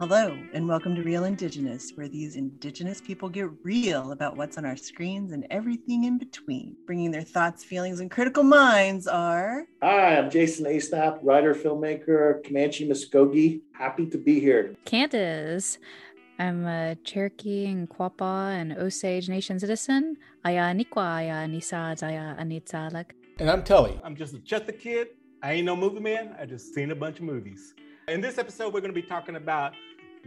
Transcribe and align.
Hello, 0.00 0.36
and 0.52 0.66
welcome 0.66 0.96
to 0.96 1.04
Real 1.04 1.22
Indigenous, 1.22 1.92
where 1.94 2.08
these 2.08 2.34
Indigenous 2.34 3.00
people 3.00 3.28
get 3.28 3.48
real 3.62 4.10
about 4.10 4.36
what's 4.36 4.58
on 4.58 4.64
our 4.64 4.76
screens 4.76 5.30
and 5.30 5.46
everything 5.50 6.02
in 6.02 6.18
between. 6.18 6.74
Bringing 6.84 7.12
their 7.12 7.22
thoughts, 7.22 7.62
feelings, 7.62 8.00
and 8.00 8.10
critical 8.10 8.42
minds 8.42 9.06
are. 9.06 9.66
Hi, 9.82 10.18
I'm 10.18 10.30
Jason 10.30 10.66
Asenap, 10.66 11.20
writer, 11.22 11.54
filmmaker, 11.54 12.42
Comanche 12.44 12.88
Muskogee. 12.88 13.60
Happy 13.72 14.04
to 14.06 14.18
be 14.18 14.40
here. 14.40 14.74
Candace. 14.84 15.78
I'm 16.40 16.66
a 16.66 16.96
Cherokee 17.04 17.66
and 17.66 17.88
Quapaw 17.88 18.50
and 18.60 18.72
Osage 18.72 19.28
Nation 19.28 19.60
citizen. 19.60 20.16
Aya 20.44 20.74
Nikwa, 20.74 21.18
Aya 21.18 21.46
Nisa, 21.46 21.94
Zaya 21.96 22.34
Anitzalak. 22.40 23.12
And 23.38 23.48
I'm 23.48 23.62
Tvli. 23.62 24.00
I'm 24.02 24.16
just 24.16 24.34
a 24.34 24.38
Chahta 24.38 24.76
kid. 24.76 25.10
I 25.40 25.52
ain't 25.52 25.66
no 25.66 25.76
movie 25.76 26.00
man. 26.00 26.34
I 26.36 26.46
just 26.46 26.74
seen 26.74 26.90
a 26.90 26.96
bunch 26.96 27.18
of 27.18 27.26
movies. 27.26 27.74
In 28.06 28.20
this 28.20 28.36
episode, 28.36 28.74
we're 28.74 28.80
going 28.80 28.92
to 28.92 29.00
be 29.00 29.06
talking 29.06 29.36
about 29.36 29.72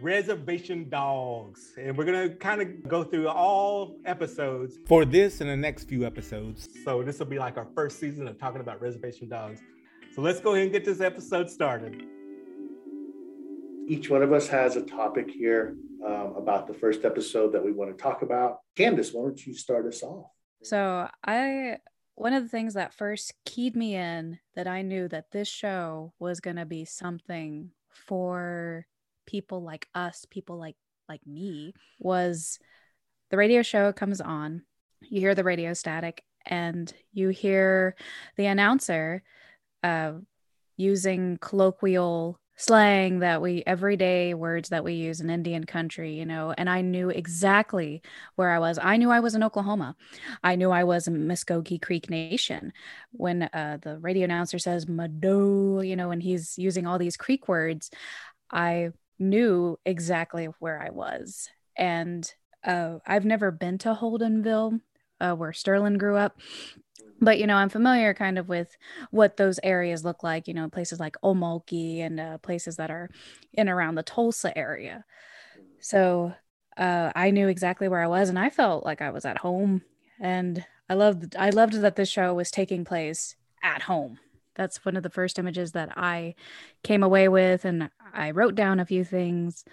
reservation 0.01 0.89
dogs. 0.89 1.73
And 1.77 1.95
we're 1.95 2.05
going 2.05 2.27
to 2.27 2.35
kind 2.35 2.59
of 2.59 2.89
go 2.89 3.03
through 3.03 3.27
all 3.27 3.97
episodes 4.03 4.79
for 4.87 5.05
this 5.05 5.41
and 5.41 5.49
the 5.49 5.55
next 5.55 5.83
few 5.83 6.03
episodes. 6.03 6.69
So 6.83 7.03
this 7.03 7.19
will 7.19 7.27
be 7.27 7.37
like 7.37 7.55
our 7.55 7.67
first 7.75 7.99
season 7.99 8.27
of 8.27 8.39
talking 8.39 8.61
about 8.61 8.81
reservation 8.81 9.29
dogs. 9.29 9.61
So 10.15 10.21
let's 10.23 10.39
go 10.39 10.53
ahead 10.53 10.63
and 10.63 10.71
get 10.71 10.85
this 10.85 11.01
episode 11.01 11.51
started. 11.51 12.01
Each 13.87 14.09
one 14.09 14.23
of 14.23 14.33
us 14.33 14.47
has 14.47 14.75
a 14.75 14.81
topic 14.81 15.29
here 15.29 15.75
um, 16.03 16.33
about 16.35 16.65
the 16.65 16.73
first 16.73 17.05
episode 17.05 17.53
that 17.53 17.63
we 17.63 17.71
want 17.71 17.95
to 17.95 18.01
talk 18.01 18.23
about. 18.23 18.57
Candace, 18.75 19.13
why 19.13 19.21
don't 19.21 19.45
you 19.45 19.53
start 19.53 19.85
us 19.85 20.01
off? 20.01 20.31
So 20.63 21.07
I 21.23 21.77
one 22.17 22.33
of 22.33 22.41
the 22.41 22.49
things 22.49 22.73
that 22.73 22.95
first 22.95 23.31
keyed 23.45 23.75
me 23.75 23.95
in 23.95 24.39
that 24.55 24.67
I 24.67 24.81
knew 24.81 25.07
that 25.07 25.29
this 25.31 25.47
show 25.47 26.13
was 26.17 26.39
going 26.39 26.55
to 26.55 26.65
be 26.65 26.83
something 26.83 27.69
for 27.91 28.87
people 29.27 29.61
like 29.61 29.87
us, 29.93 30.25
people 30.29 30.57
like 30.57 30.75
like 31.07 31.25
me, 31.27 31.73
was 31.99 32.57
the 33.29 33.37
radio 33.37 33.61
show 33.61 33.93
comes 33.93 34.19
on. 34.19 34.63
You 35.03 35.19
hear 35.19 35.35
the 35.35 35.43
radio 35.43 35.73
static 35.73 36.23
and 36.43 36.91
you 37.13 37.29
hear 37.29 37.95
the 38.35 38.47
announcer 38.47 39.21
uh, 39.83 40.13
using 40.75 41.37
colloquial 41.39 42.39
slang 42.57 43.19
that 43.19 43.41
we 43.41 43.63
everyday 43.67 44.33
words 44.33 44.69
that 44.69 44.83
we 44.83 44.93
use 44.93 45.21
in 45.21 45.29
Indian 45.29 45.63
country, 45.63 46.15
you 46.15 46.25
know, 46.25 46.53
and 46.57 46.69
I 46.69 46.81
knew 46.81 47.09
exactly 47.09 48.01
where 48.35 48.49
I 48.49 48.57
was. 48.57 48.79
I 48.81 48.97
knew 48.97 49.11
I 49.11 49.19
was 49.19 49.35
in 49.35 49.43
Oklahoma. 49.43 49.95
I 50.43 50.55
knew 50.55 50.71
I 50.71 50.83
was 50.83 51.07
in 51.07 51.27
Muskogee 51.27 51.81
Creek 51.81 52.09
Nation. 52.09 52.73
When 53.11 53.43
uh, 53.43 53.77
the 53.81 53.99
radio 53.99 54.25
announcer 54.25 54.57
says 54.57 54.87
Mado, 54.87 55.81
you 55.81 55.95
know, 55.95 56.09
and 56.09 56.21
he's 56.21 56.57
using 56.57 56.87
all 56.87 56.97
these 56.97 57.15
Creek 57.15 57.47
words, 57.47 57.91
I 58.51 58.89
knew 59.19 59.77
exactly 59.85 60.45
where 60.59 60.81
I 60.81 60.89
was. 60.89 61.49
And 61.75 62.29
uh, 62.63 62.97
I've 63.05 63.25
never 63.25 63.51
been 63.51 63.77
to 63.79 63.93
Holdenville, 63.93 64.81
uh, 65.19 65.35
where 65.35 65.53
Sterling 65.53 65.99
grew 65.99 66.17
up 66.17 66.39
but 67.21 67.39
you 67.39 67.47
know 67.47 67.55
i'm 67.55 67.69
familiar 67.69 68.13
kind 68.13 68.37
of 68.37 68.47
with 68.47 68.77
what 69.11 69.37
those 69.37 69.59
areas 69.63 70.03
look 70.03 70.23
like 70.23 70.47
you 70.47 70.53
know 70.53 70.69
places 70.69 70.99
like 70.99 71.15
Okmulgee 71.23 71.99
and 71.99 72.19
uh, 72.19 72.37
places 72.39 72.75
that 72.77 72.91
are 72.91 73.09
in 73.53 73.69
around 73.69 73.95
the 73.95 74.03
tulsa 74.03 74.55
area. 74.57 75.05
So 75.79 76.33
uh, 76.77 77.11
i 77.15 77.31
knew 77.31 77.47
exactly 77.47 77.87
where 77.87 78.01
i 78.01 78.07
was 78.07 78.29
and 78.29 78.39
i 78.39 78.49
felt 78.49 78.85
like 78.85 79.01
i 79.01 79.09
was 79.09 79.25
at 79.25 79.39
home 79.39 79.81
and 80.19 80.65
i 80.89 80.93
loved 80.93 81.35
i 81.37 81.49
loved 81.49 81.73
that 81.73 81.95
this 81.95 82.09
show 82.09 82.33
was 82.33 82.51
taking 82.51 82.85
place 82.85 83.35
at 83.63 83.83
home. 83.83 84.19
That's 84.55 84.83
one 84.85 84.95
of 84.95 85.03
the 85.03 85.09
first 85.09 85.39
images 85.39 85.71
that 85.73 85.97
i 85.97 86.35
came 86.83 87.03
away 87.03 87.27
with 87.27 87.65
and 87.65 87.89
i 88.13 88.31
wrote 88.31 88.55
down 88.55 88.79
a 88.79 88.85
few 88.85 89.03
things 89.03 89.65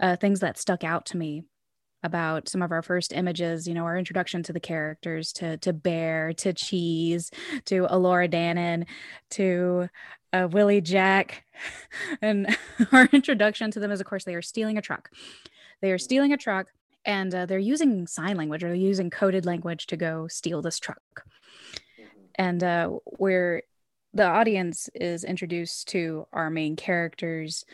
uh, 0.00 0.16
things 0.16 0.40
that 0.40 0.58
stuck 0.58 0.82
out 0.82 1.04
to 1.06 1.18
me 1.18 1.44
about 2.02 2.48
some 2.48 2.62
of 2.62 2.72
our 2.72 2.82
first 2.82 3.12
images, 3.12 3.68
you 3.68 3.74
know, 3.74 3.84
our 3.84 3.98
introduction 3.98 4.42
to 4.44 4.52
the 4.52 4.60
characters, 4.60 5.32
to 5.34 5.56
to 5.58 5.72
Bear, 5.72 6.32
to 6.34 6.52
Cheese, 6.52 7.30
to 7.66 7.86
Elora 7.86 8.30
Danan, 8.30 8.86
to 9.30 9.88
uh, 10.32 10.48
Willie 10.50 10.80
Jack, 10.80 11.44
and 12.22 12.56
our 12.92 13.08
introduction 13.12 13.70
to 13.72 13.80
them 13.80 13.90
is, 13.90 14.00
of 14.00 14.06
course, 14.06 14.24
they 14.24 14.34
are 14.34 14.42
stealing 14.42 14.78
a 14.78 14.82
truck. 14.82 15.10
They 15.82 15.92
are 15.92 15.98
stealing 15.98 16.32
a 16.32 16.36
truck, 16.36 16.68
and 17.04 17.34
uh, 17.34 17.46
they're 17.46 17.58
using 17.58 18.06
sign 18.06 18.36
language 18.36 18.62
or 18.62 18.68
they're 18.68 18.76
using 18.76 19.10
coded 19.10 19.46
language 19.46 19.86
to 19.88 19.96
go 19.96 20.28
steal 20.28 20.62
this 20.62 20.78
truck. 20.78 21.24
And 22.36 22.62
uh, 22.62 22.88
where 23.04 23.62
the 24.14 24.26
audience 24.26 24.88
is 24.94 25.24
introduced 25.24 25.88
to 25.88 26.26
our 26.32 26.50
main 26.50 26.76
characters, 26.76 27.64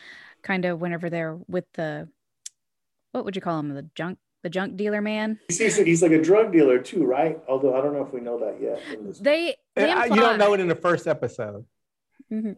kind 0.43 0.65
of 0.65 0.79
whenever 0.81 1.09
they're 1.09 1.37
with 1.47 1.65
the 1.73 2.09
what 3.11 3.25
would 3.25 3.35
you 3.35 3.41
call 3.41 3.59
him? 3.59 3.73
The 3.73 3.89
junk 3.95 4.19
the 4.43 4.49
junk 4.49 4.77
dealer 4.77 5.01
man. 5.01 5.39
He's, 5.49 5.77
he's 5.77 6.01
like 6.01 6.11
a 6.11 6.21
drug 6.21 6.53
dealer 6.53 6.79
too, 6.79 7.03
right? 7.03 7.39
Although 7.47 7.75
I 7.75 7.81
don't 7.81 7.93
know 7.93 8.05
if 8.05 8.13
we 8.13 8.21
know 8.21 8.39
that 8.39 8.61
yet. 8.61 8.81
They, 9.21 9.55
they 9.75 9.91
imply, 9.91 10.05
you 10.05 10.15
don't 10.15 10.37
know 10.37 10.53
it 10.53 10.59
in 10.59 10.67
the 10.67 10.75
first 10.75 11.07
episode. 11.07 11.65
Mm-hmm. 12.31 12.53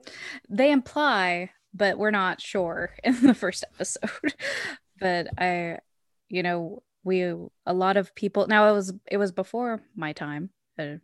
They 0.50 0.72
imply, 0.72 1.52
but 1.74 1.98
we're 1.98 2.12
not 2.12 2.42
sure 2.42 2.96
in 3.04 3.22
the 3.22 3.34
first 3.34 3.64
episode. 3.74 4.36
but 5.00 5.28
I, 5.38 5.80
you 6.28 6.44
know, 6.44 6.84
we 7.04 7.24
a 7.24 7.74
lot 7.74 7.98
of 7.98 8.14
people 8.14 8.46
now 8.48 8.70
it 8.70 8.74
was 8.74 8.94
it 9.10 9.18
was 9.18 9.32
before 9.32 9.82
my 9.96 10.14
time. 10.14 10.50
Uh, 10.78 10.96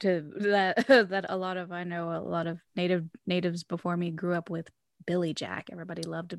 to 0.00 0.22
that 0.36 0.86
that 0.86 1.26
a 1.28 1.36
lot 1.36 1.56
of 1.56 1.72
I 1.72 1.84
know 1.84 2.12
a 2.12 2.20
lot 2.20 2.46
of 2.46 2.58
native 2.74 3.04
natives 3.26 3.62
before 3.62 3.96
me 3.96 4.10
grew 4.10 4.34
up 4.34 4.50
with 4.50 4.68
Billy 5.06 5.34
Jack. 5.34 5.68
Everybody 5.72 6.02
loved 6.02 6.36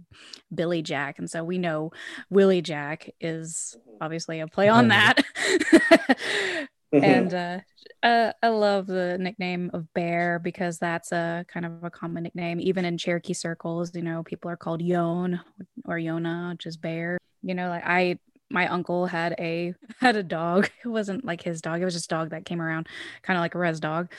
Billy 0.53 0.81
Jack. 0.81 1.19
And 1.19 1.29
so 1.29 1.43
we 1.43 1.57
know 1.57 1.91
Willie 2.29 2.61
Jack 2.61 3.09
is 3.19 3.75
obviously 3.99 4.39
a 4.39 4.47
play 4.47 4.69
on 4.69 4.89
that. 4.89 5.21
and 6.91 7.33
uh, 7.33 7.59
uh, 8.03 8.33
I 8.41 8.47
love 8.49 8.87
the 8.87 9.17
nickname 9.19 9.71
of 9.73 9.91
Bear 9.93 10.39
because 10.39 10.79
that's 10.79 11.11
a 11.11 11.45
kind 11.47 11.65
of 11.65 11.83
a 11.83 11.89
common 11.89 12.23
nickname. 12.23 12.59
Even 12.59 12.85
in 12.85 12.97
Cherokee 12.97 13.33
circles, 13.33 13.95
you 13.95 14.01
know, 14.01 14.23
people 14.23 14.49
are 14.49 14.57
called 14.57 14.81
Yon 14.81 15.39
or 15.85 15.95
Yona, 15.95 16.51
which 16.51 16.65
is 16.65 16.77
Bear. 16.77 17.17
You 17.43 17.55
know, 17.55 17.69
like 17.69 17.83
I 17.85 18.19
my 18.49 18.67
uncle 18.67 19.05
had 19.05 19.35
a 19.39 19.73
had 19.99 20.15
a 20.15 20.23
dog. 20.23 20.69
It 20.83 20.87
wasn't 20.87 21.25
like 21.25 21.41
his 21.41 21.61
dog. 21.61 21.81
It 21.81 21.85
was 21.85 21.93
just 21.93 22.11
a 22.11 22.15
dog 22.15 22.31
that 22.31 22.45
came 22.45 22.61
around, 22.61 22.87
kind 23.21 23.37
of 23.37 23.41
like 23.41 23.55
a 23.55 23.59
res 23.59 23.79
dog, 23.79 24.11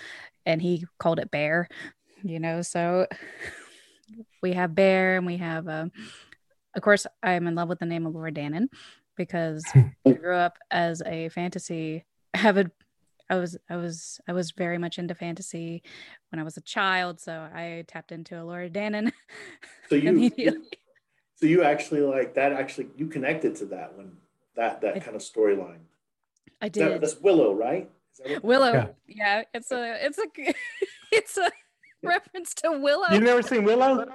and 0.46 0.62
he 0.62 0.86
called 0.98 1.18
it 1.18 1.30
Bear. 1.30 1.68
You 2.22 2.38
know, 2.38 2.62
so 2.62 3.06
we 4.42 4.52
have 4.52 4.74
Bear 4.74 5.16
and 5.16 5.26
we 5.26 5.36
have, 5.38 5.68
uh, 5.68 5.86
of 6.74 6.82
course, 6.82 7.06
I'm 7.22 7.46
in 7.46 7.54
love 7.54 7.68
with 7.68 7.78
the 7.78 7.86
name 7.86 8.06
of 8.06 8.14
Elora 8.14 8.36
Danan 8.36 8.68
because 9.16 9.64
I 10.06 10.12
grew 10.12 10.34
up 10.34 10.58
as 10.70 11.02
a 11.04 11.28
fantasy 11.30 12.04
avid. 12.34 12.70
I 13.30 13.36
was 13.36 13.56
I 13.70 13.76
was 13.76 14.20
I 14.28 14.32
was 14.32 14.50
very 14.50 14.78
much 14.78 14.98
into 14.98 15.14
fantasy 15.14 15.82
when 16.30 16.38
I 16.38 16.42
was 16.42 16.56
a 16.56 16.62
child, 16.62 17.20
so 17.20 17.32
I 17.32 17.84
tapped 17.86 18.12
into 18.12 18.34
Elora 18.34 18.70
Danan. 18.70 19.12
So 19.88 19.96
you, 19.96 20.30
so 21.34 21.44
you 21.44 21.64
actually 21.64 22.00
like 22.00 22.34
that. 22.34 22.52
Actually, 22.52 22.88
you 22.96 23.08
connected 23.08 23.56
to 23.56 23.66
that 23.66 23.94
one, 23.94 24.16
that 24.56 24.80
that 24.80 24.96
I, 24.96 25.00
kind 25.00 25.14
of 25.14 25.20
storyline. 25.20 25.80
I 26.62 26.70
did. 26.70 26.92
That, 26.92 27.00
that's 27.02 27.20
Willow, 27.20 27.52
right? 27.52 27.90
Willow. 28.42 28.72
Yeah. 28.72 28.88
yeah, 29.06 29.42
it's 29.52 29.70
a 29.70 30.06
it's 30.06 30.18
a 30.18 30.26
it's 31.12 31.36
a 31.36 31.50
reference 32.08 32.54
to 32.54 32.72
Willow. 32.72 33.06
You've 33.10 33.22
never 33.22 33.42
seen 33.42 33.64
Willow? 33.64 34.06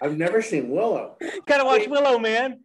I've 0.00 0.16
never 0.16 0.42
seen 0.42 0.70
Willow. 0.70 1.16
Gotta 1.46 1.64
watch 1.64 1.88
Willow, 1.88 2.18
man. 2.18 2.60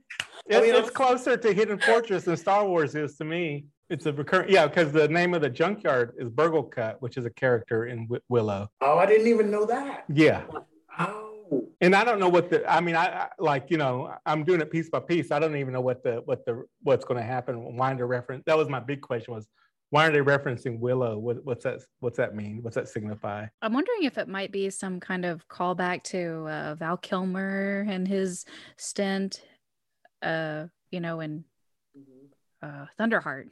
It's, 0.45 0.57
I 0.57 0.61
mean, 0.61 0.75
it's 0.75 0.89
closer 0.89 1.37
to 1.37 1.53
Hidden 1.53 1.79
Fortress 1.79 2.25
than 2.25 2.37
Star 2.37 2.67
Wars 2.67 2.95
is 2.95 3.15
to 3.17 3.25
me. 3.25 3.65
It's 3.89 4.05
a 4.05 4.13
recurrent, 4.13 4.51
yeah, 4.51 4.67
because 4.67 4.91
the 4.91 5.07
name 5.07 5.33
of 5.33 5.41
the 5.41 5.49
junkyard 5.49 6.13
is 6.19 6.29
Burglekutt, 6.29 6.97
which 6.99 7.17
is 7.17 7.25
a 7.25 7.29
character 7.31 7.87
in 7.87 8.03
w- 8.03 8.21
Willow. 8.29 8.69
Oh, 8.81 8.97
I 8.99 9.07
didn't 9.07 9.27
even 9.27 9.49
know 9.49 9.65
that. 9.65 10.05
Yeah. 10.13 10.43
Oh. 10.99 11.67
And 11.81 11.95
I 11.95 12.03
don't 12.03 12.19
know 12.19 12.29
what 12.29 12.51
the. 12.51 12.71
I 12.71 12.81
mean, 12.81 12.95
I, 12.95 13.05
I 13.05 13.29
like 13.39 13.71
you 13.71 13.77
know 13.77 14.13
I'm 14.25 14.43
doing 14.43 14.61
it 14.61 14.69
piece 14.69 14.89
by 14.89 14.99
piece. 14.99 15.31
I 15.31 15.39
don't 15.39 15.55
even 15.55 15.73
know 15.73 15.81
what 15.81 16.03
the 16.03 16.21
what 16.25 16.45
the 16.45 16.63
what's 16.83 17.05
going 17.05 17.19
to 17.19 17.25
happen. 17.25 17.75
Winder 17.75 18.05
reference. 18.05 18.43
That 18.45 18.57
was 18.57 18.69
my 18.69 18.79
big 18.79 19.01
question. 19.01 19.33
Was 19.33 19.47
why 19.91 20.07
are 20.07 20.11
they 20.11 20.19
referencing 20.19 20.79
Willow? 20.79 21.17
What, 21.17 21.43
what's 21.43 21.63
that? 21.63 21.81
What's 21.99 22.17
that 22.17 22.35
mean? 22.35 22.59
What's 22.61 22.75
that 22.75 22.87
signify? 22.87 23.47
I'm 23.61 23.73
wondering 23.73 24.03
if 24.03 24.17
it 24.17 24.27
might 24.27 24.51
be 24.51 24.69
some 24.69 24.99
kind 24.99 25.25
of 25.25 25.47
callback 25.47 26.03
to 26.03 26.45
uh, 26.47 26.75
Val 26.75 26.97
Kilmer 26.97 27.85
and 27.89 28.07
his 28.07 28.45
stint, 28.77 29.41
uh, 30.21 30.65
you 30.91 30.99
know, 30.99 31.21
in 31.21 31.43
uh, 32.61 32.85
Thunderheart. 32.99 33.49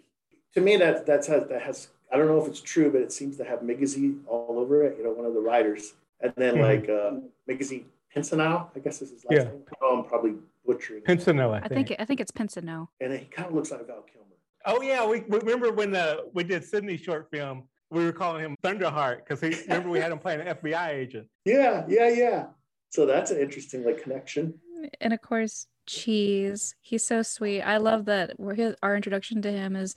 To 0.53 0.61
me, 0.61 0.77
that 0.77 1.05
that's 1.05 1.27
has, 1.27 1.47
that 1.49 1.61
has. 1.61 1.87
I 2.11 2.17
don't 2.17 2.27
know 2.27 2.41
if 2.41 2.47
it's 2.47 2.61
true, 2.61 2.91
but 2.91 3.01
it 3.01 3.11
seems 3.11 3.37
to 3.37 3.43
have 3.43 3.59
Migizi 3.59 4.19
all 4.27 4.55
over 4.57 4.83
it. 4.83 4.97
You 4.97 5.05
know, 5.05 5.11
one 5.11 5.25
of 5.25 5.33
the 5.33 5.41
writers, 5.41 5.93
and 6.21 6.33
then 6.35 6.55
mm-hmm. 6.55 6.63
like 6.63 6.89
uh, 6.89 7.19
Migizi 7.49 7.83
Pensoneau, 8.15 8.67
I 8.75 8.79
guess 8.79 9.01
is 9.01 9.09
his 9.11 9.25
last 9.25 9.37
yeah. 9.37 9.43
name. 9.43 9.63
Oh, 9.81 9.97
I'm 9.97 10.05
probably 10.05 10.35
butchering. 10.65 11.01
Pensoneau, 11.01 11.53
I, 11.53 11.65
I 11.65 11.67
think. 11.67 11.93
I 11.97 12.05
think 12.05 12.19
it's 12.19 12.31
Pensoneau. 12.31 12.87
And 13.01 13.11
he 13.13 13.25
kind 13.25 13.47
of 13.47 13.55
looks 13.55 13.71
like 13.71 13.85
Val 13.87 14.03
Kilmer. 14.03 14.26
Oh 14.67 14.81
yeah, 14.81 15.05
we, 15.05 15.21
we 15.21 15.39
remember 15.39 15.71
when 15.71 15.91
the 15.91 16.25
we 16.33 16.43
did 16.43 16.63
Sydney 16.63 16.97
short 16.97 17.29
film. 17.31 17.63
We 17.89 18.03
were 18.03 18.11
calling 18.11 18.43
him 18.43 18.57
Thunderheart 18.63 19.19
because 19.19 19.39
he 19.39 19.61
remember 19.63 19.89
we 19.89 19.99
had 19.99 20.11
him 20.11 20.19
playing 20.19 20.41
an 20.41 20.55
FBI 20.57 20.89
agent. 20.89 21.27
Yeah, 21.45 21.85
yeah, 21.87 22.09
yeah. 22.09 22.45
So 22.89 23.05
that's 23.05 23.31
an 23.31 23.37
interesting 23.37 23.85
like 23.85 24.03
connection. 24.03 24.55
And 24.99 25.13
of 25.13 25.21
course, 25.21 25.67
Cheese. 25.87 26.75
He's 26.81 27.05
so 27.05 27.21
sweet. 27.21 27.61
I 27.61 27.77
love 27.77 28.05
that 28.05 28.33
his, 28.55 28.75
our 28.83 28.95
introduction 28.95 29.41
to 29.41 29.51
him 29.51 29.77
is, 29.77 29.95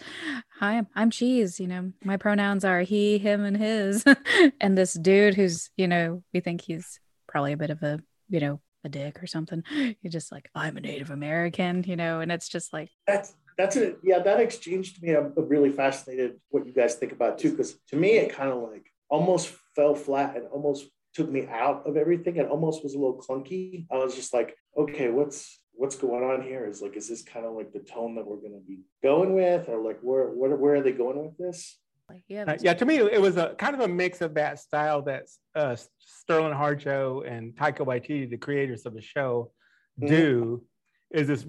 "Hi, 0.60 0.82
I'm 0.94 1.10
Cheese." 1.10 1.58
You 1.58 1.66
know, 1.66 1.92
my 2.04 2.16
pronouns 2.16 2.64
are 2.64 2.82
he, 2.82 3.18
him, 3.18 3.44
and 3.44 3.56
his. 3.56 4.04
and 4.60 4.78
this 4.78 4.94
dude 4.94 5.34
who's, 5.34 5.70
you 5.76 5.88
know, 5.88 6.22
we 6.32 6.38
think 6.38 6.60
he's 6.60 7.00
probably 7.26 7.52
a 7.52 7.56
bit 7.56 7.70
of 7.70 7.82
a, 7.82 7.98
you 8.28 8.38
know, 8.38 8.60
a 8.84 8.88
dick 8.88 9.20
or 9.20 9.26
something. 9.26 9.64
He's 10.00 10.12
just 10.12 10.30
like, 10.30 10.48
"I'm 10.54 10.76
a 10.76 10.80
Native 10.80 11.10
American," 11.10 11.82
you 11.82 11.96
know, 11.96 12.20
and 12.20 12.30
it's 12.30 12.48
just 12.48 12.72
like 12.72 12.90
that's 13.08 13.34
that's 13.56 13.76
it. 13.76 13.98
Yeah, 14.02 14.20
that 14.20 14.40
exchange 14.40 14.94
to 14.94 15.04
me, 15.04 15.14
I'm 15.14 15.32
really 15.36 15.70
fascinated 15.70 16.40
what 16.48 16.66
you 16.66 16.72
guys 16.72 16.94
think 16.94 17.12
about 17.12 17.38
too, 17.38 17.50
because 17.50 17.76
to 17.88 17.96
me, 17.96 18.16
it 18.18 18.32
kind 18.32 18.50
of 18.50 18.62
like 18.62 18.86
almost 19.08 19.54
fell 19.74 19.94
flat 19.94 20.36
and 20.36 20.46
almost 20.48 20.86
took 21.14 21.28
me 21.30 21.46
out 21.48 21.86
of 21.86 21.96
everything 21.96 22.38
and 22.38 22.48
almost 22.48 22.82
was 22.82 22.94
a 22.94 22.98
little 22.98 23.20
clunky. 23.20 23.86
I 23.90 23.96
was 23.96 24.14
just 24.14 24.32
like, 24.32 24.56
okay, 24.76 25.10
what's 25.10 25.60
what's 25.72 25.96
going 25.96 26.22
on 26.22 26.42
here? 26.42 26.66
Is 26.66 26.82
like, 26.82 26.96
is 26.96 27.08
this 27.08 27.22
kind 27.22 27.46
of 27.46 27.54
like 27.54 27.72
the 27.72 27.80
tone 27.80 28.14
that 28.16 28.26
we're 28.26 28.36
going 28.36 28.52
to 28.52 28.66
be 28.66 28.80
going 29.02 29.34
with, 29.34 29.68
or 29.68 29.82
like 29.82 29.98
where 30.02 30.28
where 30.28 30.56
where 30.56 30.74
are 30.76 30.82
they 30.82 30.92
going 30.92 31.22
with 31.22 31.36
this? 31.38 31.78
Yeah, 32.26 32.44
uh, 32.44 32.56
yeah. 32.60 32.74
To 32.74 32.84
me, 32.84 32.96
it 32.96 33.20
was 33.20 33.36
a 33.36 33.54
kind 33.54 33.74
of 33.74 33.80
a 33.82 33.88
mix 33.88 34.20
of 34.20 34.34
that 34.34 34.58
style 34.58 35.02
that 35.02 35.26
uh, 35.54 35.76
Sterling 35.98 36.54
Harjo 36.54 37.26
and 37.26 37.54
Taika 37.54 37.86
Waititi, 37.86 38.28
the 38.28 38.36
creators 38.36 38.84
of 38.84 38.94
the 38.94 39.00
show, 39.00 39.52
mm-hmm. 40.00 40.08
do. 40.08 40.64
Is 41.10 41.28
this 41.28 41.46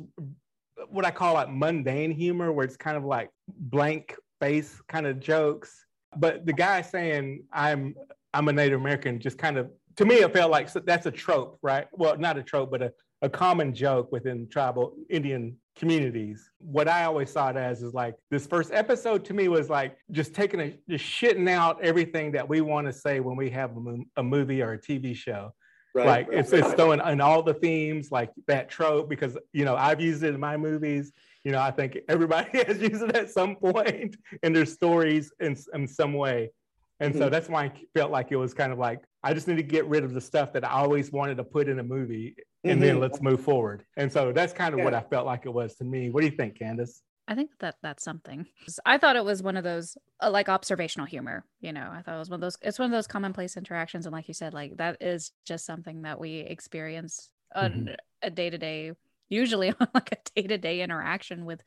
what 0.92 1.06
I 1.06 1.12
call 1.12 1.34
like 1.34 1.50
mundane 1.50 2.12
humor, 2.12 2.52
where 2.52 2.66
it's 2.66 2.78
kind 2.78 2.98
of 2.98 3.04
like 3.04 3.30
blank 3.48 4.16
face 4.40 4.82
kind 4.88 5.08
of 5.08 5.20
jokes. 5.20 5.86
But 6.18 6.46
the 6.46 6.54
guy 6.54 6.82
saying 6.82 7.44
I'm 7.54 7.96
I'm 8.34 8.48
a 8.48 8.54
Native 8.54 8.80
American 8.80 9.20
just 9.20 9.38
kind 9.38 9.58
of 9.58 9.70
to 9.98 10.06
me 10.06 10.16
it 10.16 10.34
felt 10.34 10.52
like 10.52 10.72
that's 10.74 11.06
a 11.06 11.12
trope, 11.12 11.58
right? 11.62 11.88
Well, 11.92 12.18
not 12.18 12.38
a 12.38 12.44
trope, 12.44 12.72
but 12.72 12.82
a, 12.82 12.94
a 13.22 13.30
common 13.30 13.74
joke 13.74 14.12
within 14.12 14.48
tribal 14.50 14.96
Indian 15.10 15.58
communities. 15.76 16.50
What 16.60 16.88
I 16.88 17.06
always 17.06 17.32
saw 17.32 17.50
it 17.50 17.56
as 17.56 17.82
is 17.82 17.94
like 17.94 18.16
this 18.30 18.46
first 18.46 18.72
episode 18.74 19.24
to 19.26 19.34
me 19.34 19.48
was 19.48 19.70
like 19.70 19.98
just 20.12 20.34
taking 20.34 20.60
a 20.60 20.78
just 20.90 21.06
shitting 21.06 21.50
out 21.50 21.82
everything 21.84 22.32
that 22.34 22.48
we 22.48 22.62
want 22.62 22.88
to 22.88 22.94
say 22.94 23.20
when 23.20 23.36
we 23.36 23.50
have 23.52 23.72
a, 23.78 23.98
a 24.18 24.24
movie 24.24 24.62
or 24.62 24.74
a 24.74 24.80
TV 24.80 25.16
show. 25.16 25.54
Right, 25.94 26.06
like 26.08 26.30
right, 26.30 26.38
it's, 26.40 26.52
right. 26.52 26.64
it's 26.64 26.74
throwing 26.74 27.02
in 27.06 27.20
all 27.20 27.44
the 27.44 27.54
themes 27.54 28.12
like 28.12 28.32
that 28.48 28.70
trope 28.70 29.10
because 29.10 29.38
you 29.52 29.66
know 29.66 29.76
I've 29.76 30.00
used 30.00 30.24
it 30.24 30.34
in 30.34 30.40
my 30.40 30.58
movies. 30.58 31.12
You 31.44 31.52
know 31.52 31.60
I 31.60 31.72
think 31.72 31.98
everybody 32.08 32.50
has 32.66 32.82
used 32.82 33.04
it 33.04 33.16
at 33.16 33.30
some 33.30 33.56
point 33.56 34.16
in 34.44 34.54
their 34.54 34.66
stories 34.66 35.32
in, 35.40 35.58
in 35.74 35.88
some 35.88 36.14
way. 36.14 36.52
And 37.00 37.14
mm-hmm. 37.14 37.24
so 37.24 37.30
that's 37.30 37.50
why 37.50 37.66
I 37.66 37.72
felt 37.96 38.12
like 38.12 38.32
it 38.32 38.38
was 38.38 38.54
kind 38.54 38.72
of 38.72 38.80
like 38.80 39.04
I 39.24 39.34
just 39.34 39.48
need 39.48 39.58
to 39.58 39.64
get 39.64 39.86
rid 39.88 40.04
of 40.04 40.14
the 40.14 40.22
stuff 40.22 40.54
that 40.54 40.64
I 40.64 40.72
always 40.72 41.12
wanted 41.12 41.38
to 41.38 41.44
put 41.44 41.68
in 41.68 41.80
a 41.80 41.84
movie 41.84 42.36
and 42.64 42.74
mm-hmm. 42.74 42.82
then 42.82 43.00
let's 43.00 43.22
move 43.22 43.42
forward. 43.42 43.84
And 43.98 44.12
so 44.12 44.32
that's 44.32 44.54
kind 44.54 44.74
of 44.74 44.80
yeah. 44.80 44.86
what 44.86 44.94
I 44.94 45.02
felt 45.02 45.26
like 45.26 45.46
it 45.46 45.54
was 45.54 45.76
to 45.76 45.84
me. 45.84 46.10
What 46.10 46.22
do 46.22 46.28
you 46.28 46.36
think, 46.36 46.58
Candace? 46.58 47.02
I 47.28 47.36
think 47.36 47.52
that 47.60 47.76
that's 47.82 48.04
something. 48.04 48.46
I 48.86 48.98
thought 48.98 49.16
it 49.16 49.24
was 49.24 49.44
one 49.44 49.56
of 49.56 49.64
those 49.64 49.98
uh, 50.20 50.30
like 50.30 50.50
observational 50.50 51.06
humor. 51.06 51.46
You 51.62 51.72
know, 51.72 51.90
I 51.92 52.02
thought 52.02 52.16
it 52.16 52.20
was 52.20 52.30
one 52.30 52.38
of 52.38 52.42
those. 52.42 52.58
It's 52.62 52.80
one 52.80 52.88
of 52.88 52.92
those 52.92 53.08
commonplace 53.08 53.58
interactions, 53.58 54.06
and 54.06 54.14
like 54.14 54.28
you 54.28 54.34
said, 54.34 54.54
like 54.54 54.78
that 54.78 54.98
is 55.02 55.32
just 55.46 55.66
something 55.66 56.02
that 56.02 56.20
we 56.20 56.40
experience 56.40 57.30
on 57.56 57.72
mm-hmm. 57.72 57.94
a 58.24 58.30
day 58.30 58.50
to 58.50 58.58
day, 58.58 58.92
usually 59.30 59.70
on 59.80 59.88
like 59.94 60.12
a 60.12 60.18
day 60.36 60.48
to 60.48 60.58
day 60.58 60.82
interaction 60.82 61.46
with 61.46 61.64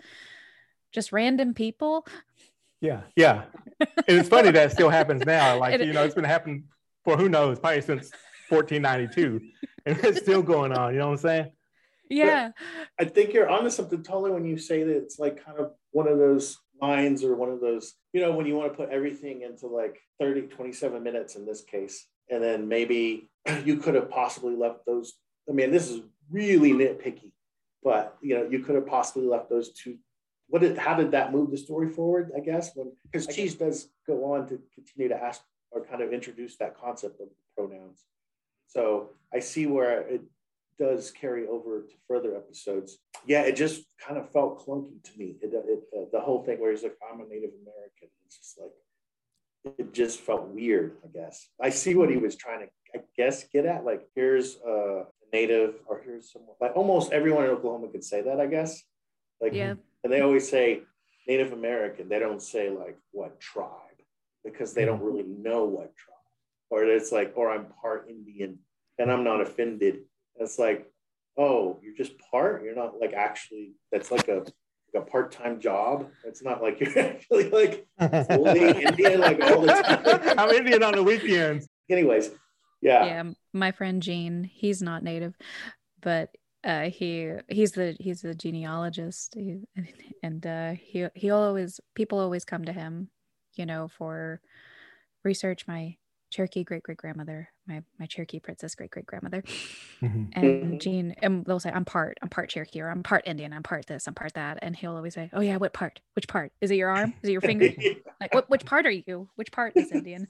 just 0.93 1.13
random 1.13 1.55
people. 1.55 2.07
Yeah, 2.81 3.03
yeah, 3.17 3.45
and 3.81 4.19
it's 4.19 4.29
funny 4.29 4.51
that 4.51 4.73
still 4.73 4.91
happens 4.91 5.25
now. 5.25 5.59
Like 5.61 5.81
you 5.81 5.93
know, 5.93 6.05
it's 6.05 6.15
been 6.15 6.25
happening 6.25 6.65
for 7.05 7.17
who 7.17 7.29
knows, 7.29 7.59
probably 7.59 7.81
since 7.81 8.11
1492, 8.49 9.41
and 9.87 9.99
it's 10.05 10.21
still 10.21 10.43
going 10.43 10.73
on. 10.73 10.93
You 10.93 10.99
know 10.99 11.07
what 11.07 11.13
I'm 11.13 11.19
saying? 11.19 11.53
Yeah. 12.09 12.51
But 12.99 13.07
I 13.07 13.11
think 13.11 13.33
you're 13.33 13.49
onto 13.49 13.71
something 13.71 14.03
totally 14.03 14.31
when 14.31 14.45
you 14.45 14.59
say 14.59 14.83
that 14.83 14.97
it's 14.97 15.19
like 15.19 15.45
kind 15.45 15.59
of 15.59 15.73
one 15.91 16.09
of 16.09 16.19
those 16.19 16.59
lines 16.81 17.25
or 17.25 17.35
one 17.35 17.51
of 17.51 17.61
those, 17.61 17.95
you 18.13 18.21
know, 18.21 18.33
when 18.33 18.47
you 18.47 18.57
want 18.57 18.73
to 18.73 18.77
put 18.77 18.91
everything 18.91 19.43
into 19.43 19.67
like 19.67 20.01
30, 20.21 20.43
27 20.43 21.03
minutes 21.03 21.37
in 21.37 21.47
this 21.47 21.63
case. 21.63 22.07
And 22.31 22.43
then 22.43 22.69
maybe 22.69 23.31
you 23.65 23.79
could 23.79 23.95
have 23.95 24.11
possibly 24.11 24.57
left 24.57 24.87
those. 24.87 25.15
I 25.49 25.53
mean, 25.53 25.71
this 25.71 25.91
is 25.91 26.03
really 26.31 26.73
nitpicky, 26.73 27.33
but 27.83 28.17
you 28.23 28.35
know, 28.37 28.49
you 28.51 28.61
could 28.61 28.75
have 28.75 28.87
possibly 28.87 29.27
left 29.27 29.51
those 29.51 29.73
two. 29.73 29.99
What 30.49 30.63
did 30.63 30.77
how 30.79 30.95
did 30.95 31.13
that 31.13 31.33
move 31.33 31.51
the 31.51 31.57
story 31.57 31.89
forward? 31.89 32.33
I 32.37 32.41
guess 32.41 32.73
when 32.75 32.93
because 33.05 33.27
Cheese 33.27 33.55
does 33.55 33.89
go 34.07 34.33
on 34.33 34.47
to 34.49 34.59
continue 34.75 35.09
to 35.09 35.23
ask 35.23 35.43
or 35.71 35.85
kind 35.85 36.03
of 36.03 36.13
introduce 36.13 36.57
that 36.59 36.79
concept 36.79 37.21
of 37.21 37.29
pronouns. 37.57 38.05
So 38.69 39.11
I 39.33 39.41
see 39.41 39.67
where 39.67 40.03
it 40.03 40.23
does 40.79 41.11
carry 41.11 41.47
over 41.47 41.83
to 41.83 41.95
further 42.09 42.37
episodes. 42.37 42.99
Yeah, 43.27 43.43
it 43.43 43.57
just 43.57 43.85
kind 44.05 44.19
of 44.19 44.31
felt 44.31 44.67
clunky 44.67 45.03
to 45.03 45.19
me. 45.19 45.37
It, 45.41 45.53
it 45.53 45.83
uh, 45.97 46.05
the 46.13 46.21
whole 46.21 46.45
thing 46.45 46.61
where 46.61 46.71
he's 46.71 46.83
like, 46.83 46.97
"I'm 47.11 47.21
a 47.21 47.25
Native 47.25 47.51
American." 47.63 48.09
It's 48.27 48.39
just 48.39 48.59
like 48.61 49.79
it 49.79 49.93
just 49.93 50.21
felt 50.21 50.49
weird. 50.49 50.97
I 51.05 51.09
guess 51.09 51.49
I 51.61 51.71
see 51.71 51.95
what 51.95 52.11
he 52.11 52.17
was 52.17 52.37
trying 52.37 52.61
to, 52.61 52.99
I 52.99 53.03
guess, 53.17 53.45
get 53.53 53.67
at. 53.67 53.85
Like, 53.85 54.07
here's 54.15 54.57
a 54.57 55.05
native, 55.33 55.77
or 55.87 56.03
here's 56.05 56.33
someone. 56.33 56.57
Like 56.61 56.77
almost 56.77 57.13
everyone 57.13 57.45
in 57.45 57.51
Oklahoma 57.51 57.89
could 57.89 58.05
say 58.05 58.23
that. 58.23 58.41
I 58.41 58.47
guess. 58.47 58.83
Like, 59.41 59.55
yeah. 59.55 59.75
And 60.03 60.13
they 60.13 60.21
always 60.21 60.49
say 60.49 60.83
Native 61.27 61.53
American. 61.53 62.09
They 62.09 62.19
don't 62.19 62.43
say 62.43 62.71
like 62.71 62.99
what 63.13 63.41
tribe 63.41 63.71
because 64.45 64.75
they 64.75 64.85
don't 64.85 64.99
mm-hmm. 64.99 65.07
really 65.07 65.23
know 65.25 65.65
what 65.65 65.97
tribe. 65.97 66.15
Or 66.71 66.85
it's 66.85 67.13
like, 67.13 67.33
or 67.37 67.51
I'm 67.51 67.67
part 67.81 68.09
Indian 68.09 68.59
and 68.99 69.11
I'm 69.11 69.25
not 69.25 69.41
offended 69.41 70.01
it's 70.37 70.59
like, 70.59 70.91
oh, 71.37 71.79
you're 71.83 71.95
just 71.95 72.13
part. 72.31 72.63
You're 72.63 72.75
not 72.75 73.01
like 73.01 73.13
actually. 73.13 73.73
That's 73.93 74.11
like 74.11 74.29
a 74.29 74.45
like 74.95 75.03
a 75.03 75.11
part-time 75.11 75.61
job. 75.61 76.09
It's 76.25 76.43
not 76.43 76.63
like 76.63 76.81
you're 76.81 76.99
actually 76.99 77.51
like 77.51 77.87
fully 78.29 78.71
Indian 78.85 79.21
like 79.21 79.41
all 79.43 79.63
the 79.63 79.69
time. 79.69 80.39
I'm 80.39 80.51
Indian 80.51 80.83
on 80.83 80.95
the 80.95 81.03
weekends. 81.03 81.69
Anyways, 81.91 82.31
yeah. 82.81 83.05
Yeah, 83.05 83.23
my 83.53 83.73
friend 83.73 84.03
Gene, 84.03 84.45
he's 84.45 84.83
not 84.83 85.03
native, 85.03 85.35
but 86.01 86.31
uh, 86.63 86.89
he 86.91 87.33
he's 87.49 87.73
the 87.73 87.97
he's 88.01 88.23
the 88.23 88.35
genealogist, 88.35 89.35
he, 89.35 89.61
and 90.23 90.47
uh, 90.47 90.73
he 90.73 91.07
he 91.15 91.31
always 91.31 91.81
people 91.95 92.19
always 92.19 92.45
come 92.45 92.65
to 92.65 92.73
him, 92.73 93.11
you 93.55 93.67
know, 93.67 93.89
for 93.89 94.41
research. 95.25 95.67
My 95.67 95.97
Cherokee 96.35 96.65
great 96.65 96.83
great 96.83 96.99
grandmother, 96.99 97.49
my 97.69 97.83
my 98.01 98.07
Cherokee 98.07 98.41
princess 98.41 98.75
great 98.75 98.91
great 98.91 99.07
grandmother, 99.07 99.43
mm-hmm. 100.03 100.25
and 100.33 100.81
Gene, 100.81 101.15
and 101.23 101.45
they'll 101.45 101.61
say 101.61 101.71
I'm 101.71 101.85
part 101.85 102.19
I'm 102.23 102.29
part 102.29 102.49
Cherokee 102.49 102.81
or 102.81 102.89
I'm 102.89 103.05
part 103.05 103.23
Indian 103.25 103.53
I'm 103.53 103.63
part 103.63 103.87
this 103.87 104.09
I'm 104.09 104.15
part 104.15 104.35
that, 104.35 104.59
and 104.61 104.75
he'll 104.75 104.97
always 104.97 105.15
say, 105.15 105.31
oh 105.33 105.41
yeah, 105.41 105.59
what 105.59 105.73
part? 105.73 106.01
Which 106.15 106.27
part? 106.27 106.51
Is 106.61 106.73
it 106.73 106.75
your 106.75 106.91
arm? 106.91 107.15
Is 107.23 107.29
it 107.29 107.33
your 107.33 107.41
finger? 107.41 107.69
like 108.21 108.35
what 108.35 108.51
which 108.51 108.65
part 108.65 108.85
are 108.85 108.91
you? 108.91 109.29
Which 109.37 109.53
part 109.53 109.77
is 109.77 109.93
Indian? 109.93 110.27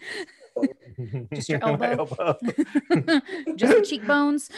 Just 1.32 1.48
your 1.48 1.60
elbow? 1.62 1.84
elbow. 1.84 2.38
Just 3.56 3.74
the 3.74 3.86
cheekbones. 3.88 4.50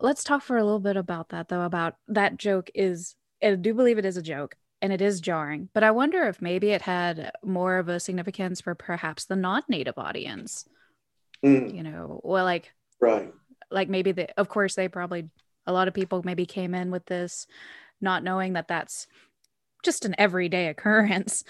Let's 0.00 0.24
talk 0.24 0.42
for 0.42 0.56
a 0.56 0.64
little 0.64 0.80
bit 0.80 0.96
about 0.96 1.28
that 1.28 1.48
though. 1.48 1.62
About 1.62 1.94
that 2.08 2.38
joke 2.38 2.72
is 2.74 3.14
I 3.40 3.54
do 3.54 3.72
believe 3.72 3.98
it 3.98 4.04
is 4.04 4.16
a 4.16 4.22
joke 4.22 4.56
and 4.82 4.92
it 4.92 5.00
is 5.00 5.20
jarring, 5.20 5.68
but 5.74 5.84
I 5.84 5.92
wonder 5.92 6.24
if 6.24 6.42
maybe 6.42 6.70
it 6.70 6.82
had 6.82 7.30
more 7.44 7.78
of 7.78 7.88
a 7.88 8.00
significance 8.00 8.60
for 8.60 8.74
perhaps 8.74 9.26
the 9.26 9.36
non-native 9.36 9.96
audience 9.96 10.64
mm. 11.44 11.74
you 11.74 11.82
know 11.82 12.20
well 12.22 12.44
like 12.44 12.72
right 13.00 13.32
like 13.70 13.88
maybe 13.88 14.12
the 14.12 14.38
of 14.38 14.48
course 14.48 14.74
they 14.74 14.88
probably 14.88 15.28
a 15.66 15.72
lot 15.72 15.88
of 15.88 15.94
people 15.94 16.22
maybe 16.24 16.46
came 16.46 16.74
in 16.74 16.90
with 16.90 17.04
this 17.06 17.46
not 18.00 18.22
knowing 18.22 18.54
that 18.54 18.68
that's 18.68 19.06
just 19.84 20.04
an 20.04 20.14
everyday 20.18 20.68
occurrence 20.68 21.44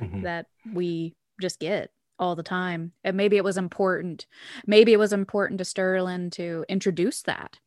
mm-hmm. 0.00 0.22
that 0.22 0.46
we 0.72 1.14
just 1.40 1.60
get 1.60 1.90
all 2.18 2.34
the 2.34 2.42
time 2.42 2.92
and 3.04 3.16
maybe 3.16 3.36
it 3.36 3.44
was 3.44 3.56
important 3.56 4.26
maybe 4.66 4.92
it 4.92 4.98
was 4.98 5.12
important 5.12 5.58
to 5.58 5.64
sterling 5.64 6.30
to 6.30 6.64
introduce 6.68 7.22
that 7.22 7.58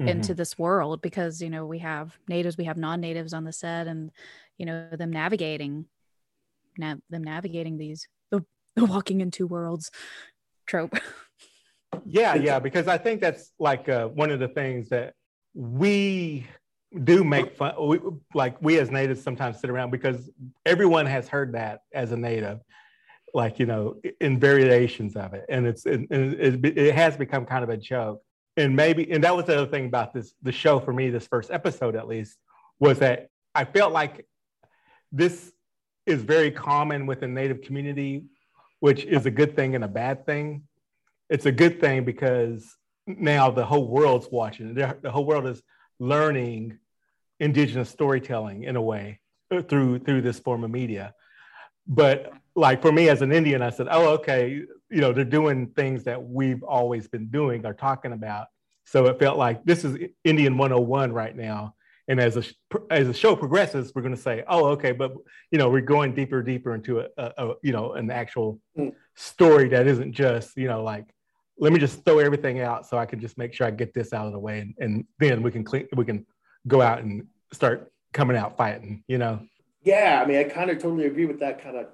mm-hmm. 0.00 0.08
into 0.08 0.34
this 0.34 0.58
world 0.58 1.02
because 1.02 1.42
you 1.42 1.50
know 1.50 1.66
we 1.66 1.78
have 1.78 2.16
natives 2.28 2.56
we 2.56 2.64
have 2.64 2.78
non-natives 2.78 3.34
on 3.34 3.44
the 3.44 3.52
set 3.52 3.86
and 3.86 4.10
you 4.56 4.64
know 4.64 4.88
them 4.92 5.10
navigating 5.10 5.84
na- 6.78 6.96
them 7.10 7.22
navigating 7.24 7.76
these 7.76 8.08
the, 8.30 8.44
the 8.76 8.84
walking 8.86 9.20
in 9.20 9.30
two 9.30 9.46
worlds 9.46 9.90
trope. 10.66 10.94
yeah, 12.06 12.34
yeah, 12.34 12.58
because 12.58 12.88
I 12.88 12.98
think 12.98 13.20
that's 13.20 13.52
like 13.58 13.88
uh, 13.88 14.08
one 14.08 14.30
of 14.30 14.40
the 14.40 14.48
things 14.48 14.88
that 14.90 15.14
we 15.54 16.46
do 17.04 17.24
make 17.24 17.56
fun. 17.56 17.74
We, 17.80 18.00
like 18.34 18.60
we 18.60 18.78
as 18.78 18.90
natives 18.90 19.22
sometimes 19.22 19.60
sit 19.60 19.70
around 19.70 19.90
because 19.90 20.30
everyone 20.66 21.06
has 21.06 21.28
heard 21.28 21.52
that 21.52 21.80
as 21.92 22.12
a 22.12 22.16
native, 22.16 22.60
like 23.34 23.58
you 23.58 23.66
know, 23.66 23.96
in 24.20 24.38
variations 24.38 25.16
of 25.16 25.34
it, 25.34 25.44
and 25.48 25.66
it's 25.66 25.86
it, 25.86 26.00
it, 26.10 26.78
it 26.78 26.94
has 26.94 27.16
become 27.16 27.46
kind 27.46 27.64
of 27.64 27.70
a 27.70 27.76
joke. 27.76 28.22
And 28.58 28.76
maybe, 28.76 29.10
and 29.10 29.24
that 29.24 29.34
was 29.34 29.46
the 29.46 29.56
other 29.56 29.70
thing 29.70 29.86
about 29.86 30.12
this 30.12 30.34
the 30.42 30.52
show 30.52 30.78
for 30.78 30.92
me, 30.92 31.10
this 31.10 31.26
first 31.26 31.50
episode 31.50 31.96
at 31.96 32.06
least, 32.06 32.36
was 32.78 32.98
that 32.98 33.28
I 33.54 33.64
felt 33.64 33.92
like 33.92 34.26
this 35.10 35.52
is 36.04 36.22
very 36.22 36.50
common 36.50 37.06
within 37.06 37.32
Native 37.32 37.62
community 37.62 38.24
which 38.82 39.04
is 39.04 39.26
a 39.26 39.30
good 39.30 39.54
thing 39.54 39.76
and 39.76 39.84
a 39.84 39.88
bad 40.02 40.26
thing. 40.26 40.64
It's 41.30 41.46
a 41.46 41.52
good 41.52 41.80
thing 41.80 42.04
because 42.04 42.76
now 43.06 43.48
the 43.48 43.64
whole 43.64 43.86
world's 43.86 44.26
watching. 44.28 44.74
The 44.74 45.08
whole 45.08 45.24
world 45.24 45.46
is 45.46 45.62
learning 46.00 46.78
indigenous 47.38 47.88
storytelling 47.90 48.64
in 48.64 48.74
a 48.74 48.82
way 48.82 49.20
uh, 49.52 49.62
through 49.62 50.00
through 50.00 50.22
this 50.22 50.40
form 50.40 50.64
of 50.64 50.72
media. 50.72 51.14
But 51.86 52.32
like 52.56 52.82
for 52.82 52.90
me 52.90 53.08
as 53.08 53.22
an 53.22 53.30
Indian, 53.30 53.62
I 53.62 53.70
said, 53.70 53.86
oh, 53.88 54.14
okay, 54.14 54.64
you 54.90 55.00
know, 55.00 55.12
they're 55.12 55.24
doing 55.24 55.68
things 55.76 56.02
that 56.02 56.20
we've 56.20 56.64
always 56.64 57.06
been 57.06 57.28
doing 57.28 57.64
or 57.64 57.74
talking 57.74 58.12
about. 58.12 58.48
So 58.86 59.06
it 59.06 59.20
felt 59.20 59.38
like 59.38 59.64
this 59.64 59.84
is 59.84 59.96
Indian 60.24 60.58
101 60.58 61.12
right 61.12 61.36
now. 61.36 61.76
And 62.08 62.20
as 62.20 62.36
a 62.36 62.42
as 62.90 63.06
the 63.06 63.14
show 63.14 63.36
progresses, 63.36 63.92
we're 63.94 64.02
going 64.02 64.14
to 64.14 64.20
say, 64.20 64.42
oh, 64.48 64.66
okay, 64.70 64.92
but 64.92 65.12
you 65.50 65.58
know, 65.58 65.70
we're 65.70 65.80
going 65.80 66.14
deeper, 66.14 66.42
deeper 66.42 66.74
into 66.74 67.00
a, 67.00 67.06
a, 67.16 67.32
a 67.38 67.54
you 67.62 67.72
know 67.72 67.92
an 67.92 68.10
actual 68.10 68.60
mm. 68.76 68.92
story 69.14 69.68
that 69.68 69.86
isn't 69.86 70.12
just 70.12 70.56
you 70.56 70.66
know 70.66 70.82
like 70.82 71.06
let 71.58 71.72
me 71.72 71.78
just 71.78 72.04
throw 72.04 72.18
everything 72.18 72.60
out 72.60 72.86
so 72.86 72.98
I 72.98 73.06
can 73.06 73.20
just 73.20 73.38
make 73.38 73.54
sure 73.54 73.66
I 73.66 73.70
get 73.70 73.94
this 73.94 74.12
out 74.12 74.26
of 74.26 74.32
the 74.32 74.38
way, 74.38 74.60
and, 74.60 74.74
and 74.80 75.04
then 75.18 75.42
we 75.42 75.52
can 75.52 75.62
clean, 75.62 75.86
we 75.94 76.04
can 76.04 76.26
go 76.66 76.80
out 76.80 77.02
and 77.02 77.26
start 77.52 77.92
coming 78.12 78.36
out 78.36 78.56
fighting, 78.56 79.04
you 79.06 79.18
know. 79.18 79.40
Yeah, 79.84 80.20
I 80.22 80.26
mean, 80.26 80.38
I 80.38 80.44
kind 80.44 80.70
of 80.70 80.78
totally 80.78 81.06
agree 81.06 81.26
with 81.26 81.40
that 81.40 81.62
kind 81.62 81.76
of 81.76 81.86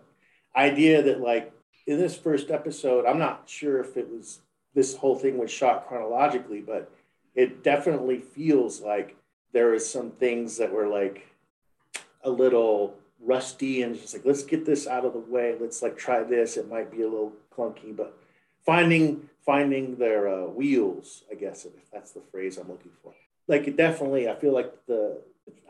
idea 0.57 1.03
that 1.03 1.21
like 1.21 1.53
in 1.87 1.99
this 1.99 2.17
first 2.17 2.51
episode, 2.51 3.05
I'm 3.07 3.19
not 3.19 3.45
sure 3.47 3.81
if 3.81 3.97
it 3.97 4.09
was 4.09 4.41
this 4.75 4.97
whole 4.97 5.17
thing 5.17 5.39
was 5.39 5.51
shot 5.51 5.87
chronologically, 5.87 6.61
but 6.61 6.91
it 7.35 7.63
definitely 7.63 8.21
feels 8.21 8.81
like 8.81 9.17
there 9.53 9.71
was 9.71 9.89
some 9.89 10.11
things 10.13 10.57
that 10.59 10.73
were 10.73 10.89
like 10.89 11.27
a 12.23 12.31
little 12.31 12.95
rusty 13.21 13.83
and 13.83 13.99
just 13.99 14.15
like 14.15 14.25
let's 14.25 14.45
get 14.45 14.65
this 14.65 14.87
out 14.87 15.05
of 15.05 15.13
the 15.13 15.19
way. 15.19 15.57
Let's 15.61 15.83
like 15.83 15.97
try 15.97 16.23
this. 16.23 16.57
It 16.57 16.69
might 16.69 16.91
be 16.91 17.03
a 17.03 17.09
little 17.09 17.33
clunky 17.57 17.97
but 17.97 18.17
finding 18.65 19.29
finding 19.45 19.97
their 19.97 20.29
uh, 20.29 20.47
wheels 20.47 21.23
i 21.33 21.35
guess 21.35 21.65
if 21.65 21.73
that's 21.91 22.11
the 22.11 22.21
phrase 22.31 22.59
i'm 22.59 22.69
looking 22.69 22.93
for. 23.03 23.13
Like 23.47 23.67
it 23.67 23.77
definitely 23.77 24.29
i 24.29 24.35
feel 24.35 24.53
like 24.53 24.73
the 24.87 25.21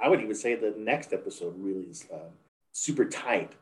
i 0.03 0.09
would 0.09 0.21
even 0.21 0.35
say 0.35 0.55
the 0.55 0.75
next 0.77 1.13
episode 1.13 1.55
really 1.59 1.85
is 1.85 2.07
uh, 2.13 2.31
super 2.73 3.05
tight. 3.05 3.53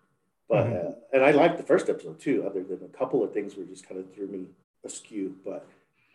But 0.49 0.67
mm-hmm. 0.67 0.89
uh, 0.89 0.93
and 1.13 1.25
i 1.25 1.33
liked 1.33 1.59
the 1.59 1.65
first 1.65 1.89
episode 1.89 2.19
too 2.19 2.45
other 2.47 2.63
than 2.63 2.81
a 2.83 2.97
couple 2.97 3.23
of 3.23 3.33
things 3.33 3.57
were 3.57 3.65
just 3.65 3.87
kind 3.89 4.01
of 4.01 4.13
threw 4.15 4.27
me 4.27 4.47
askew 4.85 5.35
but 5.45 5.67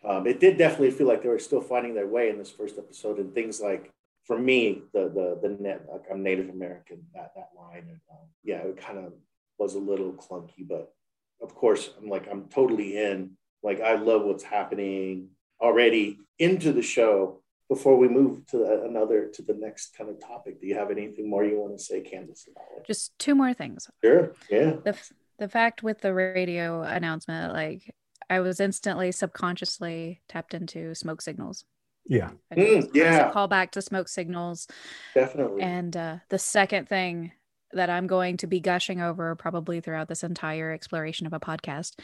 um, 0.04 0.26
it 0.26 0.40
did 0.40 0.58
definitely 0.58 0.90
feel 0.90 1.06
like 1.06 1.22
they 1.22 1.28
were 1.28 1.38
still 1.38 1.60
finding 1.60 1.94
their 1.94 2.06
way 2.06 2.28
in 2.28 2.38
this 2.38 2.50
first 2.50 2.78
episode 2.78 3.18
and 3.18 3.34
things 3.34 3.60
like 3.60 3.90
for 4.24 4.38
me 4.38 4.82
the 4.92 5.04
the 5.08 5.38
the 5.42 5.56
net 5.62 5.86
like 5.90 6.04
i'm 6.10 6.22
native 6.22 6.48
american 6.48 7.02
that 7.14 7.32
that 7.34 7.50
line 7.56 7.84
and 7.88 8.00
um, 8.10 8.26
yeah 8.44 8.58
it 8.58 8.76
kind 8.76 8.98
of 8.98 9.12
was 9.58 9.74
a 9.74 9.78
little 9.78 10.12
clunky 10.12 10.66
but 10.66 10.92
of 11.40 11.54
course 11.54 11.90
i'm 12.00 12.08
like 12.08 12.28
i'm 12.30 12.44
totally 12.48 12.96
in. 12.96 13.32
Like 13.64 13.80
i 13.80 13.94
love 13.94 14.22
what's 14.24 14.42
happening 14.42 15.28
already 15.60 16.18
into 16.38 16.72
the 16.72 16.82
show 16.82 17.42
before 17.68 17.96
we 17.96 18.08
move 18.08 18.44
to 18.46 18.58
the, 18.58 18.82
another 18.82 19.28
to 19.28 19.40
the 19.40 19.54
next 19.54 19.96
kind 19.96 20.10
of 20.10 20.20
topic. 20.20 20.60
Do 20.60 20.66
you 20.66 20.74
have 20.74 20.90
anything 20.90 21.30
more 21.30 21.44
you 21.44 21.58
want 21.60 21.78
to 21.78 21.82
say 21.82 22.00
candace 22.00 22.48
about 22.50 22.66
it? 22.76 22.84
Just 22.84 23.16
two 23.18 23.34
more 23.36 23.54
things. 23.54 23.88
Sure 24.04 24.34
yeah. 24.50 24.72
The, 24.84 24.96
the 25.38 25.48
fact 25.48 25.82
with 25.82 26.00
the 26.00 26.12
radio 26.12 26.82
announcement 26.82 27.54
like 27.54 27.94
I 28.30 28.40
was 28.40 28.60
instantly 28.60 29.12
subconsciously 29.12 30.20
tapped 30.28 30.54
into 30.54 30.94
smoke 30.94 31.22
signals. 31.22 31.64
Yeah. 32.06 32.30
Mm, 32.52 32.90
yeah. 32.94 33.30
Call 33.30 33.48
back 33.48 33.72
to 33.72 33.82
smoke 33.82 34.08
signals. 34.08 34.66
Definitely. 35.14 35.62
And 35.62 35.96
uh, 35.96 36.16
the 36.28 36.38
second 36.38 36.88
thing 36.88 37.32
that 37.72 37.90
I'm 37.90 38.06
going 38.06 38.36
to 38.38 38.46
be 38.46 38.60
gushing 38.60 39.00
over 39.00 39.34
probably 39.34 39.80
throughout 39.80 40.08
this 40.08 40.24
entire 40.24 40.72
exploration 40.72 41.26
of 41.26 41.32
a 41.32 41.40
podcast 41.40 41.98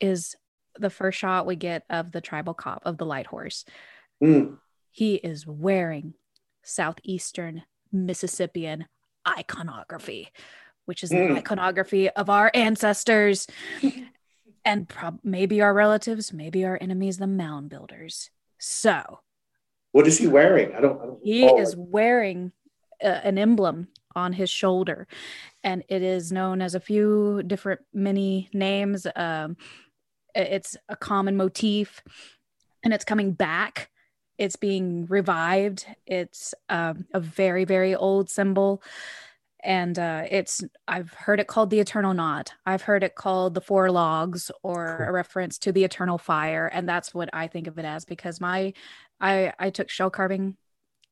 is 0.00 0.36
the 0.76 0.90
first 0.90 1.18
shot 1.18 1.46
we 1.46 1.56
get 1.56 1.84
of 1.88 2.12
the 2.12 2.20
tribal 2.20 2.54
cop 2.54 2.82
of 2.84 2.98
the 2.98 3.06
light 3.06 3.26
horse. 3.26 3.64
Mm. 4.22 4.58
He 4.90 5.16
is 5.16 5.46
wearing 5.46 6.14
southeastern 6.62 7.62
Mississippian 7.92 8.86
iconography, 9.26 10.30
which 10.86 11.04
is 11.04 11.10
mm. 11.10 11.28
the 11.28 11.38
iconography 11.38 12.10
of 12.10 12.28
our 12.28 12.50
ancestors. 12.54 13.46
and 14.64 14.88
prob- 14.88 15.20
maybe 15.22 15.60
our 15.60 15.74
relatives, 15.74 16.32
maybe 16.32 16.64
our 16.64 16.78
enemies, 16.80 17.18
the 17.18 17.26
mound 17.26 17.68
builders. 17.68 18.30
So, 18.58 19.20
what 19.92 20.06
is 20.06 20.18
he 20.18 20.26
wearing? 20.26 20.74
I 20.74 20.80
don't. 20.80 21.00
I 21.00 21.06
don't 21.06 21.20
he 21.22 21.44
is 21.44 21.76
wearing 21.76 22.52
uh, 23.02 23.20
an 23.22 23.38
emblem 23.38 23.88
on 24.16 24.32
his 24.32 24.50
shoulder, 24.50 25.06
and 25.62 25.84
it 25.88 26.02
is 26.02 26.32
known 26.32 26.62
as 26.62 26.74
a 26.74 26.80
few 26.80 27.42
different 27.46 27.80
many 27.92 28.48
names. 28.52 29.06
Um, 29.14 29.56
it's 30.34 30.76
a 30.88 30.96
common 30.96 31.36
motif, 31.36 32.02
and 32.82 32.92
it's 32.92 33.04
coming 33.04 33.32
back. 33.32 33.90
It's 34.36 34.56
being 34.56 35.06
revived. 35.06 35.86
It's 36.06 36.54
um, 36.68 37.06
a 37.12 37.20
very 37.20 37.64
very 37.64 37.94
old 37.94 38.30
symbol 38.30 38.82
and 39.64 39.98
uh, 39.98 40.24
it's 40.30 40.62
I've 40.86 41.12
heard 41.14 41.40
it 41.40 41.46
called 41.46 41.70
the 41.70 41.80
eternal 41.80 42.12
knot. 42.12 42.52
I've 42.66 42.82
heard 42.82 43.02
it 43.02 43.14
called 43.14 43.54
the 43.54 43.60
four 43.60 43.90
logs, 43.90 44.50
or 44.62 44.98
cool. 44.98 45.08
a 45.08 45.12
reference 45.12 45.58
to 45.60 45.72
the 45.72 45.84
eternal 45.84 46.18
fire, 46.18 46.66
and 46.66 46.88
that's 46.88 47.14
what 47.14 47.30
I 47.32 47.48
think 47.48 47.66
of 47.66 47.78
it 47.78 47.84
as 47.84 48.04
because 48.04 48.40
my 48.40 48.74
I 49.20 49.52
I 49.58 49.70
took 49.70 49.88
shell 49.88 50.10
carving. 50.10 50.56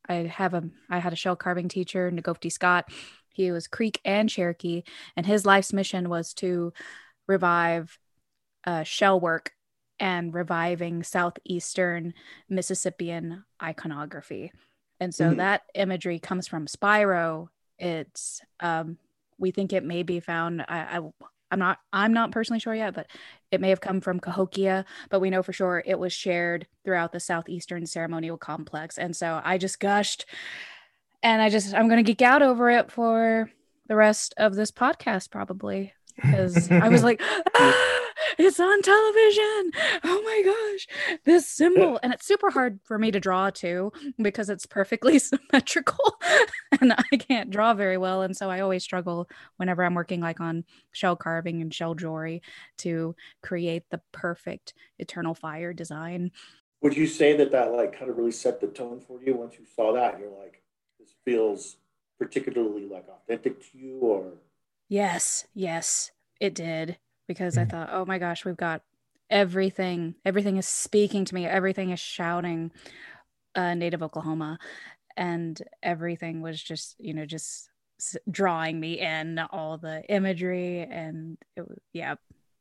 I 0.09 0.15
have 0.15 0.53
a 0.55 0.65
I 0.91 0.99
had 0.99 1.15
a 1.15 1.17
shell 1.17 1.35
carving 1.35 1.69
teacher, 1.69 2.11
Ngofti 2.11 2.53
Scott. 2.53 2.91
He 3.31 3.51
was 3.51 3.67
Creek 3.67 4.01
and 4.05 4.29
Cherokee, 4.29 4.83
and 5.17 5.25
his 5.25 5.47
life's 5.47 5.73
mission 5.73 6.11
was 6.11 6.35
to 6.35 6.75
revive 7.27 7.99
uh, 8.67 8.83
shell 8.83 9.19
work 9.19 9.53
and 9.99 10.35
reviving 10.35 11.03
southeastern 11.03 12.13
Mississippian 12.51 13.45
iconography. 13.63 14.53
And 15.01 15.15
so 15.15 15.29
mm-hmm. 15.29 15.39
that 15.39 15.63
imagery 15.75 16.19
comes 16.19 16.47
from 16.47 16.67
Spiro 16.67 17.49
it's 17.83 18.41
um, 18.61 18.97
we 19.39 19.51
think 19.51 19.73
it 19.73 19.85
may 19.85 20.05
be 20.05 20.21
found. 20.21 20.63
I, 20.63 20.99
I 20.99 21.01
I'm 21.51 21.59
not 21.59 21.79
I'm 21.93 22.15
not 22.15 22.31
personally 22.31 22.61
sure 22.61 22.75
yet, 22.75 22.95
but 22.95 23.09
it 23.51 23.61
may 23.61 23.69
have 23.69 23.81
come 23.81 24.01
from 24.01 24.21
Cahokia, 24.21 24.87
but 25.11 25.21
we 25.21 25.29
know 25.29 25.43
for 25.43 25.53
sure 25.53 25.83
it 25.85 25.99
was 25.99 26.13
shared 26.13 26.67
throughout 26.85 27.13
the 27.13 27.21
southeastern 27.21 27.85
ceremonial 27.85 28.39
complex. 28.39 28.97
And 28.97 29.15
so 29.15 29.43
I 29.45 29.59
just 29.59 29.81
gushed 29.81 30.25
and 31.23 31.43
I 31.43 31.51
just 31.51 31.75
I'm 31.75 31.89
gonna 31.89 32.03
geek 32.03 32.23
out 32.23 32.41
over 32.41 32.71
it 32.71 32.91
for 32.91 33.51
the 33.89 33.97
rest 33.97 34.33
of 34.39 34.55
this 34.55 34.71
podcast 34.71 35.31
probably 35.31 35.93
because 36.17 36.71
I 36.71 36.89
was 36.89 37.03
like 37.05 37.21
ah! 37.55 38.02
It's 38.39 38.61
on 38.61 38.83
television. 38.83 39.73
Oh 40.05 40.23
my 40.25 40.43
gosh, 40.45 41.19
this 41.25 41.49
symbol. 41.49 41.97
Uh, 41.97 41.99
and 42.03 42.13
it's 42.13 42.27
super 42.27 42.49
uh, 42.49 42.53
hard 42.53 42.81
for 42.85 42.99
me 42.99 43.11
to 43.11 43.21
draw 43.21 43.51
too 43.51 43.93
because 44.19 44.51
it's 44.51 44.67
perfectly 44.67 45.19
symmetrical 45.21 46.19
and 46.81 46.93
I 46.93 47.17
can't 47.17 47.51
draw 47.51 47.75
very 47.75 47.99
well. 47.99 48.23
And 48.23 48.37
so 48.37 48.51
I 48.51 48.61
always 48.61 48.85
struggle 48.85 49.29
whenever 49.57 49.85
I'm 49.85 49.95
working 49.95 50.21
like 50.21 50.41
on 50.41 50.65
shell 50.93 51.17
carving 51.17 51.61
and 51.63 51.73
shell 51.73 51.95
jewelry 51.95 52.43
to 52.79 53.15
create 53.43 53.85
the 53.91 54.01
perfect 54.13 54.75
eternal 54.99 55.35
fire 55.35 55.73
design. 55.73 56.31
Would 56.83 56.97
you 56.97 57.07
say 57.07 57.37
that 57.37 57.53
that 57.53 57.73
like 57.73 57.99
kind 57.99 58.11
of 58.11 58.17
really 58.17 58.33
set 58.33 58.61
the 58.61 58.67
tone 58.67 59.01
for 59.01 59.23
you 59.23 59.35
once 59.35 59.55
you 59.59 59.65
saw 59.77 59.93
that? 59.93 60.19
You're 60.19 60.37
like, 60.37 60.63
this 60.99 61.15
feels 61.25 61.77
particularly 62.19 62.87
like 62.87 63.07
authentic 63.09 63.61
to 63.71 63.79
you 63.79 63.99
or? 64.01 64.33
Yes, 64.89 65.47
yes, 65.55 66.11
it 66.41 66.55
did 66.55 66.99
because 67.27 67.57
I 67.59 67.65
mm. 67.65 67.71
thought, 67.71 67.91
oh 67.93 68.05
my 68.05 68.19
gosh, 68.19 68.45
we've 68.45 68.57
got 68.57 68.83
everything. 69.31 70.15
Everything 70.25 70.57
is 70.57 70.69
speaking 70.69 71.25
to 71.25 71.35
me. 71.35 71.47
Everything 71.47 71.91
is 71.91 72.01
shouting 72.01 72.71
uh, 73.55 73.75
Native 73.75 74.03
Oklahoma. 74.03 74.59
And 75.17 75.61
everything 75.83 76.41
was 76.41 76.63
just, 76.63 76.97
you 76.99 77.15
know, 77.15 77.27
just 77.27 77.69
drawing 78.31 78.81
me 78.81 78.99
in 78.99 79.39
all 79.51 79.79
the 79.79 80.03
imagery. 80.09 80.81
And 80.81 81.39
it 81.57 81.69
was, 81.69 81.79
yeah. 81.93 82.15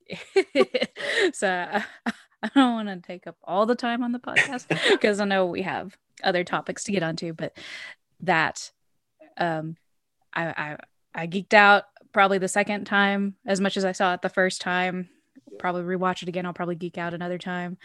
so 1.34 1.48
I, 1.48 1.84
I 2.44 2.50
don't 2.56 2.74
want 2.74 2.88
to 2.88 3.08
take 3.08 3.28
up 3.28 3.38
all 3.44 3.66
the 3.66 3.76
time 3.76 4.04
on 4.04 4.12
the 4.12 4.20
podcast 4.20 4.68
because 4.92 5.20
I 5.20 5.26
know 5.26 5.46
we 5.46 5.62
have 5.62 5.96
other 6.24 6.44
topics 6.44 6.84
to 6.86 6.92
get 6.92 7.04
onto, 7.04 7.34
but 7.34 7.56
that 8.22 8.72
um 9.38 9.76
I 10.34 10.46
I 10.46 10.78
I 11.14 11.28
geeked 11.28 11.54
out 11.54 11.86
probably 12.12 12.38
the 12.38 12.48
second 12.48 12.86
time 12.86 13.36
as 13.46 13.62
much 13.62 13.78
as 13.78 13.86
I 13.86 13.92
saw 13.92 14.14
it 14.14 14.22
the 14.22 14.30
first 14.30 14.62
time. 14.62 15.10
Probably 15.60 15.84
rewatch 15.84 16.24
it 16.24 16.30
again. 16.30 16.46
I'll 16.46 16.54
probably 16.54 16.76
geek 16.76 16.98
out 16.98 17.14
another 17.14 17.38
time. 17.38 17.78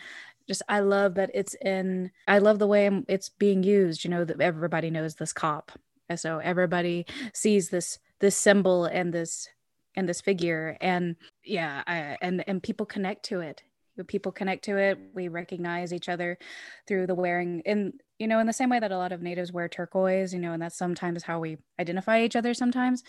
Just 0.47 0.63
I 0.69 0.81
love 0.81 1.15
that 1.15 1.31
it's 1.35 1.55
in. 1.55 2.11
I 2.29 2.39
love 2.39 2.59
the 2.59 2.67
way 2.67 2.89
it's 3.09 3.29
being 3.29 3.63
used. 3.63 4.05
You 4.05 4.11
know 4.11 4.25
that 4.25 4.41
everybody 4.41 4.91
knows 4.91 5.17
this 5.17 5.33
cop, 5.33 5.73
and 6.09 6.19
so 6.19 6.39
everybody 6.39 7.07
sees 7.35 7.71
this 7.71 7.99
this 8.21 8.37
symbol 8.37 8.85
and 8.85 9.13
this 9.13 9.49
and 9.97 10.09
this 10.09 10.21
figure, 10.21 10.77
and 10.81 11.17
yeah, 11.45 11.83
I, 11.87 12.17
and 12.23 12.45
and 12.47 12.63
people 12.63 12.87
connect 12.87 13.25
to 13.27 13.41
it. 13.41 13.63
People 14.07 14.31
connect 14.31 14.65
to 14.67 14.77
it. 14.77 14.99
We 15.15 15.29
recognize 15.29 15.93
each 15.93 16.09
other 16.09 16.39
through 16.87 17.09
the 17.09 17.15
wearing, 17.15 17.63
and 17.67 17.95
you 18.19 18.29
know, 18.29 18.39
in 18.39 18.47
the 18.47 18.53
same 18.53 18.71
way 18.71 18.79
that 18.79 18.93
a 18.93 18.99
lot 18.99 19.13
of 19.13 19.23
natives 19.23 19.53
wear 19.53 19.69
turquoise, 19.69 20.33
you 20.33 20.39
know, 20.39 20.53
and 20.53 20.63
that's 20.63 20.79
sometimes 20.79 21.25
how 21.25 21.41
we 21.41 21.59
identify 21.81 22.23
each 22.23 22.37
other 22.37 22.55
sometimes 22.55 23.03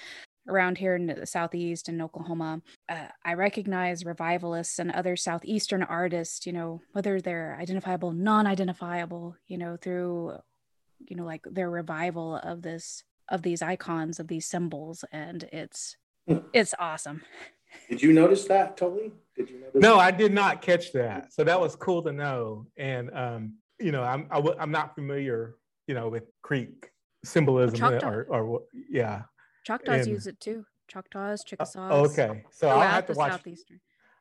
around 0.48 0.77
here 0.77 0.96
in 0.96 1.08
the 1.08 1.25
southeast 1.25 1.89
in 1.89 2.01
Oklahoma, 2.01 2.62
uh, 2.89 3.08
I 3.25 3.34
recognize 3.34 4.06
revivalists 4.06 4.80
and 4.80 4.92
other 4.92 5.16
southeastern 5.16 5.84
artists, 5.84 6.46
you 6.46 6.54
know, 6.54 6.82
whether 6.94 7.20
they're 7.22 7.58
identifiable, 7.60 8.12
non-identifiable, 8.12 9.36
you 9.48 9.58
know, 9.58 9.77
through 9.77 10.38
you 11.08 11.16
know 11.16 11.25
like 11.25 11.44
their 11.51 11.70
revival 11.70 12.38
of 12.38 12.63
this 12.63 13.04
of 13.30 13.44
these 13.44 13.62
icons 13.62 14.20
of 14.20 14.27
these 14.27 14.48
symbols 14.48 15.06
and 15.12 15.44
it's 15.54 15.96
Hmm. 16.27 16.39
it's 16.54 16.74
awesome 16.80 17.22
Did 17.88 18.01
you 18.01 18.12
notice 18.13 18.46
that, 18.46 18.75
Tvli? 18.77 19.12
Did 19.36 19.50
you 19.51 19.60
notice? 19.60 19.80
No, 19.82 19.98
that? 19.98 20.00
I 20.08 20.12
did 20.12 20.34
not 20.34 20.62
catch 20.63 20.92
that. 20.94 21.32
So 21.34 21.44
that 21.44 21.60
was 21.60 21.75
cool 21.75 22.01
to 22.01 22.12
know. 22.12 22.66
And 22.77 23.12
um, 23.13 23.54
you 23.80 23.92
know, 23.92 24.01
I'm 24.04 24.25
I 24.32 24.36
w- 24.38 24.56
I'm 24.60 24.72
not 24.72 24.96
familiar, 24.96 25.56
you 25.88 25.94
know, 25.94 26.10
with 26.10 26.24
Creek 26.42 26.89
symbolism 27.24 27.77
Choctaw. 27.80 28.08
or 28.10 28.24
or 28.24 28.62
yeah. 28.89 29.22
Choctaws 29.67 30.05
And- 30.07 30.15
use 30.15 30.27
it 30.27 30.39
too 30.39 30.65
choctaws 30.88 31.43
chickasaws 31.43 31.91
Oh, 31.93 32.05
okay, 32.05 32.43
so 32.51 32.69
I'll 32.69 32.79
have 32.81 33.05
to 33.07 33.13
watch. 33.13 33.33
southeastern 33.33 33.79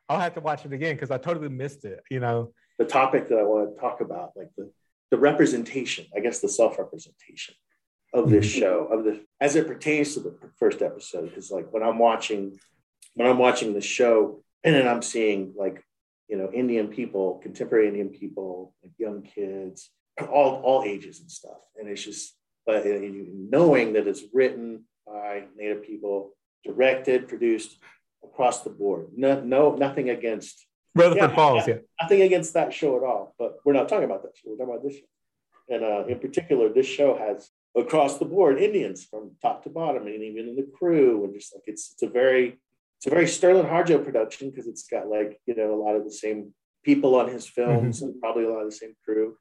I'll 0.09 0.19
have 0.19 0.33
to 0.35 0.41
watch 0.41 0.65
it 0.65 0.73
again 0.73 0.95
because 0.95 1.11
I 1.11 1.17
totally 1.17 1.49
missed 1.49 1.83
it. 1.85 1.99
You 2.11 2.19
know. 2.19 2.53
the 2.77 2.85
topic 2.85 3.27
that 3.29 3.39
I 3.39 3.43
want 3.43 3.73
to 3.73 3.81
talk 3.81 4.01
about, 4.01 4.27
like 4.35 4.49
the, 4.55 4.71
the 5.09 5.17
representation, 5.17 6.05
I 6.15 6.19
guess 6.19 6.41
the 6.41 6.47
self-representation 6.47 7.55
of 8.13 8.29
this 8.29 8.45
Mhm. 8.45 8.59
show, 8.59 8.77
of 8.93 9.03
the 9.05 9.13
as 9.41 9.55
it 9.55 9.65
pertains 9.67 10.13
to 10.13 10.19
the 10.19 10.37
first 10.61 10.81
episode, 10.81 11.29
is 11.37 11.49
like 11.49 11.71
when 11.73 11.83
I'm 11.83 11.97
watching 11.99 12.43
when 13.15 13.27
I'm 13.27 13.39
watching 13.39 13.73
the 13.73 13.81
show 13.97 14.43
and 14.63 14.75
then 14.75 14.87
I'm 14.87 15.01
seeing 15.01 15.53
like, 15.63 15.77
you 16.27 16.37
know, 16.37 16.51
Indian 16.61 16.87
people, 16.89 17.39
contemporary 17.45 17.87
Indian 17.87 18.09
people, 18.09 18.75
like 18.83 18.93
young 18.99 19.23
kids, 19.23 19.89
all 20.35 20.51
all 20.67 20.83
ages 20.83 21.19
and 21.21 21.31
stuff. 21.31 21.61
And 21.77 21.87
it's 21.89 22.03
just 22.03 22.35
but 22.65 22.85
knowing 22.85 23.93
that 23.93 24.07
it's 24.07 24.23
written 24.33 24.83
by 25.07 25.43
Native 25.55 25.83
people, 25.83 26.31
directed, 26.65 27.27
produced 27.27 27.77
across 28.23 28.63
the 28.63 28.69
board. 28.69 29.07
No, 29.15 29.41
no 29.41 29.75
nothing 29.75 30.09
against 30.09 30.65
Rutherford 30.95 31.29
Yeah, 31.29 31.35
Falls, 31.35 31.67
yeah. 31.67 31.75
nothing 32.01 32.21
against 32.21 32.53
that 32.53 32.73
show 32.73 32.97
at 32.97 33.03
all, 33.03 33.35
but 33.39 33.57
we're 33.63 33.73
not 33.73 33.87
talking 33.87 34.05
about 34.05 34.23
that 34.23 34.35
show. 34.35 34.49
We're 34.49 34.57
talking 34.57 34.73
about 34.73 34.83
this 34.83 34.97
show. 34.97 35.05
And 35.69 35.83
uh, 35.83 36.05
in 36.07 36.19
particular, 36.19 36.69
this 36.69 36.87
show 36.87 37.17
has 37.17 37.49
across 37.75 38.17
the 38.17 38.25
board 38.25 38.57
Indians 38.59 39.05
from 39.05 39.31
top 39.41 39.63
to 39.63 39.69
bottom, 39.69 40.07
and 40.07 40.23
even 40.23 40.47
in 40.47 40.55
the 40.55 40.67
crew, 40.77 41.23
and 41.23 41.33
just 41.33 41.53
like 41.53 41.63
it's 41.67 41.91
it's 41.91 42.03
a 42.03 42.07
very 42.07 42.57
it's 42.97 43.07
a 43.07 43.09
very 43.09 43.27
Sterling 43.27 43.65
Harjo 43.65 44.03
production 44.03 44.49
because 44.49 44.67
it's 44.67 44.87
got 44.87 45.07
like 45.07 45.39
you 45.45 45.55
know 45.55 45.73
a 45.73 45.81
lot 45.81 45.95
of 45.95 46.03
the 46.03 46.11
same 46.11 46.53
people 46.83 47.15
on 47.15 47.27
his 47.27 47.45
films 47.45 48.01
and 48.01 48.19
probably 48.21 48.45
a 48.45 48.49
lot 48.49 48.61
of 48.61 48.69
the 48.69 48.75
same 48.75 48.95
crew, 49.03 49.35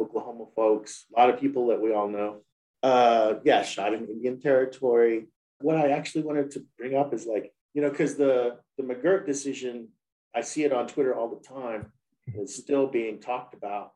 Oklahoma 0.00 0.46
folks, 0.56 1.04
a 1.14 1.20
lot 1.20 1.28
of 1.30 1.38
people 1.38 1.66
that 1.68 1.80
we 1.80 1.92
all 1.92 2.08
know. 2.08 2.42
Uh, 2.86 3.40
yeah, 3.42 3.62
shot 3.62 3.92
in 3.94 4.06
Indian 4.06 4.38
territory. 4.40 5.26
What 5.60 5.76
I 5.76 5.90
actually 5.90 6.22
wanted 6.22 6.52
to 6.52 6.64
bring 6.78 6.94
up 6.94 7.12
is 7.12 7.26
like 7.26 7.52
you 7.74 7.82
know 7.82 7.90
because 7.90 8.14
the 8.14 8.58
the 8.78 8.84
McGirt 8.84 9.26
decision 9.26 9.88
I 10.38 10.42
see 10.42 10.62
it 10.62 10.72
on 10.72 10.86
Twitter 10.86 11.12
all 11.16 11.28
the 11.36 11.42
time. 11.60 11.92
It's 12.40 12.54
still 12.54 12.86
being 12.86 13.18
talked 13.18 13.54
about. 13.54 13.92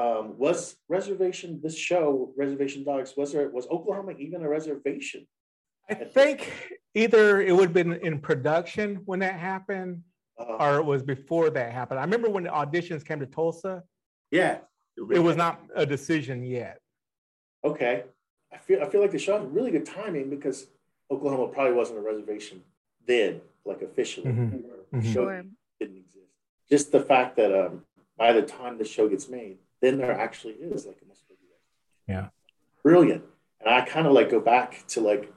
Um, 0.00 0.38
was 0.38 0.76
reservation 0.88 1.60
this 1.60 1.76
show 1.76 2.32
Reservation 2.36 2.84
Dogs 2.84 3.14
was 3.16 3.32
there 3.32 3.48
was 3.48 3.66
Oklahoma 3.66 4.12
even 4.26 4.42
a 4.42 4.48
reservation? 4.48 5.26
I 5.90 5.94
think 6.18 6.38
either 6.94 7.40
it 7.40 7.52
would 7.56 7.68
have 7.70 7.78
been 7.82 7.94
in 7.94 8.20
production 8.20 8.88
when 9.06 9.18
that 9.20 9.36
happened, 9.52 10.02
Uh, 10.38 10.56
or 10.62 10.72
it 10.78 10.86
was 10.92 11.02
before 11.02 11.50
that 11.50 11.72
happened. 11.72 11.98
I 11.98 12.04
remember 12.04 12.30
when 12.30 12.44
the 12.44 12.50
auditions 12.50 13.04
came 13.04 13.20
to 13.20 13.26
Tulsa, 13.26 13.82
yeah. 14.30 14.58
it 15.18 15.22
was 15.28 15.36
not 15.36 15.54
a 15.74 15.84
decision 15.96 16.44
yet. 16.44 16.78
Okay. 17.64 18.04
I 18.52 18.58
feel 18.58 18.82
I 18.82 18.88
feel 18.88 19.00
like 19.00 19.10
the 19.10 19.18
show 19.18 19.38
had 19.38 19.54
really 19.54 19.70
good 19.70 19.86
timing 19.86 20.30
because 20.30 20.66
Oklahoma 21.10 21.48
probably 21.48 21.72
wasn't 21.74 21.98
a 21.98 22.02
reservation 22.02 22.62
then, 23.06 23.40
like 23.64 23.82
officially. 23.82 24.30
Mhm. 24.30 24.64
or 24.64 24.98
Mhm. 24.98 25.02
show 25.02 25.12
Sure. 25.12 25.42
didn't 25.80 25.96
exist. 25.98 26.30
Just 26.68 26.92
the 26.92 27.00
fact 27.00 27.36
that 27.36 27.52
um, 27.52 27.84
by 28.16 28.32
the 28.32 28.42
time 28.42 28.78
the 28.78 28.84
show 28.84 29.08
gets 29.08 29.28
made, 29.28 29.58
then 29.80 29.98
there 29.98 30.12
actually 30.12 30.54
is 30.54 30.86
like 30.86 31.00
a 31.02 31.04
Mississippi 31.06 31.40
Yeah. 32.08 32.28
Brilliant. 32.82 33.24
And 33.60 33.68
I 33.70 33.80
kind 33.84 34.06
of 34.06 34.12
like 34.12 34.30
go 34.30 34.40
back 34.40 34.84
to 34.88 35.00
like 35.00 35.32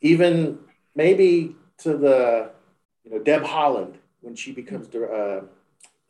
even 0.00 0.58
maybe 0.94 1.56
to 1.78 1.96
the 1.96 2.50
you 3.04 3.10
know 3.10 3.18
Deb 3.18 3.42
Haaland 3.42 3.96
when 4.20 4.34
she 4.34 4.52
becomes 4.52 4.86
dir- 4.88 5.12
uh, 5.12 5.44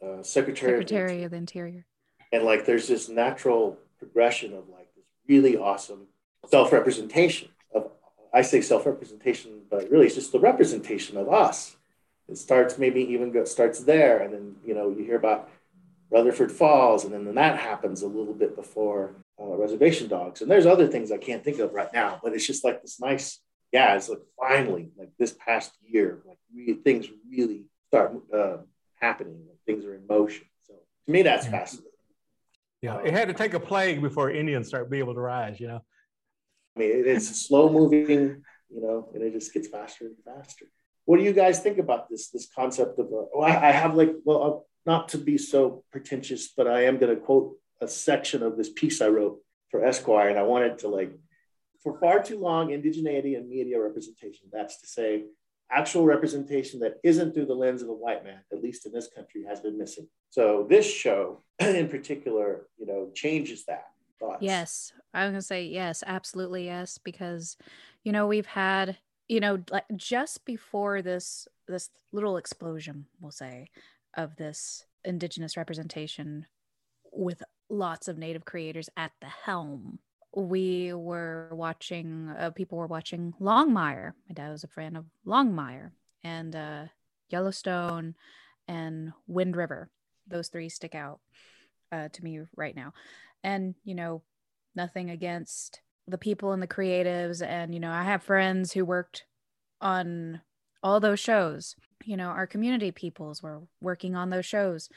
uh, 0.05 0.22
secretary, 0.22 0.74
of 0.74 0.81
the 0.81 0.88
secretary 0.88 1.22
of 1.24 1.31
the 1.33 1.37
interior 1.37 1.85
and 2.33 2.44
like 2.44 2.64
there's 2.66 2.88
this 2.88 3.09
natural 3.09 3.76
progression 3.98 4.53
of 4.55 4.68
like 4.68 4.79
this 4.79 4.79
really 5.30 5.56
awesome 5.56 6.02
self-representation 6.54 7.48
of 7.74 7.82
i 8.34 8.42
say 8.42 8.60
self-representation 8.60 9.60
but 9.70 9.88
really 9.90 10.06
it's 10.06 10.16
just 10.16 10.32
the 10.32 10.40
representation 10.40 11.16
of 11.16 11.28
us. 11.28 11.76
It 12.28 12.38
starts 12.38 12.78
maybe 12.78 13.00
even 13.14 13.32
go, 13.32 13.44
starts 13.44 13.80
there 13.80 14.22
and 14.22 14.32
then 14.34 14.56
you 14.64 14.74
know 14.74 14.90
you 14.90 15.04
hear 15.04 15.16
about 15.16 15.48
rutherford 16.10 16.52
falls 16.52 17.04
and 17.04 17.12
then, 17.14 17.24
then 17.24 17.36
that 17.36 17.56
happens 17.58 18.02
a 18.02 18.08
little 18.18 18.34
bit 18.34 18.56
before 18.56 19.14
uh, 19.40 19.56
reservation 19.56 20.08
dogs. 20.08 20.42
And 20.42 20.50
there's 20.50 20.66
other 20.66 20.88
things 20.88 21.12
i 21.12 21.18
can't 21.18 21.44
think 21.44 21.58
of 21.60 21.72
right 21.72 21.92
now 21.92 22.20
but 22.22 22.32
it's 22.34 22.46
just 22.46 22.64
like 22.64 22.82
this 22.82 23.00
nice 23.00 23.26
yeah 23.72 23.94
it's 23.96 24.08
like 24.08 24.24
finally 24.38 24.90
like 24.98 25.10
this 25.18 25.34
past 25.44 25.70
year 25.86 26.22
like 26.26 26.38
things 26.84 27.06
really 27.30 27.60
start 27.88 28.08
uh, 28.34 28.58
happening 29.00 29.38
like 29.48 29.60
things 29.66 29.84
are 29.84 29.94
in 29.94 30.06
motion. 30.06 30.46
So 30.66 30.74
to 31.06 31.12
me 31.12 31.22
that's 31.22 31.46
fascinating 31.46 31.89
Yeah, 32.82 32.98
it 33.04 33.12
had 33.12 33.28
to 33.28 33.34
take 33.34 33.54
a 33.54 33.60
plague 33.60 34.00
before 34.00 34.30
Indians 34.30 34.68
start 34.68 34.90
being 34.90 35.02
able 35.02 35.14
to 35.14 35.20
rise. 35.20 35.60
You 35.60 35.68
know. 35.68 35.80
I 36.76 36.80
mean, 36.80 37.02
it's 37.06 37.46
slow 37.46 37.70
moving, 37.70 38.42
you 38.68 38.80
know, 38.80 39.10
and 39.14 39.22
it 39.22 39.32
just 39.32 39.52
gets 39.52 39.68
faster 39.68 40.06
and 40.06 40.16
faster. 40.24 40.66
What 41.04 41.18
do 41.18 41.24
you 41.24 41.32
guys 41.32 41.60
think 41.60 41.78
about 41.78 42.08
this 42.08 42.30
this 42.30 42.48
concept 42.54 42.98
of? 42.98 43.06
Uh, 43.06 43.26
oh, 43.34 43.40
I, 43.42 43.68
I 43.68 43.72
have 43.72 43.94
like, 43.94 44.12
well, 44.24 44.42
uh, 44.42 44.60
not 44.86 45.08
to 45.10 45.18
be 45.18 45.36
so 45.36 45.84
pretentious, 45.92 46.52
but 46.56 46.66
I 46.66 46.84
am 46.84 46.98
going 46.98 47.14
to 47.14 47.20
quote 47.20 47.56
a 47.80 47.88
section 47.88 48.42
of 48.42 48.56
this 48.56 48.70
piece 48.70 49.00
I 49.02 49.08
wrote 49.08 49.38
for 49.70 49.84
Esquire, 49.84 50.28
and 50.28 50.38
I 50.38 50.42
wanted 50.42 50.78
to 50.78 50.88
like, 50.88 51.12
for 51.82 51.98
far 51.98 52.22
too 52.22 52.38
long, 52.38 52.68
indigeneity 52.68 53.36
and 53.36 53.48
media 53.48 53.80
representation. 53.80 54.48
That's 54.52 54.80
to 54.80 54.86
say, 54.86 55.24
actual 55.72 56.04
representation 56.04 56.80
that 56.80 56.96
isn't 57.04 57.35
through 57.35 57.46
the 57.46 57.54
lens 57.54 57.83
of 57.83 57.88
a 57.88 57.94
white 57.94 58.24
man, 58.24 58.40
at 58.52 58.62
least 58.62 58.87
in 58.87 58.92
this 58.92 59.09
country, 59.14 59.44
has 59.48 59.61
been 59.61 59.78
missing. 59.78 60.09
So 60.30 60.66
this 60.68 60.90
show, 60.90 61.42
in 61.59 61.88
particular, 61.88 62.66
you 62.78 62.87
know, 62.87 63.11
changes 63.14 63.64
that. 63.66 63.87
Yes, 64.42 64.92
I 65.14 65.24
was 65.24 65.33
gonna 65.33 65.42
say 65.42 65.64
yes, 65.64 66.04
absolutely 66.06 66.66
yes, 66.66 66.98
because 66.98 67.56
you 68.04 68.12
know 68.12 68.26
we've 68.26 68.46
had 68.46 68.98
you 69.28 69.40
know 69.40 69.62
like 69.70 69.87
just 69.96 70.44
before 70.44 71.00
this 71.00 71.48
this 71.66 71.88
little 72.12 72.37
explosion, 72.37 73.06
we'll 73.20 73.30
say, 73.30 73.70
of 74.14 74.37
this 74.37 74.85
indigenous 75.04 75.56
representation 75.56 76.46
with 77.12 77.42
lots 77.70 78.09
of 78.09 78.18
native 78.18 78.44
creators 78.44 78.90
at 78.96 79.12
the 79.20 79.28
helm. 79.28 80.00
We 80.34 80.92
were 80.92 81.48
watching, 81.52 82.32
uh, 82.38 82.50
people 82.50 82.78
were 82.78 82.86
watching 82.86 83.34
Longmire. 83.40 84.12
My 84.28 84.34
dad 84.34 84.50
was 84.50 84.64
a 84.64 84.68
fan 84.68 84.96
of 84.96 85.06
Longmire 85.26 85.90
and 86.22 86.54
uh, 86.54 86.84
Yellowstone 87.28 88.14
and 88.68 89.12
Wind 89.26 89.56
River. 89.56 89.90
Those 90.28 90.48
three 90.48 90.68
stick 90.68 90.94
out 90.94 91.20
uh, 91.92 92.08
to 92.12 92.24
me 92.24 92.40
right 92.56 92.76
now 92.76 92.92
and 93.42 93.74
you 93.84 93.94
know 93.94 94.22
nothing 94.74 95.10
against 95.10 95.80
the 96.06 96.18
people 96.18 96.52
and 96.52 96.62
the 96.62 96.66
creatives 96.66 97.44
and 97.44 97.74
you 97.74 97.80
know 97.80 97.90
i 97.90 98.02
have 98.02 98.22
friends 98.22 98.72
who 98.72 98.84
worked 98.84 99.24
on 99.80 100.40
all 100.82 101.00
those 101.00 101.20
shows 101.20 101.76
you 102.04 102.16
know 102.16 102.28
our 102.28 102.46
community 102.46 102.90
peoples 102.90 103.42
were 103.42 103.62
working 103.80 104.14
on 104.14 104.30
those 104.30 104.46
shows. 104.46 104.88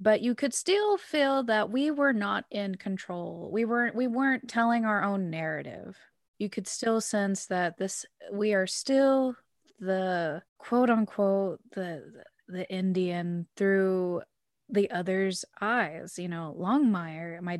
But 0.00 0.22
you 0.22 0.34
could 0.34 0.54
still 0.54 0.96
feel 0.96 1.42
that 1.44 1.70
we 1.70 1.90
were 1.90 2.12
not 2.12 2.44
in 2.50 2.76
control. 2.76 3.50
We 3.52 3.64
weren't 3.64 3.94
we 3.94 4.06
weren't 4.06 4.48
telling 4.48 4.84
our 4.84 5.02
own 5.02 5.30
narrative. 5.30 5.96
You 6.38 6.48
could 6.48 6.66
still 6.66 7.00
sense 7.00 7.46
that 7.46 7.78
this 7.78 8.06
we 8.32 8.54
are 8.54 8.66
still 8.66 9.36
the 9.80 10.42
quote 10.58 10.90
unquote 10.90 11.60
the 11.72 12.22
the 12.48 12.70
indian 12.70 13.46
through 13.56 14.20
the 14.68 14.90
other's 14.90 15.44
eyes 15.60 16.18
you 16.18 16.28
know 16.28 16.54
longmire 16.58 17.40
my 17.40 17.58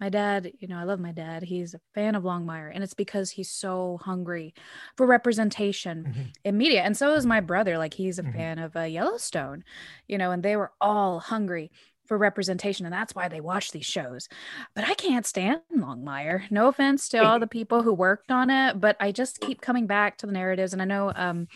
my 0.00 0.08
dad 0.08 0.52
you 0.58 0.66
know 0.68 0.78
i 0.78 0.82
love 0.84 0.98
my 1.00 1.12
dad 1.12 1.42
he's 1.42 1.74
a 1.74 1.80
fan 1.94 2.14
of 2.14 2.22
longmire 2.24 2.70
and 2.74 2.82
it's 2.82 2.94
because 2.94 3.30
he's 3.32 3.50
so 3.50 3.98
hungry 4.02 4.54
for 4.96 5.06
representation 5.06 6.08
Mhm. 6.08 6.32
in 6.44 6.56
media 6.58 6.82
and 6.82 6.96
so 6.96 7.14
is 7.14 7.26
my 7.26 7.40
brother 7.40 7.78
like 7.78 7.94
he's 7.94 8.18
a 8.18 8.22
Mhm. 8.22 8.32
fan 8.32 8.58
of 8.58 8.76
uh, 8.76 8.80
yellowstone 8.82 9.64
you 10.08 10.18
know 10.18 10.30
and 10.30 10.42
they 10.42 10.56
were 10.56 10.72
all 10.80 11.20
hungry 11.20 11.70
for 12.06 12.18
representation 12.18 12.86
and 12.86 12.92
that's 12.92 13.14
why 13.14 13.28
they 13.28 13.40
watch 13.40 13.70
these 13.70 13.86
shows 13.86 14.28
but 14.74 14.84
i 14.88 14.94
can't 14.94 15.26
stand 15.26 15.60
longmire 15.76 16.50
no 16.50 16.66
offense 16.68 17.08
to 17.08 17.18
all 17.18 17.38
the 17.38 17.46
people 17.58 17.82
who 17.82 17.92
worked 17.94 18.32
on 18.32 18.50
it 18.50 18.80
but 18.80 18.96
i 19.00 19.12
just 19.12 19.40
keep 19.40 19.60
coming 19.60 19.86
back 19.86 20.16
to 20.18 20.26
the 20.26 20.32
narratives 20.32 20.72
and 20.72 20.82
i 20.82 20.84
know 20.84 21.12
um 21.14 21.46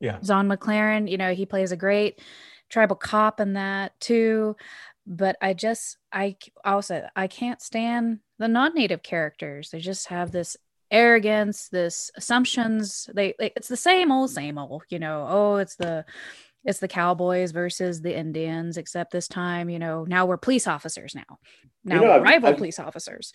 Yeah. 0.00 0.18
Zahn 0.22 0.48
McClarnon, 0.48 1.10
you 1.10 1.16
know 1.16 1.34
he 1.34 1.46
plays 1.46 1.72
a 1.72 1.76
great 1.76 2.20
tribal 2.68 2.96
cop 2.96 3.40
in 3.40 3.54
that 3.54 3.98
too 4.00 4.56
but 5.06 5.36
i 5.40 5.52
just 5.54 5.98
i 6.14 6.34
also 6.64 7.06
i 7.16 7.26
can't 7.26 7.60
stand 7.60 8.20
the 8.38 8.48
non-native 8.48 9.02
characters 9.02 9.70
they 9.70 9.80
just 9.80 10.08
have 10.08 10.30
this 10.30 10.56
arrogance 10.90 11.68
this 11.70 12.10
assumptions 12.16 13.10
they, 13.14 13.34
they 13.38 13.52
it's 13.56 13.68
the 13.68 13.76
same 13.76 14.10
old 14.12 14.30
same 14.30 14.56
old 14.56 14.82
you 14.88 14.98
know 14.98 15.26
oh 15.28 15.56
it's 15.56 15.76
the 15.76 16.04
it's 16.64 16.78
the 16.78 16.88
cowboys 16.88 17.50
versus 17.50 18.00
the 18.00 18.16
indians 18.16 18.76
except 18.76 19.10
this 19.12 19.28
time 19.28 19.68
you 19.68 19.78
know 19.78 20.04
now 20.04 20.24
we're 20.24 20.36
police 20.36 20.66
officers 20.66 21.14
now 21.14 21.38
now 21.84 21.96
know, 21.96 22.02
we're 22.04 22.10
I've- 22.12 22.22
rival 22.22 22.48
I've- 22.50 22.56
police 22.58 22.78
officers 22.78 23.32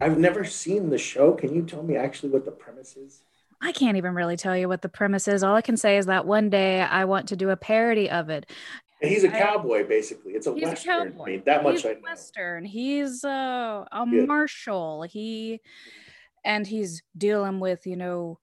I've 0.00 0.18
never 0.18 0.44
seen 0.44 0.90
the 0.90 0.98
show. 0.98 1.32
Can 1.32 1.54
you 1.54 1.62
tell 1.62 1.82
me 1.82 1.96
actually 1.96 2.30
what 2.30 2.44
the 2.44 2.50
premise 2.50 2.96
is? 2.96 3.22
I 3.62 3.70
can't 3.70 3.96
even 3.96 4.14
really 4.14 4.36
tell 4.36 4.54
you 4.56 4.68
what 4.68 4.82
the 4.82 4.88
premise 4.88 5.28
is. 5.28 5.44
All 5.44 5.54
I 5.54 5.62
can 5.62 5.76
say 5.76 5.96
is 5.96 6.06
that 6.06 6.26
one 6.26 6.50
day 6.50 6.82
I 6.82 7.04
want 7.04 7.28
to 7.28 7.36
do 7.36 7.50
a 7.50 7.56
parody 7.56 8.10
of 8.10 8.28
it. 8.28 8.50
And 9.02 9.10
he's 9.10 9.24
a 9.24 9.34
I- 9.34 9.38
cowboy, 9.38 9.86
basically. 9.86 10.32
It's 10.32 10.46
a 10.46 10.54
He's 10.54 10.62
a 10.62 10.66
western. 10.68 11.20
I 11.20 11.24
mean, 11.24 11.42
that 11.46 11.62
much 11.62 11.76
he's 11.82 11.86
I 11.86 11.92
know. 11.94 12.00
Western. 12.02 12.64
He's 12.64 13.24
uh, 13.24 13.84
a 13.92 14.06
Yeah. 14.10 14.24
marshal. 14.26 15.02
He 15.02 15.60
and 16.44 16.66
he's 16.66 17.02
dealing 17.16 17.60
with 17.60 17.86
you 17.86 17.96
know 17.96 18.38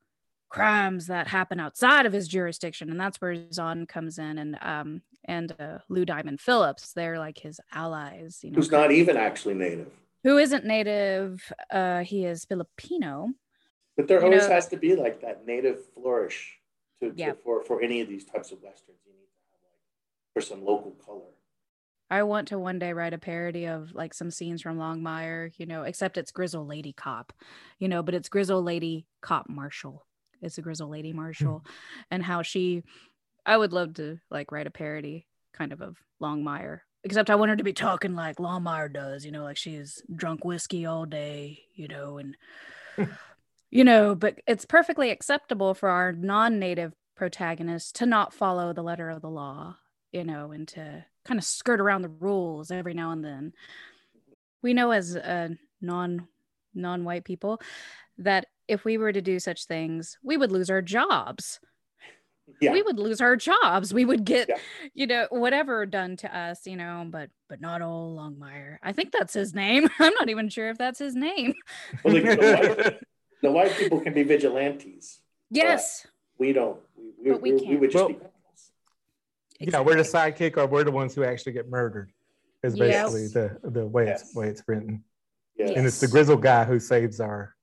crimes 0.50 1.08
that 1.08 1.28
happen 1.28 1.60
outside 1.60 2.06
of 2.06 2.14
his 2.14 2.28
jurisdiction, 2.28 2.92
and 2.92 3.00
that's 3.00 3.20
where 3.20 3.36
Zahn 3.52 3.88
comes 3.88 4.20
in, 4.20 4.38
and 4.38 4.58
um 4.62 5.02
and 5.26 5.56
uh, 5.60 5.80
Lou 5.90 6.06
Diamond 6.06 6.40
Phillips. 6.42 6.94
They're 6.94 7.18
like 7.18 7.40
his 7.40 7.60
allies. 7.72 8.40
You 8.44 8.52
know, 8.52 8.56
Who's 8.58 8.70
not 8.72 8.92
even 8.92 9.18
actually 9.18 9.54
native. 9.56 9.88
who 10.24 10.38
isn't 10.38 10.66
native. 10.66 11.52
Uh, 11.72 12.04
he 12.04 12.26
is 12.26 12.46
Filipino. 12.46 13.30
But 13.98 14.08
there 14.08 14.20
You 14.20 14.26
always 14.26 14.44
know- 14.48 14.54
has 14.54 14.68
to 14.70 14.78
be 14.78 14.96
like 14.96 15.22
that 15.22 15.46
native 15.48 15.80
flourish 15.94 16.60
to, 17.00 17.10
to- 17.12 17.16
Yeah. 17.18 17.34
for, 17.44 17.64
for 17.64 17.82
any 17.82 18.02
of 18.02 18.08
these 18.10 18.26
types 18.26 18.52
of 18.52 18.62
westerns. 18.62 18.98
You 19.06 19.14
need 19.14 19.28
to 19.28 19.40
have 19.52 19.62
like 19.64 19.80
for 20.34 20.42
some 20.42 20.66
local 20.66 20.92
color. 20.92 21.22
I 22.10 22.24
want 22.24 22.50
to 22.50 22.60
one 22.60 22.80
day 22.80 22.94
write 22.94 23.14
a 23.14 23.18
parody 23.18 23.66
of 23.66 23.94
like 23.96 24.14
some 24.14 24.30
scenes 24.30 24.62
from 24.62 24.78
Longmire, 24.78 25.52
you 25.58 25.66
know, 25.66 25.84
except 25.84 26.18
it's 26.18 26.32
Grizzle 26.32 26.66
Lady 26.66 26.94
Cop, 26.94 27.34
you 27.80 27.88
know, 27.88 28.04
but 28.04 28.14
it's 28.14 28.30
Grizzle 28.30 28.62
Lady 28.62 29.08
Cop 29.22 29.50
Marshall. 29.50 30.06
It's 30.42 30.58
a 30.58 30.62
Grizzle 30.62 30.90
Lady 30.90 31.12
hmm. 31.12 31.18
Marshall 31.18 31.64
and 32.12 32.22
how 32.22 32.42
she, 32.42 32.84
I 33.46 33.58
would 33.58 33.74
love 33.74 33.96
to 33.96 34.20
like 34.30 34.52
write 34.52 34.68
a 34.68 34.72
parody 34.72 35.26
kind 35.54 35.72
of 35.72 35.82
of 35.82 35.98
Longmire, 36.22 36.82
except 37.04 37.30
I 37.30 37.36
want 37.36 37.50
her 37.50 37.56
to 37.56 37.64
be 37.64 37.74
talking 37.74 38.14
like 38.16 38.38
Longmire 38.38 38.94
does, 38.94 39.26
you 39.26 39.32
know, 39.32 39.44
like 39.44 39.58
she's 39.58 40.02
drunk 40.14 40.46
whiskey 40.46 40.86
all 40.86 41.06
day, 41.06 41.64
you 41.74 41.88
know, 41.88 42.20
and, 42.20 42.38
you 43.72 43.84
know, 43.84 44.14
but 44.14 44.40
it's 44.46 44.66
perfectly 44.66 45.10
acceptable 45.10 45.74
for 45.74 45.90
our 45.90 46.12
non 46.12 46.60
native 46.60 46.94
protagonist 47.16 47.96
to 47.96 48.06
not 48.06 48.34
follow 48.34 48.72
the 48.72 48.84
letter 48.84 49.10
of 49.10 49.22
the 49.22 49.30
law 49.30 49.78
you 50.14 50.24
know, 50.24 50.52
and 50.52 50.68
to 50.70 51.06
kind 51.26 51.38
of 51.40 51.44
skirt 51.44 51.82
around 51.82 52.04
the 52.04 52.10
rules 52.10 52.72
every 52.72 52.94
now 52.94 53.12
and 53.12 53.24
then. 53.26 53.54
We 54.62 54.74
know 54.74 54.92
as 54.92 55.16
uh, 55.16 55.50
non 55.82 56.28
non-white 56.74 57.26
people 57.26 57.62
that 58.20 58.48
if 58.68 58.86
we 58.86 58.98
were 58.98 59.12
to 59.12 59.22
do 59.22 59.40
such 59.40 59.66
things, 59.66 60.18
we 60.24 60.38
would 60.38 60.52
lose 60.52 60.70
our 60.70 60.82
jobs. 60.82 61.60
Yeah. 62.60 62.72
We 62.74 62.82
would 62.82 63.00
lose 63.00 63.22
our 63.22 63.36
jobs. 63.36 63.94
We 63.94 64.06
would 64.06 64.26
get, 64.26 64.50
Yeah. 64.50 64.58
you 64.94 65.08
know, 65.08 65.28
whatever 65.30 65.86
done 65.86 66.18
to 66.18 66.38
us, 66.38 66.66
you 66.66 66.76
know, 66.76 67.06
but 67.10 67.30
but 67.50 67.62
not 67.62 67.82
old 67.82 68.18
Longmire. 68.18 68.78
I 68.84 68.92
think 68.92 69.12
that's 69.12 69.34
his 69.34 69.54
name. 69.54 69.90
I'm 70.00 70.14
not 70.20 70.30
even 70.30 70.50
sure 70.50 70.70
if 70.70 70.78
that's 70.78 71.00
his 71.00 71.16
name. 71.16 71.54
Well, 72.04 72.14
the, 72.14 72.22
the, 72.22 72.36
white, 72.38 73.00
the 73.44 73.52
white 73.52 73.72
people 73.78 74.00
can 74.02 74.14
be 74.14 74.24
vigilantes. 74.24 75.20
Yes. 75.50 76.06
We 76.38 76.52
don't. 76.54 76.80
We, 76.98 77.04
we, 77.24 77.32
But 77.32 77.42
we 77.42 77.52
we, 77.52 77.60
we 77.60 77.66
can't. 77.66 77.80
would 77.80 77.92
just 77.92 78.08
be 78.08 78.18
Well- 79.72 79.84
criminals. 79.84 80.14
Yeah, 80.14 80.22
we're 80.22 80.32
the 80.32 80.32
sidekick, 80.50 80.58
or 80.58 80.68
we're 80.68 80.84
the 80.84 80.92
ones 80.92 81.14
who 81.16 81.24
actually 81.24 81.54
get 81.54 81.70
murdered. 81.70 82.12
Is 82.64 82.78
Yes. 82.78 83.12
basically 83.12 83.28
the 83.62 83.70
the 83.70 83.86
way 83.86 84.08
it's 84.08 84.34
way 84.36 84.48
it's 84.48 84.64
written, 84.68 85.04
Yeah. 85.56 85.72
and 85.76 85.86
it's 85.86 86.00
the 86.00 86.06
Yes. 86.06 86.12
grizzled 86.12 86.42
guy 86.42 86.64
who 86.64 86.80
saves 86.80 87.20
our, 87.20 87.56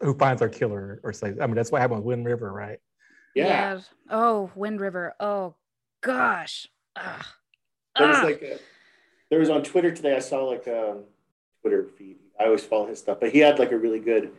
who 0.00 0.14
finds 0.14 0.40
our 0.40 0.48
killer 0.48 0.98
or 1.02 1.12
saves. 1.12 1.38
I 1.40 1.46
mean, 1.46 1.56
that's 1.56 1.70
what 1.70 1.80
happened 1.82 1.98
with 2.00 2.06
Wind 2.06 2.24
River, 2.26 2.50
right? 2.52 2.80
yeah. 3.34 3.80
Oh, 4.08 4.50
Wind 4.54 4.80
River. 4.80 5.14
Oh 5.20 5.54
gosh. 6.00 6.68
Ugh. 6.96 7.24
There 7.98 8.08
was 8.08 8.22
like 8.22 8.42
a, 8.42 8.58
there 9.30 9.38
was 9.40 9.50
on 9.50 9.62
Twitter 9.62 9.90
today. 9.90 10.16
I 10.16 10.20
saw 10.20 10.44
like 10.44 10.66
a 10.66 11.02
Twitter 11.60 11.84
feed. 11.84 12.16
I 12.40 12.44
always 12.46 12.64
follow 12.64 12.86
his 12.86 12.98
stuff, 13.00 13.20
but 13.20 13.32
he 13.32 13.40
had 13.40 13.58
like 13.58 13.72
a 13.72 13.78
really 13.78 14.00
good 14.00 14.32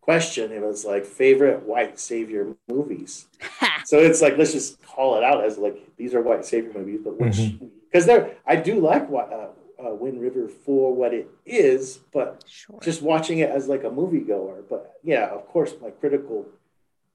question. 0.00 0.52
It 0.52 0.62
was 0.62 0.84
like 0.84 1.04
favorite 1.04 1.62
white 1.64 1.98
savior 1.98 2.54
movies. 2.68 3.26
Ha. 3.86 3.96
So 3.96 3.98
it's 3.98 4.20
like 4.22 4.36
let's 4.38 4.52
just 4.52 4.82
call 4.82 5.16
it 5.16 5.24
out 5.24 5.44
as 5.44 5.58
like 5.58 5.76
these 5.96 6.14
are 6.14 6.20
white 6.22 6.44
savior 6.44 6.72
movies, 6.74 7.00
but 7.04 7.18
which 7.20 7.36
Mhm. 7.36 7.70
because 7.90 8.06
they're 8.06 8.36
I 8.46 8.56
do 8.56 8.80
like 8.80 9.08
what 9.08 9.32
uh, 9.32 9.48
uh, 9.86 9.94
Wind 9.94 10.20
River 10.20 10.48
for 10.48 10.94
what 10.94 11.12
it 11.14 11.28
is, 11.44 11.98
but 12.12 12.42
Sure. 12.46 12.78
just 12.82 13.02
watching 13.02 13.38
it 13.40 13.50
as 13.50 13.68
like 13.68 13.84
a 13.84 13.90
moviegoer. 13.90 14.62
But 14.68 14.94
yeah, 15.02 15.26
of 15.28 15.46
course, 15.48 15.74
my 15.82 15.90
critical 15.90 16.46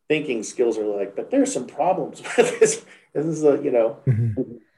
thinking 0.08 0.44
skills 0.44 0.78
are 0.78 0.86
like, 0.86 1.16
but 1.16 1.32
there's 1.32 1.52
some 1.54 1.68
problems 1.68 2.22
with 2.38 2.60
this. 2.60 2.86
This 3.14 3.26
is 3.26 3.44
a 3.44 3.60
you 3.64 3.72
know 3.72 3.98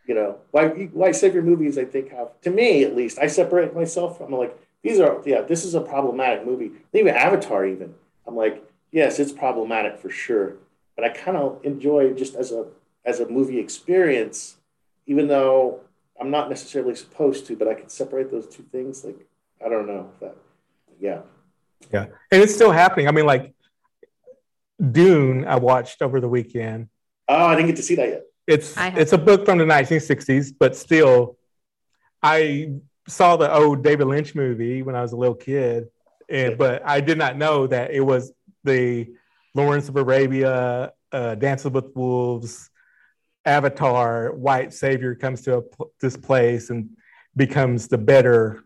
you 0.08 0.16
know 0.16 0.38
white 0.52 0.94
white 0.94 1.16
savior 1.16 1.42
movies. 1.42 1.78
I 1.78 1.86
think 1.86 2.10
have 2.12 2.30
to 2.42 2.50
me 2.50 2.84
at 2.84 2.96
least. 2.96 3.20
I 3.20 3.28
separate 3.28 3.76
myself. 3.76 4.20
I'm 4.22 4.32
like 4.34 4.58
these 4.82 5.00
are 5.00 5.22
yeah 5.26 5.42
this 5.42 5.64
is 5.66 5.76
a 5.76 5.82
problematic 5.82 6.46
movie. 6.46 6.72
Even 6.94 7.14
Avatar 7.16 7.66
even. 7.66 7.94
I'm 8.26 8.36
like 8.36 8.64
yes, 8.92 9.20
it's 9.20 9.32
problematic 9.32 9.98
for 10.00 10.10
sure. 10.10 10.56
But 10.96 11.06
I 11.06 11.10
kind 11.10 11.38
of 11.38 11.60
enjoy 11.64 12.14
just 12.14 12.36
as 12.36 12.52
a 12.52 12.68
as 13.06 13.20
a 13.20 13.28
movie 13.28 13.60
experience, 13.60 14.58
even 15.08 15.28
though 15.28 15.82
I'm 16.20 16.32
not 16.32 16.50
necessarily 16.50 16.96
supposed 16.96 17.46
to, 17.48 17.56
but 17.56 17.68
I 17.68 17.74
can 17.74 17.90
separate 17.90 18.32
those 18.32 18.48
two 18.48 18.64
things. 18.64 19.04
Like 19.04 19.28
I 19.64 19.70
don't 19.70 19.88
know 19.88 20.10
if 20.14 20.20
that. 20.20 20.36
Yeah. 21.00 21.22
Yeah, 21.92 22.06
and 22.32 22.42
it's 22.42 22.56
still 22.56 22.72
happening. 22.72 23.10
I 23.10 23.12
mean, 23.12 23.26
like 23.26 23.54
Dune, 24.92 25.46
I 25.46 25.58
watched 25.58 26.02
over 26.02 26.20
the 26.22 26.30
weekend. 26.30 26.90
Oh, 27.28 27.36
I 27.46 27.56
didn't 27.56 27.68
get 27.68 27.76
to 27.78 27.84
see 27.84 27.96
that 27.96 28.08
yet. 28.10 28.24
It's 28.48 28.74
it's 28.78 29.14
a 29.14 29.18
book 29.18 29.46
from 29.46 29.58
the 29.58 29.66
1960s, 29.66 30.54
but 30.58 30.76
still, 30.76 31.38
I 32.22 32.74
saw 33.08 33.36
the 33.36 33.54
old 33.54 33.84
David 33.84 34.08
Lynch 34.08 34.34
movie 34.36 34.82
when 34.82 34.96
I 34.96 35.02
was 35.02 35.12
a 35.12 35.18
little 35.18 35.36
kid, 35.36 35.90
and 36.30 36.52
Yeah. 36.52 36.56
but 36.58 36.82
I 36.86 37.02
did 37.02 37.18
not 37.18 37.38
know 37.38 37.68
that 37.68 37.92
it 37.92 38.02
was 38.02 38.32
the 38.64 39.08
Lawrence 39.56 39.89
of 39.89 39.96
Arabia, 39.96 40.92
uh, 41.12 41.36
Dances 41.36 41.72
with 41.72 41.96
Wolves, 41.96 42.70
Avatar, 43.46 44.32
white 44.34 44.74
savior 44.74 45.16
comes 45.16 45.42
to 45.44 45.62
pl- 45.62 45.92
this 46.00 46.18
place 46.18 46.70
and 46.70 46.89
becomes 47.36 47.88
the 47.88 47.98
better 47.98 48.63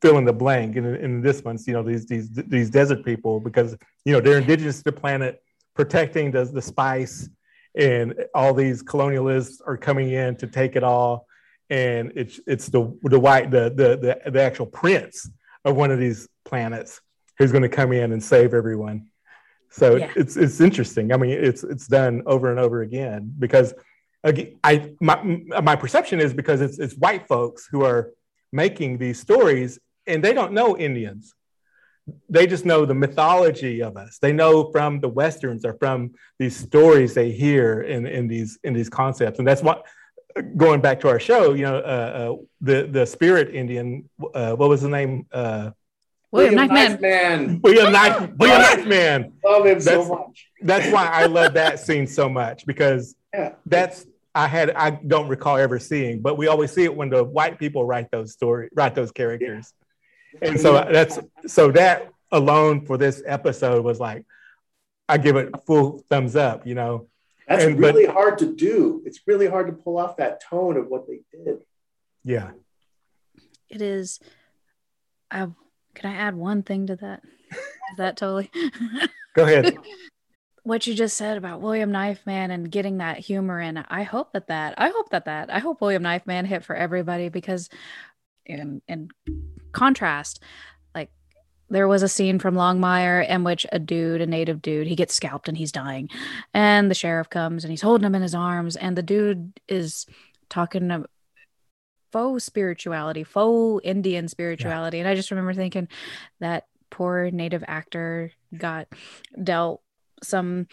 fill 0.00 0.18
in 0.18 0.24
the 0.24 0.32
blank. 0.32 0.76
And 0.76 0.96
in, 0.96 1.20
this 1.20 1.42
one's, 1.42 1.66
you 1.66 1.74
know, 1.74 1.82
these 1.82 2.06
these 2.06 2.30
these 2.30 2.70
desert 2.70 3.04
people 3.04 3.40
because 3.40 3.76
you 4.04 4.12
know 4.12 4.20
they're 4.20 4.38
indigenous 4.38 4.78
to 4.78 4.84
the 4.84 4.92
planet, 4.92 5.42
protecting 5.74 6.30
the 6.30 6.44
the 6.44 6.62
spice, 6.62 7.28
and 7.74 8.14
all 8.34 8.54
these 8.54 8.82
colonialists 8.82 9.60
are 9.66 9.76
coming 9.76 10.10
in 10.10 10.36
to 10.36 10.46
take 10.46 10.76
it 10.76 10.84
all. 10.84 11.26
And 11.70 12.12
it's 12.14 12.40
it's 12.46 12.68
the 12.68 12.96
the 13.02 13.18
white 13.18 13.50
the 13.50 13.70
the 13.70 14.20
the, 14.24 14.30
the 14.30 14.42
actual 14.42 14.66
prince 14.66 15.28
of 15.64 15.76
one 15.76 15.90
of 15.90 15.98
these 15.98 16.28
planets 16.44 17.00
who's 17.38 17.50
going 17.50 17.62
to 17.62 17.68
come 17.68 17.92
in 17.92 18.12
and 18.12 18.22
save 18.22 18.54
everyone. 18.54 19.08
So 19.80 19.86
Yeah. 19.96 20.12
it's 20.20 20.36
it's 20.44 20.60
interesting. 20.68 21.06
I 21.12 21.16
mean, 21.22 21.30
it's 21.48 21.62
it's 21.72 21.86
done 21.88 22.14
over 22.26 22.46
and 22.52 22.60
over 22.66 22.78
again 22.88 23.20
because 23.44 23.68
again, 24.22 24.48
I 24.70 24.72
my 25.00 25.16
my 25.70 25.76
perception 25.84 26.20
is 26.20 26.32
because 26.32 26.60
it's 26.66 26.78
it's 26.84 26.94
white 27.04 27.24
folks 27.26 27.60
who 27.70 27.80
are 27.90 28.02
making 28.52 28.98
these 28.98 29.18
stories 29.26 29.70
and 30.06 30.22
they 30.24 30.32
don't 30.38 30.52
know 30.58 30.68
Indians. 30.88 31.34
They 32.28 32.46
just 32.46 32.64
know 32.70 32.80
the 32.84 32.94
mythology 33.04 33.76
of 33.82 33.96
us. 33.96 34.18
They 34.24 34.32
know 34.32 34.70
from 34.70 35.00
the 35.00 35.08
westerns 35.20 35.64
or 35.64 35.74
from 35.82 36.12
these 36.38 36.54
stories 36.68 37.10
they 37.14 37.30
hear 37.32 37.66
in, 37.94 38.06
in 38.06 38.28
these 38.28 38.58
in 38.66 38.72
these 38.74 38.90
concepts, 38.90 39.38
and 39.38 39.48
that's 39.48 39.62
what. 39.62 39.78
Going 40.56 40.80
back 40.80 40.98
to 41.02 41.08
our 41.08 41.20
show, 41.20 41.54
you 41.54 41.62
know, 41.62 41.76
uh, 41.94 42.10
uh, 42.20 42.34
the 42.68 42.78
the 42.96 43.06
spirit 43.06 43.54
Indian. 43.54 43.88
Uh, 44.34 44.52
what 44.58 44.68
was 44.68 44.82
the 44.82 44.88
name? 44.88 45.26
Uh, 46.34 46.38
William 46.38 46.54
Knife 46.56 46.70
Man. 46.70 46.90
Knife 46.90 47.00
Man. 47.00 47.60
William 47.62 47.92
Knife. 47.92 48.30
William 48.38 48.58
Knife 48.62 48.86
Man. 48.86 49.32
Love 49.44 49.66
him 49.66 49.78
That's- 49.78 49.84
so 49.84 50.08
much. 50.08 50.46
That's 50.62 50.92
why 50.92 51.06
I 51.06 51.26
love 51.26 51.54
that 51.54 51.78
scene 51.78 52.06
so 52.06 52.28
much 52.28 52.66
because 52.66 53.14
Yeah. 53.32 53.54
that's 53.66 54.06
I 54.34 54.48
had 54.48 54.70
I 54.70 54.90
don't 54.90 55.28
recall 55.28 55.56
ever 55.58 55.78
seeing, 55.78 56.20
but 56.20 56.36
we 56.36 56.48
always 56.48 56.72
see 56.72 56.82
it 56.84 56.94
when 56.96 57.08
the 57.08 57.22
white 57.22 57.58
people 57.58 57.84
write 57.84 58.10
those 58.10 58.32
stories, 58.32 58.70
write 58.74 58.94
those 58.96 59.12
characters. 59.12 59.72
And 60.42 60.58
so 60.60 60.72
that's 60.90 61.20
so 61.46 61.70
that 61.72 62.08
alone 62.32 62.84
for 62.84 62.96
this 62.98 63.22
episode 63.24 63.84
was 63.84 64.00
like 64.00 64.24
I 65.08 65.18
give 65.18 65.36
it 65.36 65.52
full 65.66 66.02
thumbs 66.08 66.34
up, 66.34 66.66
you 66.66 66.74
know. 66.74 67.06
That's 67.46 67.62
and- 67.64 67.80
but- 67.80 67.94
really 67.94 68.06
hard 68.06 68.38
to 68.38 68.52
do. 68.54 69.02
It's 69.06 69.20
really 69.26 69.46
hard 69.46 69.66
to 69.68 69.72
pull 69.72 69.98
off 69.98 70.16
that 70.16 70.42
tone 70.42 70.76
of 70.78 70.88
what 70.88 71.06
they 71.06 71.20
did. 71.30 71.58
Yeah. 72.24 72.50
It 73.68 73.82
is. 73.82 74.18
Uh, 75.30 75.48
can 75.94 76.10
I 76.10 76.16
add 76.16 76.34
one 76.34 76.62
thing 76.62 76.86
to 76.88 76.96
that? 76.96 77.22
Is 77.50 77.98
that 77.98 78.16
totally? 78.16 78.50
Go 79.34 79.44
ahead. 79.44 79.76
what 80.64 80.86
you 80.86 80.94
just 80.94 81.16
said 81.16 81.36
about 81.36 81.60
William 81.60 81.92
Knife 81.92 82.26
Man 82.26 82.50
and 82.50 82.70
getting 82.70 82.98
that 82.98 83.18
humor 83.18 83.60
in. 83.60 83.76
I 83.76 84.02
hope 84.02 84.32
that 84.32 84.48
that. 84.48 84.74
I 84.78 84.88
hope 84.88 85.10
that 85.10 85.26
that. 85.26 85.52
I 85.52 85.58
hope 85.58 85.80
William 85.80 86.02
Knife 86.02 86.26
Man 86.26 86.46
hit 86.46 86.64
for 86.64 86.74
everybody 86.74 87.28
because, 87.28 87.68
in 88.46 88.82
in 88.88 89.10
contrast, 89.72 90.42
like 90.94 91.10
there 91.68 91.86
was 91.86 92.02
a 92.02 92.08
scene 92.08 92.38
from 92.38 92.54
Longmire 92.54 93.28
in 93.28 93.44
which 93.44 93.66
a 93.72 93.78
dude, 93.78 94.22
a 94.22 94.26
native 94.26 94.62
dude, 94.62 94.86
he 94.86 94.96
gets 94.96 95.14
scalped 95.14 95.48
and 95.48 95.56
he's 95.56 95.72
dying, 95.72 96.08
and 96.54 96.90
the 96.90 96.94
sheriff 96.94 97.28
comes 97.28 97.62
and 97.62 97.70
he's 97.70 97.82
holding 97.82 98.06
him 98.06 98.14
in 98.14 98.22
his 98.22 98.34
arms, 98.34 98.74
and 98.74 98.96
the 98.96 99.02
dude 99.02 99.52
is 99.68 100.06
talking 100.48 101.04
faux 102.14 102.44
spirituality, 102.44 103.24
faux 103.24 103.84
Indian 103.84 104.28
spirituality, 104.28 105.00
and 105.00 105.08
I 105.08 105.16
just 105.16 105.32
remember 105.32 105.52
thinking 105.52 105.88
that 106.38 106.68
poor 106.88 107.28
native 107.32 107.64
actor 107.66 108.30
got 108.56 108.86
dealt 109.42 109.82
some 110.22 110.68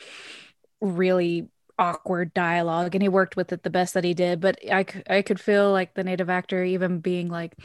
really 0.81 1.47
awkward 1.79 2.31
dialogue 2.35 2.93
and 2.93 3.01
he 3.01 3.09
worked 3.09 3.35
with 3.35 3.51
it 3.51 3.63
the 3.63 3.71
best 3.71 3.95
that 3.95 4.03
he 4.03 4.13
did. 4.13 4.39
But 4.39 4.59
i, 4.71 4.85
I 5.09 5.23
could 5.23 5.39
feel 5.39 5.71
like 5.71 5.95
the 5.95 6.03
native 6.03 6.29
actor 6.29 6.63
even 6.63 6.99
being 6.99 7.27
like 7.27 7.57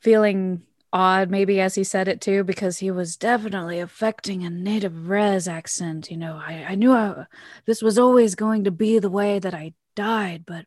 feeling 0.00 0.62
odd 0.92 1.30
maybe 1.30 1.58
as 1.58 1.74
he 1.74 1.84
said 1.84 2.06
it 2.06 2.20
too 2.20 2.44
because 2.44 2.78
he 2.78 2.90
was 2.90 3.16
definitely 3.16 3.80
affecting 3.80 4.44
a 4.44 4.50
native 4.50 5.08
res 5.08 5.48
accent 5.48 6.10
you 6.10 6.18
know. 6.18 6.34
I, 6.36 6.66
I 6.68 6.74
knew 6.74 6.92
I, 6.92 7.24
this 7.64 7.80
was 7.80 7.98
always 7.98 8.34
going 8.34 8.64
to 8.64 8.70
be 8.70 8.98
the 8.98 9.10
way 9.10 9.38
that 9.38 9.54
i 9.54 9.74
died 9.94 10.44
but 10.46 10.64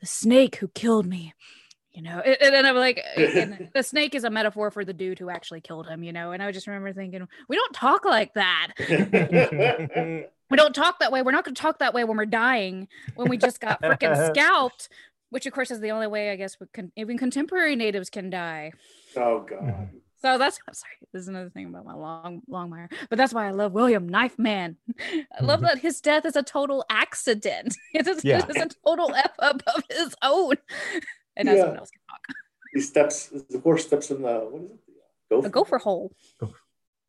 the 0.00 0.06
snake 0.06 0.56
who 0.56 0.68
killed 0.68 1.06
me 1.06 1.34
you 1.92 2.02
know 2.02 2.20
and, 2.20 2.54
and 2.54 2.66
i'm 2.66 2.76
like 2.76 3.02
the 3.16 3.82
snake 3.82 4.14
is 4.14 4.24
a 4.24 4.30
metaphor 4.30 4.70
for 4.70 4.84
the 4.84 4.92
dude 4.92 5.18
who 5.18 5.30
actually 5.30 5.60
killed 5.60 5.86
him 5.86 6.02
you 6.02 6.12
know 6.12 6.32
and 6.32 6.42
i 6.42 6.52
just 6.52 6.66
remember 6.66 6.92
thinking 6.92 7.26
we 7.48 7.56
don't 7.56 7.72
talk 7.72 8.04
like 8.04 8.34
that. 8.34 8.72
We 10.48 10.56
don't 10.56 10.76
talk 10.76 11.00
that 11.00 11.10
way. 11.10 11.22
We're 11.22 11.32
not 11.32 11.44
going 11.44 11.56
to 11.56 11.60
talk 11.60 11.80
that 11.80 11.92
way 11.92 12.04
when 12.04 12.16
we're 12.16 12.24
dying 12.24 12.86
when 13.16 13.28
we 13.28 13.36
just 13.36 13.60
got 13.60 13.82
freaking 13.82 14.26
scalped 14.32 14.88
which 15.30 15.44
of 15.44 15.52
course 15.52 15.70
is 15.72 15.80
the 15.80 15.90
only 15.90 16.06
way 16.06 16.30
i 16.30 16.36
guess 16.36 16.56
we 16.60 16.66
can, 16.72 16.92
even 16.96 17.18
contemporary 17.18 17.74
natives 17.74 18.10
can 18.10 18.30
die. 18.30 18.72
Oh 19.16 19.40
god 19.40 19.90
so 20.22 20.38
that's 20.38 20.58
I'm 20.66 20.74
sorry. 20.74 20.92
This 21.12 21.22
is 21.22 21.28
another 21.28 21.50
thing 21.50 21.66
about 21.66 21.84
my 21.84 21.94
long 21.94 22.42
Longmire, 22.50 22.90
but 23.08 23.16
that's 23.16 23.34
why 23.34 23.46
I 23.46 23.50
love 23.50 23.72
William 23.72 24.08
Knife 24.08 24.38
Man. 24.38 24.76
I 24.98 25.42
love 25.42 25.60
that 25.60 25.78
his 25.78 26.00
death 26.00 26.24
is 26.24 26.36
a 26.36 26.42
total 26.42 26.84
accident. 26.90 27.76
It 27.94 28.06
is, 28.06 28.24
yeah. 28.24 28.38
it 28.38 28.56
is 28.56 28.62
a 28.62 28.68
total 28.84 29.14
f 29.14 29.32
up 29.38 29.62
of 29.74 29.82
his 29.90 30.14
own, 30.22 30.56
and 31.36 31.48
yeah. 31.48 31.56
someone 31.56 31.78
else 31.78 31.90
can 31.90 32.02
talk. 32.08 32.20
He 32.74 32.80
steps. 32.80 33.28
The 33.28 33.58
horse 33.60 33.86
steps 33.86 34.10
in 34.10 34.22
the 34.22 34.38
what 34.50 34.62
is 34.62 34.70
it? 34.70 34.78
The 35.30 35.36
gopher, 35.36 35.46
a 35.46 35.50
gopher 35.50 35.78
hole. 35.78 36.12
So 36.40 36.52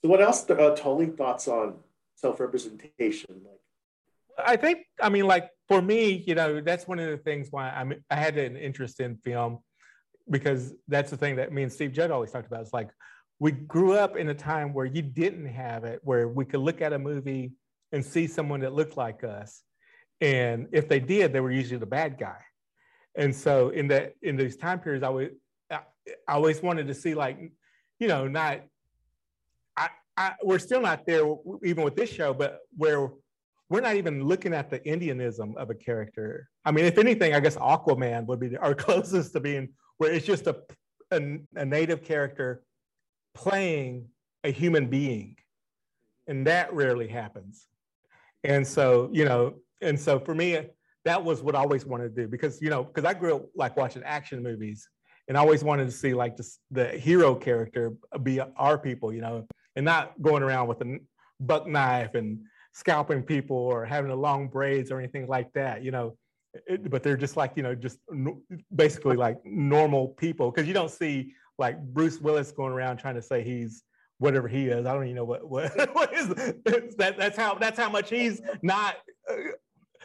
what 0.01 0.21
else? 0.21 0.49
Uh, 0.49 0.75
Tully 0.75 1.07
thoughts 1.07 1.47
on 1.47 1.75
self 2.15 2.39
representation? 2.39 3.41
Like, 3.43 4.47
I 4.47 4.55
think 4.55 4.85
I 5.01 5.09
mean 5.09 5.25
like 5.25 5.49
for 5.67 5.81
me, 5.81 6.23
you 6.25 6.35
know, 6.35 6.61
that's 6.61 6.87
one 6.87 6.99
of 6.99 7.09
the 7.09 7.17
things 7.17 7.47
why 7.51 7.69
I'm 7.69 7.93
I 8.09 8.15
had 8.15 8.37
an 8.37 8.55
interest 8.55 8.99
in 8.99 9.17
film 9.17 9.59
because 10.29 10.73
that's 10.87 11.09
the 11.09 11.17
thing 11.17 11.35
that 11.37 11.51
me 11.51 11.63
and 11.63 11.71
Steve 11.71 11.93
Judd 11.93 12.11
always 12.11 12.31
talked 12.31 12.47
about. 12.47 12.61
It's 12.61 12.73
like 12.73 12.89
we 13.39 13.51
grew 13.51 13.93
up 13.93 14.17
in 14.17 14.29
a 14.29 14.33
time 14.33 14.73
where 14.73 14.85
you 14.85 15.01
didn't 15.01 15.45
have 15.45 15.83
it, 15.83 15.99
where 16.03 16.27
we 16.27 16.45
could 16.45 16.59
look 16.59 16.81
at 16.81 16.93
a 16.93 16.99
movie 16.99 17.51
and 17.91 18.03
see 18.03 18.27
someone 18.27 18.61
that 18.61 18.73
looked 18.73 18.97
like 18.97 19.23
us. 19.23 19.63
And 20.19 20.67
if 20.71 20.89
they 20.89 20.99
did, 20.99 21.31
they 21.31 21.39
were 21.39 21.51
usually 21.51 21.79
the 21.79 21.85
bad 21.85 22.17
guy. 22.17 22.39
And 23.15 23.35
so 23.35 23.69
in 23.69 23.87
that 23.89 24.13
in 24.21 24.35
these 24.35 24.57
time 24.57 24.79
periods, 24.79 25.03
I 25.03 25.09
would 25.09 25.35
I, 25.71 25.79
I 26.27 26.33
always 26.33 26.61
wanted 26.61 26.87
to 26.87 26.93
see 26.93 27.13
like, 27.13 27.51
you 27.99 28.07
know, 28.07 28.27
not 28.27 28.61
I, 29.75 29.89
I 30.15 30.33
we're 30.43 30.59
still 30.59 30.81
not 30.81 31.05
there 31.05 31.23
even 31.63 31.83
with 31.83 31.95
this 31.95 32.11
show, 32.11 32.33
but 32.33 32.59
where 32.75 33.09
we're 33.69 33.81
not 33.81 33.95
even 33.95 34.23
looking 34.23 34.53
at 34.53 34.69
the 34.69 34.79
Indianism 34.79 35.55
of 35.57 35.69
a 35.69 35.75
character. 35.75 36.49
I 36.63 36.71
mean, 36.71 36.85
if 36.85 36.97
anything, 36.97 37.33
I 37.33 37.39
guess 37.39 37.57
Aquaman 37.57 38.25
would 38.27 38.39
be 38.39 38.55
our 38.57 38.73
closest 38.85 39.33
to 39.33 39.39
being 39.39 39.69
where 39.97 40.11
it's 40.11 40.25
just 40.25 40.47
a, 40.47 40.57
a, 41.11 41.39
a 41.55 41.65
native 41.65 42.03
character 42.03 42.63
playing 43.33 44.07
a 44.43 44.51
human 44.51 44.87
being. 44.87 45.35
And 46.27 46.45
that 46.47 46.73
rarely 46.73 47.07
happens. 47.07 47.67
And 48.43 48.65
so, 48.65 49.09
you 49.13 49.25
know, 49.25 49.55
and 49.81 49.99
so 49.99 50.19
for 50.19 50.35
me, 50.35 50.59
that 51.05 51.23
was 51.23 51.41
what 51.41 51.55
I 51.55 51.59
always 51.59 51.85
wanted 51.85 52.15
to 52.15 52.21
do 52.23 52.27
because, 52.27 52.61
you 52.61 52.69
know, 52.69 52.83
because 52.83 53.05
I 53.05 53.13
grew 53.13 53.37
up 53.37 53.45
like 53.55 53.77
watching 53.77 54.03
action 54.03 54.43
movies 54.43 54.87
and 55.27 55.37
I 55.37 55.41
always 55.41 55.63
wanted 55.63 55.85
to 55.85 55.91
see 55.91 56.13
like 56.13 56.35
the, 56.35 56.49
the 56.71 56.89
hero 56.89 57.33
character 57.35 57.93
be 58.23 58.39
our 58.39 58.77
people, 58.77 59.13
you 59.13 59.21
know, 59.21 59.45
and 59.75 59.85
not 59.85 60.21
going 60.21 60.43
around 60.43 60.67
with 60.67 60.81
a 60.81 60.99
buck 61.39 61.67
knife 61.67 62.15
and 62.15 62.39
scalping 62.73 63.23
people 63.23 63.57
or 63.57 63.85
having 63.85 64.09
the 64.09 64.17
long 64.17 64.47
braids 64.47 64.91
or 64.91 64.99
anything 64.99 65.27
like 65.27 65.51
that, 65.53 65.83
you 65.83 65.91
know 65.91 66.17
it, 66.65 66.89
but 66.89 67.03
they're 67.03 67.17
just 67.17 67.37
like 67.37 67.53
you 67.55 67.63
know 67.63 67.75
just 67.75 67.99
basically 68.75 69.15
like 69.15 69.37
normal 69.45 70.09
people 70.09 70.51
because 70.51 70.67
you 70.67 70.73
don't 70.73 70.91
see 70.91 71.33
like 71.57 71.81
Bruce 71.93 72.19
Willis 72.19 72.51
going 72.51 72.73
around 72.73 72.97
trying 72.97 73.15
to 73.15 73.21
say 73.21 73.43
he's 73.43 73.83
whatever 74.19 74.47
he 74.47 74.67
is. 74.67 74.85
I 74.85 74.93
don't 74.93 75.03
even 75.03 75.15
know 75.15 75.25
what 75.25 75.47
what, 75.47 75.71
what 75.93 76.13
is 76.13 76.29
that. 76.29 77.15
That's 77.17 77.37
how 77.37 77.55
that's 77.55 77.79
how 77.79 77.89
much 77.89 78.09
he's 78.09 78.41
not 78.61 78.95
uh, 79.29 79.35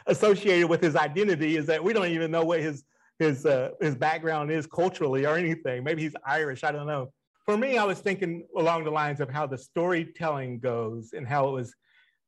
associated 0.06 0.68
with 0.68 0.82
his 0.82 0.96
identity. 0.96 1.56
Is 1.56 1.66
that 1.66 1.82
we 1.82 1.92
don't 1.92 2.08
even 2.08 2.30
know 2.30 2.44
what 2.44 2.60
his 2.60 2.84
his 3.18 3.46
uh, 3.46 3.70
his 3.80 3.94
background 3.94 4.50
is 4.50 4.66
culturally 4.66 5.26
or 5.26 5.36
anything. 5.36 5.84
Maybe 5.84 6.02
he's 6.02 6.14
Irish. 6.26 6.64
I 6.64 6.72
don't 6.72 6.86
know. 6.86 7.12
For 7.44 7.56
me, 7.56 7.76
I 7.76 7.84
was 7.84 7.98
thinking 7.98 8.46
along 8.56 8.84
the 8.84 8.90
lines 8.90 9.20
of 9.20 9.28
how 9.28 9.46
the 9.46 9.58
storytelling 9.58 10.60
goes 10.60 11.12
and 11.12 11.26
how 11.26 11.48
it 11.48 11.52
was 11.52 11.74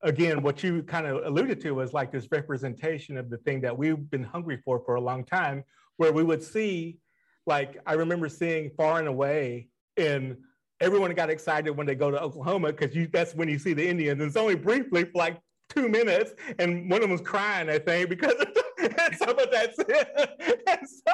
again, 0.05 0.43
what 0.43 0.63
you 0.63 0.83
kind 0.83 1.07
of 1.07 1.25
alluded 1.25 1.61
to 1.63 1.73
was 1.73 1.93
like 1.93 2.13
this 2.13 2.29
representation 2.31 3.17
of 3.17 3.31
the 3.31 3.39
thing 3.39 3.61
that 3.63 3.77
we've 3.77 4.11
been 4.11 4.23
hungry 4.23 4.61
for 4.65 4.81
for 4.85 4.95
a 4.95 5.01
long 5.01 5.25
time, 5.25 5.65
where 5.97 6.13
we 6.13 6.23
would 6.23 6.43
see, 6.43 6.99
like, 7.47 7.81
I 7.87 7.95
remember 7.95 8.29
seeing 8.29 8.71
Far 8.77 8.99
and 8.99 9.09
Away, 9.09 9.69
and 9.97 10.37
everyone 10.81 11.13
got 11.15 11.31
excited 11.31 11.71
when 11.71 11.87
they 11.87 11.95
go 11.95 12.11
to 12.11 12.21
Oklahoma 12.21 12.73
because 12.73 12.95
that's 13.11 13.35
when 13.35 13.49
you 13.49 13.59
see 13.59 13.73
the 13.73 13.87
Indians. 13.87 14.21
And 14.21 14.29
it's 14.29 14.37
only 14.37 14.55
briefly 14.55 15.05
for 15.05 15.13
like 15.15 15.41
two 15.71 15.89
minutes, 15.89 16.33
and 16.59 16.91
one 16.91 16.99
of 16.99 17.03
them 17.03 17.11
was 17.11 17.23
crying, 17.23 17.71
I 17.71 17.79
think, 17.79 18.11
because 18.11 18.35
so, 19.19 19.35
but 19.35 19.51
that's 19.51 19.79
it. 19.79 20.61
And 20.67 20.89
so, 20.89 21.13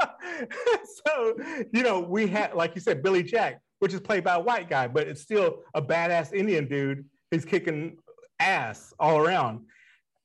so, 1.07 1.35
you 1.73 1.83
know, 1.83 2.01
we 2.01 2.27
had, 2.27 2.55
like 2.55 2.75
you 2.75 2.81
said, 2.81 3.03
Billy 3.03 3.23
Jack, 3.23 3.61
which 3.81 3.93
is 3.93 4.01
played 4.01 4.25
by 4.25 4.35
a 4.35 4.41
white 4.41 4.71
guy, 4.71 4.87
but 4.87 5.07
it's 5.07 5.21
still 5.21 5.63
a 5.75 5.83
badass 5.83 6.33
Indian 6.33 6.67
dude. 6.67 7.05
He's 7.31 7.45
kicking 7.45 7.99
ass 8.41 8.93
all 8.99 9.19
around. 9.19 9.61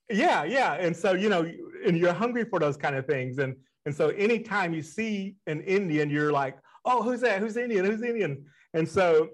Yeah, 0.09 0.43
yeah. 0.43 0.73
And 0.73 0.95
so, 0.95 1.13
you 1.13 1.29
know, 1.29 1.49
and 1.85 1.97
you're 1.97 2.13
hungry 2.13 2.45
for 2.45 2.59
those 2.59 2.77
kind 2.77 2.95
of 2.95 3.05
things. 3.05 3.37
And 3.39 3.55
and 3.85 3.95
so 3.95 4.09
anytime 4.09 4.73
you 4.73 4.81
see 4.81 5.35
an 5.45 5.61
Indian, 5.61 6.09
you're 6.09 6.31
like, 6.31 6.57
oh, 6.85 7.03
who's 7.03 7.21
that? 7.21 7.39
Who's 7.39 7.55
Indian? 7.55 7.85
Who's 7.85 8.01
Indian? 8.01 8.45
And 8.73 8.87
so 8.87 9.29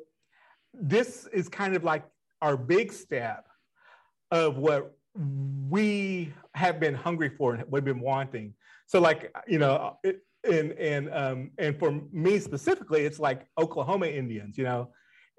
this 0.73 1.27
is 1.27 1.47
kind 1.47 1.75
of 1.75 1.83
like 1.83 2.03
our 2.41 2.57
big 2.57 2.91
step 2.91 3.47
of 4.31 4.57
what 4.57 4.97
we 5.69 6.33
have 6.53 6.79
been 6.79 6.93
hungry 6.93 7.29
for 7.29 7.55
and 7.55 7.63
we've 7.69 7.83
been 7.83 7.99
wanting. 7.99 8.53
So 8.87 8.99
like, 8.99 9.33
you 9.47 9.59
know, 9.59 9.97
it, 10.03 10.21
and 10.43 10.71
and 10.73 11.13
um, 11.13 11.51
and 11.57 11.77
for 11.77 12.01
me 12.11 12.39
specifically, 12.39 13.01
it's 13.05 13.19
like 13.19 13.45
Oklahoma 13.57 14.07
Indians, 14.07 14.57
you 14.57 14.63
know, 14.63 14.89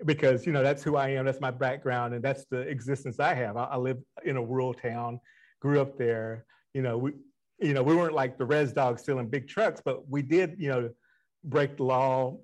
because 0.05 0.47
you 0.47 0.53
know 0.53 0.63
that's 0.63 0.83
who 0.83 0.97
I 0.97 1.09
am. 1.11 1.25
That's 1.25 1.41
my 1.41 1.51
background, 1.51 2.15
and 2.15 2.23
that's 2.23 2.45
the 2.51 2.61
existence 2.61 3.21
I 3.21 3.35
have. 3.35 3.57
I, 3.57 3.65
I 3.65 3.77
live 3.77 3.99
in 4.25 4.37
a 4.37 4.43
rural 4.43 4.75
town, 4.75 5.21
grew 5.61 5.81
up 5.81 5.99
there. 5.99 6.45
You 6.75 6.83
know, 6.83 6.99
we 6.99 7.13
you 7.61 7.75
know 7.75 7.83
we 7.83 7.95
weren't 7.95 8.15
like 8.15 8.39
the 8.39 8.45
res 8.45 8.73
dogs 8.73 9.03
stealing 9.03 9.29
big 9.29 9.49
trucks, 9.49 9.81
but 9.85 10.09
we 10.09 10.23
did 10.23 10.57
you 10.59 10.69
know 10.69 10.91
break 11.45 11.77
the 11.77 11.85
law, 11.85 12.37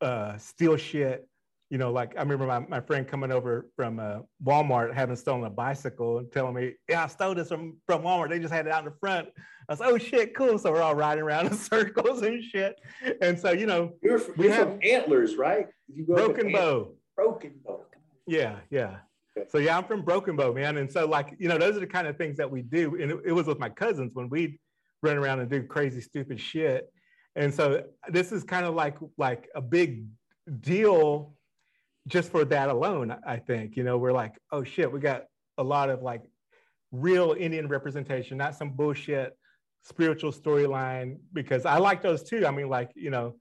uh, 0.00 0.36
steal 0.38 0.76
shit. 0.76 1.28
You 1.70 1.78
know, 1.78 1.90
like 1.90 2.14
I 2.16 2.20
remember 2.20 2.46
my, 2.46 2.60
my 2.60 2.80
friend 2.80 3.08
coming 3.08 3.32
over 3.32 3.66
from 3.74 3.98
uh, 3.98 4.18
Walmart 4.44 4.94
having 4.94 5.16
stolen 5.16 5.44
a 5.44 5.50
bicycle 5.50 6.18
and 6.18 6.30
telling 6.30 6.54
me, 6.54 6.74
"Yeah, 6.88 7.04
I 7.04 7.06
stole 7.08 7.34
this 7.34 7.48
from, 7.48 7.76
from 7.86 8.02
Walmart. 8.02 8.30
They 8.30 8.38
just 8.38 8.54
had 8.54 8.66
it 8.66 8.72
out 8.72 8.84
in 8.84 8.90
the 8.90 8.96
front." 9.00 9.28
I 9.68 9.72
was, 9.72 9.80
like, 9.80 9.92
"Oh 9.92 9.98
shit, 9.98 10.34
cool!" 10.36 10.58
So 10.58 10.70
we're 10.70 10.82
all 10.82 10.94
riding 10.94 11.24
around 11.24 11.46
in 11.46 11.54
circles 11.56 12.22
and 12.22 12.42
shit. 12.42 12.80
And 13.20 13.38
so 13.38 13.50
you 13.50 13.66
know, 13.66 13.94
you're, 14.00 14.18
from, 14.20 14.34
we 14.36 14.46
you're 14.46 14.54
have, 14.54 14.78
Antlers, 14.82 15.36
right? 15.36 15.66
You 15.92 16.06
go 16.06 16.14
Broken 16.14 16.52
Bow. 16.52 16.92
Broken 17.16 17.54
Bow. 17.64 17.80
Yeah, 18.26 18.56
yeah. 18.70 18.98
So 19.48 19.58
yeah, 19.58 19.76
I'm 19.76 19.84
from 19.84 20.02
Broken 20.02 20.36
Bow, 20.36 20.52
man. 20.52 20.76
And 20.78 20.90
so 20.90 21.06
like, 21.06 21.34
you 21.38 21.48
know, 21.48 21.58
those 21.58 21.76
are 21.76 21.80
the 21.80 21.86
kind 21.86 22.06
of 22.06 22.16
things 22.16 22.36
that 22.38 22.50
we 22.50 22.62
do. 22.62 23.00
And 23.00 23.10
it, 23.12 23.18
it 23.26 23.32
was 23.32 23.46
with 23.46 23.58
my 23.58 23.68
cousins 23.68 24.12
when 24.14 24.28
we'd 24.28 24.58
run 25.02 25.16
around 25.16 25.40
and 25.40 25.50
do 25.50 25.62
crazy, 25.62 26.00
stupid 26.00 26.40
shit. 26.40 26.90
And 27.34 27.52
so 27.52 27.84
this 28.08 28.32
is 28.32 28.44
kind 28.44 28.64
of 28.64 28.74
like 28.74 28.96
like 29.18 29.48
a 29.54 29.60
big 29.60 30.06
deal 30.60 31.35
just 32.06 32.30
for 32.30 32.44
that 32.44 32.68
alone, 32.68 33.16
I 33.26 33.36
think. 33.36 33.76
You 33.76 33.84
know, 33.84 33.98
we're 33.98 34.12
like, 34.12 34.34
oh 34.52 34.64
shit, 34.64 34.90
we 34.90 35.00
got 35.00 35.24
a 35.58 35.64
lot 35.64 35.90
of 35.90 36.02
like 36.02 36.22
real 36.92 37.34
Indian 37.38 37.68
representation, 37.68 38.36
not 38.36 38.54
some 38.54 38.70
bullshit 38.70 39.36
spiritual 39.82 40.32
storyline. 40.32 41.18
Because 41.32 41.66
I 41.66 41.78
like 41.78 42.02
those 42.02 42.22
too. 42.22 42.46
I 42.46 42.50
mean, 42.50 42.68
like, 42.68 42.90
you 42.94 43.10
know, 43.10 43.36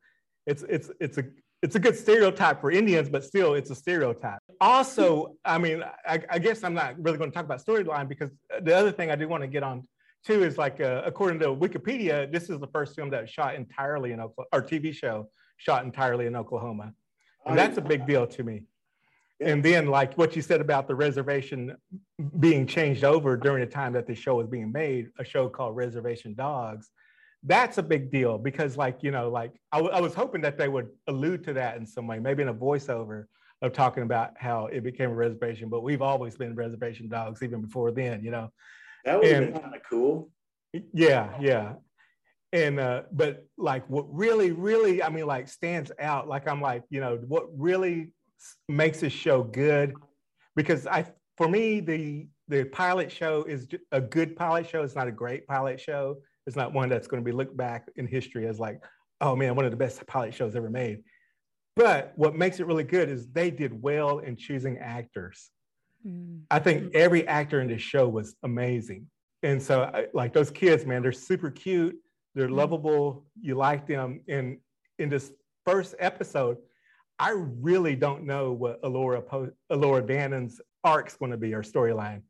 it's 0.45 0.63
it's 0.63 0.91
it's 0.99 1.17
a 1.17 1.23
it's 1.61 1.75
a 1.75 1.79
good 1.79 1.97
stereotype 1.97 2.61
for 2.61 2.71
Indians, 2.71 3.09
but 3.09 3.23
still 3.23 3.55
it's 3.55 3.71
a 3.71 3.75
stereotype. 3.75 4.39
Also, 4.61 5.35
I 5.43 5.57
mean, 5.57 5.83
I, 6.07 6.21
I 6.29 6.37
guess 6.37 6.63
I'm 6.63 6.75
not 6.75 6.95
really 7.01 7.17
going 7.17 7.31
to 7.31 7.35
talk 7.35 7.45
about 7.45 7.63
storyline 7.63 8.07
because 8.07 8.29
the 8.61 8.75
other 8.75 8.91
thing 8.91 9.09
I 9.09 9.15
do 9.15 9.27
want 9.27 9.41
to 9.41 9.47
get 9.47 9.63
on 9.63 9.87
too 10.25 10.43
is 10.43 10.57
like, 10.57 10.81
uh, 10.81 11.01
according 11.05 11.39
to 11.39 11.47
Wikipedia, 11.47 12.31
this 12.31 12.49
is 12.49 12.59
the 12.59 12.67
first 12.67 12.95
film 12.95 13.09
that 13.11 13.21
was 13.21 13.29
shot 13.29 13.55
entirely 13.55 14.11
in 14.11 14.19
Oklahoma, 14.19 14.47
or 14.51 14.61
TV 14.61 14.93
show 14.93 15.29
shot 15.57 15.85
entirely 15.85 16.25
in 16.27 16.35
Oklahoma. 16.35 16.93
And 17.45 17.57
that's 17.57 17.77
a 17.77 17.81
big 17.81 18.07
deal 18.07 18.25
to 18.27 18.43
me. 18.43 18.63
And 19.41 19.63
then, 19.63 19.87
like 19.87 20.13
what 20.15 20.35
you 20.35 20.41
said 20.41 20.61
about 20.61 20.87
the 20.87 20.95
reservation 20.95 21.75
being 22.39 22.65
changed 22.65 23.03
over 23.03 23.35
during 23.35 23.59
the 23.59 23.69
time 23.69 23.93
that 23.93 24.07
the 24.07 24.15
show 24.15 24.35
was 24.35 24.47
being 24.47 24.71
made, 24.71 25.09
a 25.19 25.25
show 25.25 25.49
called 25.49 25.75
Reservation 25.75 26.33
Dogs, 26.33 26.89
that's 27.45 27.77
a 27.77 27.83
big 27.83 28.11
deal 28.11 28.37
because 28.37 28.75
like 28.75 29.03
you 29.03 29.11
know 29.11 29.29
like 29.29 29.53
I, 29.71 29.77
w- 29.77 29.95
I 29.95 30.01
was 30.01 30.13
hoping 30.13 30.41
that 30.41 30.57
they 30.57 30.67
would 30.67 30.89
allude 31.07 31.43
to 31.45 31.53
that 31.53 31.77
in 31.77 31.85
some 31.85 32.07
way 32.07 32.19
maybe 32.19 32.41
in 32.41 32.49
a 32.49 32.53
voiceover 32.53 33.25
of 33.61 33.71
talking 33.71 34.03
about 34.03 34.31
how 34.37 34.65
it 34.67 34.83
became 34.83 35.11
a 35.11 35.13
reservation 35.13 35.69
but 35.69 35.81
we've 35.81 36.01
always 36.01 36.35
been 36.35 36.55
reservation 36.55 37.07
dogs 37.07 37.43
even 37.43 37.61
before 37.61 37.91
then 37.91 38.23
you 38.23 38.31
know? 38.31 38.51
That 39.05 39.19
would 39.19 39.31
have 39.31 39.53
been 39.53 39.61
kind 39.61 39.75
of 39.75 39.81
cool. 39.87 40.29
Yeah 40.93 41.29
yeah 41.39 41.73
and 42.55 42.79
uh 42.79 43.01
but 43.11 43.45
like 43.57 43.87
what 43.89 44.05
really 44.13 44.51
really 44.51 45.01
i 45.03 45.09
mean 45.09 45.25
like 45.25 45.47
stands 45.47 45.91
out 45.99 46.27
like 46.27 46.47
i'm 46.47 46.61
like 46.61 46.83
you 46.89 46.99
know 46.99 47.17
what 47.27 47.45
really 47.57 48.11
makes 48.69 48.99
this 48.99 49.13
show 49.13 49.43
good 49.43 49.93
because 50.55 50.87
i 50.87 51.05
for 51.37 51.47
me 51.47 51.79
the 51.79 52.27
the 52.47 52.63
pilot 52.65 53.11
show 53.11 53.43
is 53.43 53.67
a 53.91 53.99
good 53.99 54.35
pilot 54.35 54.69
show 54.69 54.83
it's 54.83 54.95
not 54.95 55.07
a 55.07 55.11
great 55.11 55.47
pilot 55.47 55.79
show 55.79 56.15
it's 56.47 56.55
not 56.55 56.73
one 56.73 56.89
that's 56.89 57.07
going 57.07 57.21
to 57.21 57.25
be 57.25 57.35
looked 57.35 57.57
back 57.57 57.89
in 57.95 58.07
history 58.07 58.47
as 58.47 58.59
like, 58.59 58.83
oh 59.21 59.35
man, 59.35 59.55
one 59.55 59.65
of 59.65 59.71
the 59.71 59.77
best 59.77 60.05
pilot 60.07 60.33
shows 60.33 60.55
ever 60.55 60.69
made. 60.69 60.99
But 61.75 62.13
what 62.15 62.35
makes 62.35 62.59
it 62.59 62.67
really 62.67 62.83
good 62.83 63.09
is 63.09 63.27
they 63.27 63.51
did 63.51 63.81
well 63.81 64.19
in 64.19 64.37
choosing 64.37 64.77
actors. 64.77 65.49
Mm. 66.05 66.41
I 66.51 66.59
think 66.59 66.93
every 66.93 67.27
actor 67.27 67.61
in 67.61 67.67
this 67.67 67.81
show 67.81 68.07
was 68.07 68.35
amazing. 68.43 69.07
And 69.43 69.61
so, 69.61 70.07
like 70.13 70.33
those 70.33 70.49
kids, 70.49 70.85
man, 70.85 71.01
they're 71.01 71.11
super 71.11 71.51
cute. 71.51 71.95
They're 72.35 72.47
mm. 72.47 72.55
lovable. 72.55 73.25
You 73.41 73.55
like 73.55 73.87
them. 73.87 74.21
And 74.27 74.59
in 74.99 75.09
this 75.09 75.31
first 75.65 75.95
episode, 75.99 76.57
I 77.17 77.31
really 77.35 77.95
don't 77.95 78.25
know 78.25 78.51
what 78.51 78.79
Alora, 78.83 79.21
Elora, 79.21 79.51
Elora 79.71 80.05
Danan's 80.05 80.61
arc's 80.83 81.15
going 81.15 81.31
to 81.31 81.37
be 81.37 81.53
or 81.53 81.63
storyline. 81.63 82.21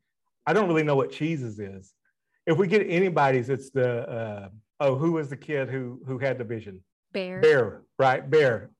I 0.46 0.52
don't 0.52 0.68
really 0.68 0.84
know 0.84 0.96
what 0.96 1.10
Cheese's 1.10 1.58
is 1.58 1.92
if 2.46 2.56
we 2.56 2.66
get 2.66 2.86
anybody's, 2.88 3.48
it's 3.48 3.70
the 3.70 4.08
uh, 4.08 4.48
oh, 4.80 4.94
who 4.96 5.12
was 5.12 5.28
the 5.28 5.36
kid 5.36 5.68
who 5.68 6.00
who 6.06 6.18
had 6.18 6.38
the 6.38 6.44
vision? 6.44 6.82
Bear. 7.12 7.40
Bear, 7.40 7.82
right? 7.98 8.28
Bear. 8.28 8.70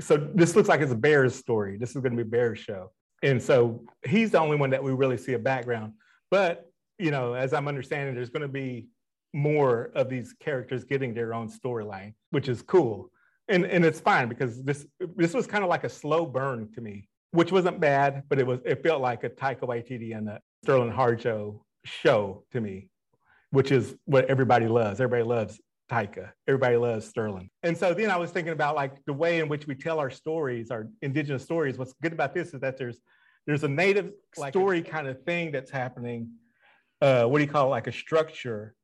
So 0.00 0.16
this 0.16 0.56
looks 0.56 0.68
like 0.68 0.80
it's 0.80 0.92
a 0.92 0.96
Bear's 0.96 1.34
story. 1.34 1.76
This 1.76 1.90
is 1.90 1.96
going 1.96 2.16
to 2.16 2.24
be 2.24 2.28
Bear's 2.28 2.58
show, 2.58 2.90
and 3.22 3.40
so 3.40 3.84
he's 4.04 4.30
the 4.30 4.38
only 4.38 4.56
one 4.56 4.70
that 4.70 4.82
we 4.82 4.92
really 4.92 5.18
see 5.18 5.34
a 5.34 5.38
background. 5.38 5.92
But 6.30 6.70
you 6.98 7.10
know, 7.10 7.34
as 7.34 7.52
I'm 7.52 7.68
understanding, 7.68 8.14
there's 8.14 8.30
going 8.30 8.42
to 8.42 8.48
be 8.48 8.88
more 9.32 9.90
of 9.94 10.08
these 10.08 10.34
characters 10.40 10.84
getting 10.84 11.14
their 11.14 11.34
own 11.34 11.48
storyline, 11.48 12.14
which 12.30 12.48
is 12.48 12.62
cool. 12.62 13.10
And, 13.48 13.64
and 13.66 13.84
it's 13.84 14.00
fine 14.00 14.28
because 14.28 14.62
this 14.62 14.86
this 15.16 15.34
was 15.34 15.46
kind 15.46 15.64
of 15.64 15.70
like 15.70 15.84
a 15.84 15.88
slow 15.88 16.26
burn 16.26 16.70
to 16.74 16.80
me, 16.80 17.08
which 17.32 17.50
wasn't 17.50 17.80
bad, 17.80 18.22
but 18.28 18.38
it 18.38 18.46
was 18.46 18.60
it 18.64 18.82
felt 18.82 19.02
like 19.02 19.24
a 19.24 19.30
Taika 19.30 19.62
Waititi 19.62 20.16
and 20.16 20.28
a 20.28 20.40
Sterling 20.62 20.92
Harjo 20.92 21.60
show 21.84 22.44
to 22.52 22.60
me 22.60 22.88
which 23.52 23.70
is 23.70 23.94
what 24.06 24.24
everybody 24.26 24.66
loves. 24.66 25.00
Everybody 25.00 25.28
loves 25.28 25.60
Taika. 25.90 26.30
Everybody 26.48 26.76
loves 26.76 27.06
Sterling. 27.06 27.50
And 27.62 27.76
so 27.76 27.94
then 27.94 28.10
I 28.10 28.16
was 28.16 28.30
thinking 28.30 28.54
about 28.54 28.74
like 28.74 29.04
the 29.04 29.12
way 29.12 29.40
in 29.40 29.48
which 29.48 29.66
we 29.66 29.74
tell 29.74 29.98
our 29.98 30.10
stories, 30.10 30.70
our 30.70 30.88
indigenous 31.02 31.44
stories. 31.44 31.78
What's 31.78 31.92
good 32.02 32.14
about 32.14 32.34
this 32.34 32.54
is 32.54 32.60
that 32.60 32.78
there's 32.78 33.00
there's 33.46 33.62
a 33.62 33.68
native 33.68 34.10
like 34.38 34.52
story 34.52 34.78
a, 34.78 34.82
kind 34.82 35.06
of 35.06 35.22
thing 35.24 35.52
that's 35.52 35.70
happening. 35.70 36.30
Uh, 37.00 37.24
what 37.24 37.38
do 37.38 37.44
you 37.44 37.50
call 37.50 37.66
it? 37.66 37.70
Like 37.70 37.86
a 37.88 37.92
structure. 37.92 38.74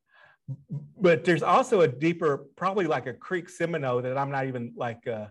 But 1.01 1.25
there's 1.25 1.43
also 1.43 1.83
a 1.83 1.89
deeper, 1.89 2.47
probably 2.57 2.87
like 2.87 3.07
a 3.07 3.13
Creek 3.13 3.49
Seminole 3.49 4.03
that 4.03 4.17
I'm 4.17 4.31
not 4.31 4.47
even 4.47 4.73
like 4.77 5.07
uh, 5.07 5.27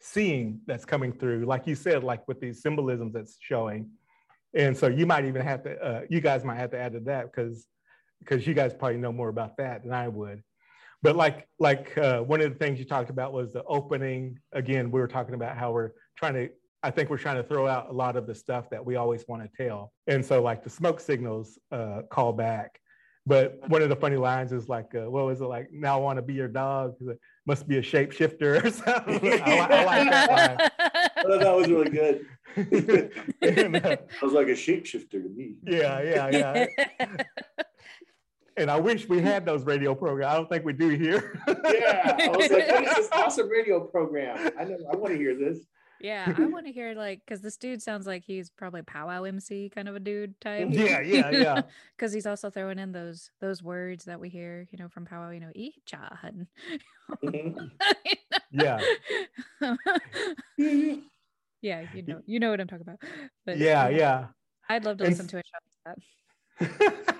seeing 0.00 0.60
that's 0.66 0.84
coming 0.84 1.12
through. 1.12 1.44
Like 1.44 1.66
you 1.66 1.74
said, 1.74 2.04
like 2.04 2.26
with 2.28 2.40
these 2.40 2.62
symbolisms 2.62 3.12
that's 3.12 3.36
showing. 3.40 3.90
And 4.54 4.76
so 4.76 4.88
you 4.88 5.06
might 5.06 5.24
even 5.24 5.42
have 5.42 5.62
to, 5.64 5.78
uh, 5.80 6.00
you 6.08 6.20
guys 6.20 6.44
might 6.44 6.56
have 6.56 6.70
to 6.72 6.78
add 6.78 6.92
to 6.92 7.00
that 7.00 7.30
because 7.30 7.66
because 8.20 8.46
you 8.46 8.52
guys 8.54 8.74
probably 8.74 8.98
know 8.98 9.12
more 9.12 9.30
about 9.30 9.56
that 9.56 9.82
than 9.82 9.92
I 9.92 10.08
would. 10.08 10.42
But 11.02 11.16
like 11.16 11.48
like 11.58 11.96
uh, 11.96 12.20
one 12.20 12.40
of 12.40 12.52
the 12.52 12.58
things 12.58 12.78
you 12.78 12.84
talked 12.84 13.10
about 13.10 13.32
was 13.32 13.52
the 13.52 13.64
opening. 13.64 14.38
Again, 14.52 14.90
we 14.90 15.00
were 15.00 15.08
talking 15.08 15.34
about 15.34 15.56
how 15.56 15.72
we're 15.72 15.92
trying 16.16 16.34
to. 16.34 16.48
I 16.82 16.90
think 16.90 17.10
we're 17.10 17.18
trying 17.18 17.36
to 17.36 17.42
throw 17.42 17.66
out 17.66 17.90
a 17.90 17.92
lot 17.92 18.16
of 18.16 18.26
the 18.26 18.34
stuff 18.34 18.70
that 18.70 18.84
we 18.84 18.96
always 18.96 19.24
want 19.28 19.42
to 19.42 19.64
tell. 19.64 19.92
And 20.06 20.24
so 20.24 20.42
like 20.42 20.64
the 20.64 20.70
smoke 20.70 21.00
signals 21.00 21.58
uh, 21.70 22.02
call 22.10 22.32
back. 22.32 22.79
But 23.30 23.60
one 23.68 23.80
of 23.80 23.88
the 23.88 23.94
funny 23.94 24.16
lines 24.16 24.50
is 24.50 24.68
like, 24.68 24.92
uh, 24.92 25.08
what 25.08 25.24
was 25.24 25.40
it 25.40 25.44
like? 25.44 25.72
Now 25.72 25.96
I 25.96 26.00
want 26.00 26.16
to 26.16 26.22
be 26.22 26.34
your 26.34 26.48
dog. 26.48 26.96
It 27.00 27.16
must 27.46 27.68
be 27.68 27.78
a 27.78 27.80
shapeshifter 27.80 28.64
or 28.64 28.70
something. 28.70 29.40
I, 29.40 29.56
I, 29.56 29.84
like 29.84 30.10
that 30.10 30.30
line. 30.30 30.70
I 31.16 31.22
thought 31.22 31.40
that 31.40 31.56
was 31.56 31.68
really 31.68 31.90
good. 31.90 32.26
I 33.40 33.98
was 34.20 34.32
like 34.32 34.48
a 34.48 34.58
shapeshifter 34.58 35.22
to 35.22 35.28
me. 35.28 35.54
Yeah, 35.62 36.02
yeah, 36.02 36.66
yeah 36.98 37.06
and 38.56 38.68
I 38.68 38.80
wish 38.80 39.08
we 39.08 39.20
had 39.20 39.46
those 39.46 39.62
radio 39.62 39.94
programs. 39.94 40.32
I 40.32 40.36
don't 40.36 40.48
think 40.48 40.64
we 40.64 40.72
do 40.72 40.88
here. 40.88 41.40
yeah, 41.46 42.16
I 42.18 42.36
was 42.36 42.50
like, 42.50 42.66
what 42.66 42.82
is 42.82 42.94
this 42.96 43.08
awesome 43.12 43.48
radio 43.48 43.78
program? 43.78 44.50
I 44.58 44.64
know, 44.64 44.76
I 44.92 44.96
want 44.96 45.12
to 45.12 45.16
hear 45.16 45.36
this. 45.36 45.58
Yeah, 46.00 46.32
I 46.36 46.44
want 46.46 46.66
to 46.66 46.72
hear 46.72 46.94
like 46.94 47.20
because 47.24 47.40
this 47.40 47.56
dude 47.56 47.82
sounds 47.82 48.06
like 48.06 48.24
he's 48.24 48.50
probably 48.50 48.82
powwow 48.82 49.24
MC 49.24 49.70
kind 49.74 49.88
of 49.88 49.96
a 49.96 50.00
dude 50.00 50.40
type. 50.40 50.68
Yeah, 50.70 51.00
yeah, 51.00 51.30
yeah. 51.30 51.62
Because 51.96 52.12
he's 52.12 52.26
also 52.26 52.50
throwing 52.50 52.78
in 52.78 52.92
those 52.92 53.30
those 53.40 53.62
words 53.62 54.04
that 54.04 54.20
we 54.20 54.28
hear, 54.28 54.66
you 54.70 54.78
know, 54.78 54.88
from 54.88 55.04
powwow. 55.04 55.30
You 55.30 55.40
know, 55.40 55.52
echa 55.56 56.18
and. 56.22 56.46
Mm-hmm. 57.24 57.66
yeah. 58.52 58.80
yeah, 61.60 61.86
you 61.94 62.02
know, 62.02 62.20
you 62.26 62.40
know 62.40 62.50
what 62.50 62.60
I'm 62.60 62.68
talking 62.68 62.86
about. 62.86 63.00
But 63.44 63.58
yeah, 63.58 63.88
yeah. 63.88 64.26
I'd 64.68 64.84
love 64.84 64.98
to 64.98 65.04
listen 65.04 65.26
to 65.28 65.38
a 65.38 65.42
show 65.42 65.58
like 65.86 65.98
that. 66.78 67.16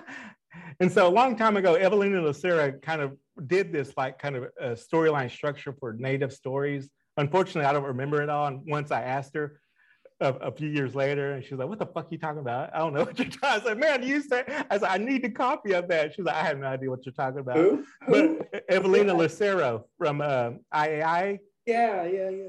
And 0.79 0.91
so 0.91 1.07
a 1.07 1.09
long 1.09 1.35
time 1.35 1.57
ago, 1.57 1.75
Evelina 1.75 2.21
Lucero 2.21 2.71
kind 2.71 3.01
of 3.01 3.15
did 3.45 3.71
this 3.71 3.93
like 3.97 4.17
kind 4.17 4.35
of 4.35 4.45
a 4.59 4.69
storyline 4.69 5.29
structure 5.29 5.73
for 5.79 5.93
native 5.93 6.33
stories. 6.33 6.89
Unfortunately, 7.17 7.65
I 7.65 7.73
don't 7.73 7.83
remember 7.83 8.21
it 8.21 8.29
all. 8.29 8.47
And 8.47 8.61
once 8.65 8.91
I 8.91 9.01
asked 9.01 9.35
her 9.35 9.59
a, 10.21 10.33
a 10.33 10.51
few 10.51 10.69
years 10.69 10.95
later, 10.95 11.33
and 11.33 11.43
she's 11.43 11.53
like, 11.53 11.67
"What 11.67 11.79
the 11.79 11.85
fuck 11.85 12.05
are 12.05 12.09
you 12.11 12.17
talking 12.17 12.39
about? 12.39 12.73
I 12.73 12.79
don't 12.79 12.93
know 12.93 13.03
what 13.05 13.19
you're 13.19 13.27
talking." 13.27 13.61
I 13.61 13.63
said, 13.63 13.77
"Man, 13.79 14.03
you 14.03 14.21
said." 14.21 14.65
I 14.69 14.77
said, 14.77 14.89
"I 14.89 14.97
need 14.97 15.25
a 15.25 15.29
copy 15.29 15.73
of 15.73 15.87
that." 15.89 16.13
She's 16.13 16.25
like, 16.25 16.35
"I 16.35 16.43
have 16.43 16.59
no 16.59 16.67
idea 16.67 16.89
what 16.89 17.05
you're 17.05 17.13
talking 17.13 17.39
about." 17.39 17.57
Who? 17.57 17.85
But 18.07 18.63
Evelina 18.69 19.13
Lucero 19.13 19.85
from 19.97 20.21
uh, 20.21 20.51
IAI. 20.73 21.39
Yeah, 21.65 22.03
yeah, 22.03 22.29
yeah, 22.29 22.47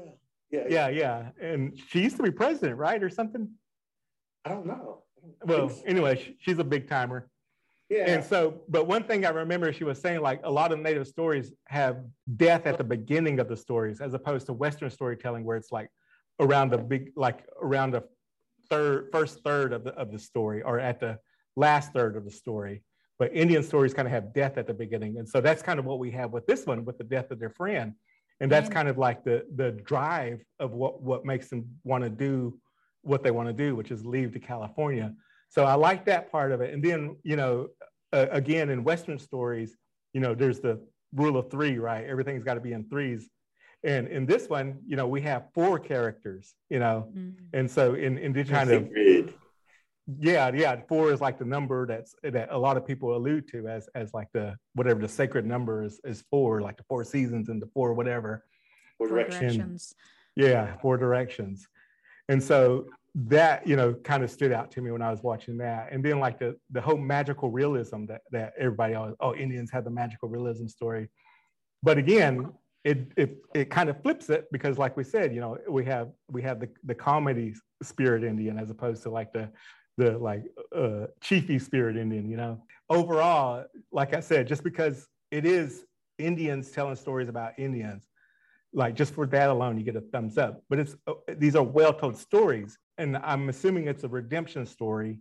yeah, 0.51 0.63
yeah, 0.69 0.87
yeah. 0.89 1.29
And 1.41 1.79
she 1.89 2.01
used 2.01 2.17
to 2.17 2.23
be 2.23 2.31
president, 2.31 2.77
right, 2.77 3.01
or 3.03 3.09
something? 3.09 3.49
I 4.45 4.49
don't 4.49 4.65
know. 4.65 5.03
I 5.41 5.45
don't 5.45 5.59
well, 5.59 5.69
so. 5.69 5.83
anyway, 5.85 6.35
she's 6.39 6.59
a 6.59 6.63
big 6.63 6.87
timer. 6.87 7.29
Yeah. 7.93 8.09
And 8.09 8.23
so, 8.23 8.61
but 8.67 8.87
one 8.87 9.03
thing 9.03 9.25
I 9.25 9.29
remember 9.29 9.71
she 9.71 9.83
was 9.83 9.99
saying, 9.99 10.21
like 10.21 10.39
a 10.43 10.49
lot 10.49 10.71
of 10.71 10.79
native 10.79 11.07
stories 11.07 11.51
have 11.67 11.97
death 12.37 12.65
at 12.65 12.77
the 12.77 12.83
beginning 12.83 13.39
of 13.39 13.47
the 13.47 13.55
stories, 13.55 14.01
as 14.01 14.13
opposed 14.15 14.47
to 14.47 14.53
Western 14.53 14.89
storytelling, 14.89 15.43
where 15.43 15.57
it's 15.57 15.71
like 15.71 15.89
around 16.39 16.71
the 16.71 16.79
big, 16.79 17.11
like 17.15 17.45
around 17.61 17.91
the 17.91 18.03
third, 18.69 19.09
first 19.11 19.43
third 19.43 19.73
of 19.73 19.83
the 19.83 19.91
of 19.91 20.11
the 20.11 20.17
story, 20.17 20.63
or 20.63 20.79
at 20.79 20.99
the 20.99 21.19
last 21.55 21.93
third 21.93 22.15
of 22.15 22.25
the 22.25 22.31
story. 22.31 22.83
But 23.19 23.31
Indian 23.33 23.61
stories 23.61 23.93
kind 23.93 24.07
of 24.07 24.11
have 24.11 24.33
death 24.33 24.57
at 24.57 24.65
the 24.65 24.73
beginning, 24.73 25.17
and 25.19 25.29
so 25.29 25.39
that's 25.39 25.61
kind 25.61 25.77
of 25.77 25.85
what 25.85 25.99
we 25.99 26.09
have 26.11 26.31
with 26.31 26.47
this 26.47 26.65
one, 26.65 26.83
with 26.85 26.97
the 26.97 27.03
death 27.03 27.29
of 27.29 27.39
their 27.39 27.51
friend, 27.51 27.93
and 28.39 28.51
that's 28.51 28.69
kind 28.69 28.87
of 28.87 28.97
like 28.97 29.23
the 29.23 29.45
the 29.55 29.71
drive 29.71 30.43
of 30.59 30.71
what 30.71 31.01
what 31.01 31.25
makes 31.25 31.49
them 31.49 31.65
want 31.83 32.03
to 32.03 32.09
do 32.09 32.59
what 33.03 33.21
they 33.21 33.31
want 33.31 33.49
to 33.49 33.53
do, 33.53 33.75
which 33.75 33.91
is 33.91 34.05
leave 34.05 34.31
to 34.33 34.39
California. 34.39 35.13
So 35.53 35.65
I 35.65 35.75
like 35.75 36.03
that 36.05 36.31
part 36.31 36.51
of 36.51 36.61
it. 36.61 36.73
And 36.73 36.83
then, 36.83 37.15
you 37.21 37.35
know, 37.35 37.67
uh, 38.11 38.25
again, 38.31 38.71
in 38.71 38.83
Western 38.83 39.19
stories, 39.19 39.77
you 40.11 40.19
know, 40.19 40.33
there's 40.33 40.59
the 40.59 40.81
rule 41.13 41.37
of 41.37 41.51
three, 41.51 41.77
right? 41.77 42.03
Everything's 42.05 42.43
got 42.43 42.55
to 42.55 42.59
be 42.59 42.73
in 42.73 42.89
threes. 42.89 43.29
And 43.83 44.07
in 44.07 44.25
this 44.25 44.49
one, 44.49 44.79
you 44.87 44.95
know, 44.95 45.05
we 45.05 45.21
have 45.21 45.43
four 45.53 45.77
characters, 45.77 46.55
you 46.71 46.79
know, 46.79 47.07
mm-hmm. 47.15 47.43
and 47.53 47.69
so 47.69 47.93
in 47.93 48.17
in 48.17 48.33
this 48.33 48.49
kind 48.49 48.71
of 48.71 48.89
yeah, 50.19 50.51
yeah, 50.55 50.77
four 50.87 51.11
is 51.11 51.21
like 51.21 51.37
the 51.37 51.45
number 51.45 51.85
that's 51.85 52.15
that 52.23 52.47
a 52.49 52.57
lot 52.57 52.75
of 52.75 52.87
people 52.87 53.15
allude 53.15 53.47
to 53.49 53.67
as 53.67 53.87
as 53.93 54.11
like 54.11 54.29
the 54.33 54.55
whatever 54.73 55.01
the 55.01 55.07
sacred 55.07 55.45
number 55.45 55.83
is 55.83 56.01
is 56.03 56.23
four, 56.31 56.61
like 56.61 56.77
the 56.77 56.83
four 56.89 57.03
seasons 57.03 57.49
and 57.49 57.61
the 57.61 57.69
four 57.75 57.93
whatever. 57.93 58.43
Four 58.97 59.09
directions. 59.09 59.93
Yeah, 60.35 60.77
four 60.81 60.97
directions. 60.97 61.67
And 62.27 62.41
so 62.41 62.87
that 63.15 63.67
you 63.67 63.75
know 63.75 63.93
kind 63.93 64.23
of 64.23 64.31
stood 64.31 64.51
out 64.51 64.71
to 64.71 64.81
me 64.81 64.91
when 64.91 65.01
I 65.01 65.11
was 65.11 65.21
watching 65.21 65.57
that, 65.57 65.91
and 65.91 66.03
then 66.03 66.19
like 66.19 66.39
the 66.39 66.55
the 66.71 66.81
whole 66.81 66.97
magical 66.97 67.51
realism 67.51 68.05
that 68.05 68.21
that 68.31 68.53
everybody 68.57 68.95
always 68.95 69.15
oh 69.19 69.35
Indians 69.35 69.71
have 69.71 69.83
the 69.83 69.91
magical 69.91 70.29
realism 70.29 70.67
story, 70.67 71.09
but 71.83 71.97
again 71.97 72.51
it 72.83 73.11
it 73.15 73.37
it 73.53 73.69
kind 73.69 73.89
of 73.89 74.01
flips 74.01 74.29
it 74.29 74.45
because 74.51 74.77
like 74.77 74.97
we 74.97 75.03
said 75.03 75.33
you 75.33 75.39
know 75.39 75.57
we 75.69 75.85
have 75.85 76.09
we 76.29 76.41
have 76.41 76.59
the 76.59 76.69
the 76.83 76.95
comedy 76.95 77.53
spirit 77.81 78.23
Indian 78.23 78.57
as 78.57 78.69
opposed 78.69 79.03
to 79.03 79.09
like 79.09 79.31
the 79.31 79.49
the 79.97 80.17
like 80.17 80.43
uh, 80.75 81.05
chiefy 81.21 81.59
spirit 81.59 81.95
Indian 81.95 82.29
you 82.29 82.37
know? 82.37 82.61
Overall 82.89 83.65
like 83.91 84.13
I 84.13 84.19
said 84.19 84.47
just 84.47 84.63
because 84.63 85.07
it 85.31 85.45
is 85.45 85.85
Indians 86.17 86.71
telling 86.71 86.95
stories 86.95 87.29
about 87.29 87.53
Indians 87.57 88.07
like 88.73 88.95
just 88.95 89.13
for 89.13 89.25
that 89.27 89.49
alone 89.49 89.77
you 89.77 89.83
get 89.83 89.95
a 89.95 90.01
thumbs 90.01 90.37
up. 90.37 90.63
But 90.69 90.79
it's 90.79 90.95
uh, 91.07 91.13
these 91.37 91.55
are 91.55 91.63
well 91.63 91.93
told 91.93 92.17
stories 92.17 92.77
and 92.97 93.17
i'm 93.17 93.49
assuming 93.49 93.87
it's 93.87 94.03
a 94.03 94.07
redemption 94.07 94.65
story 94.65 95.19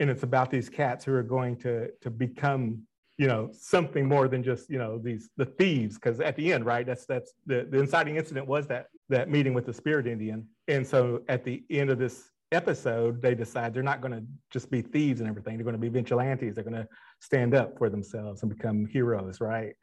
and 0.00 0.10
it's 0.10 0.22
about 0.22 0.50
these 0.50 0.68
cats 0.68 1.04
who 1.04 1.14
are 1.14 1.22
going 1.22 1.56
to 1.56 1.90
to 2.00 2.10
become 2.10 2.82
you 3.18 3.26
know 3.26 3.50
something 3.52 4.06
more 4.06 4.28
than 4.28 4.42
just 4.42 4.70
you 4.70 4.78
know 4.78 4.98
these 4.98 5.30
the 5.36 5.44
thieves 5.44 5.96
because 5.96 6.20
at 6.20 6.34
the 6.36 6.52
end 6.52 6.64
right 6.64 6.86
that's 6.86 7.04
that's 7.06 7.34
the, 7.46 7.66
the 7.70 7.78
inciting 7.78 8.16
incident 8.16 8.46
was 8.46 8.66
that 8.66 8.86
that 9.08 9.28
meeting 9.28 9.52
with 9.54 9.66
the 9.66 9.72
spirit 9.72 10.06
indian. 10.06 10.46
And 10.68 10.86
so 10.86 11.22
at 11.28 11.44
the 11.44 11.62
end 11.70 11.90
of 11.90 11.98
this 11.98 12.30
episode 12.52 13.20
they 13.20 13.34
decide 13.34 13.74
they're 13.74 13.82
not 13.82 14.00
going 14.00 14.12
to 14.12 14.24
just 14.50 14.70
be 14.70 14.80
thieves 14.80 15.20
and 15.20 15.28
everything. 15.28 15.56
They're 15.56 15.64
going 15.64 15.74
to 15.74 15.80
be 15.80 15.88
vigilantes. 15.88 16.54
They're 16.54 16.64
going 16.64 16.82
to 16.82 16.88
stand 17.20 17.54
up 17.54 17.76
for 17.76 17.90
themselves 17.90 18.42
and 18.42 18.56
become 18.56 18.86
heroes 18.86 19.40
right 19.40 19.74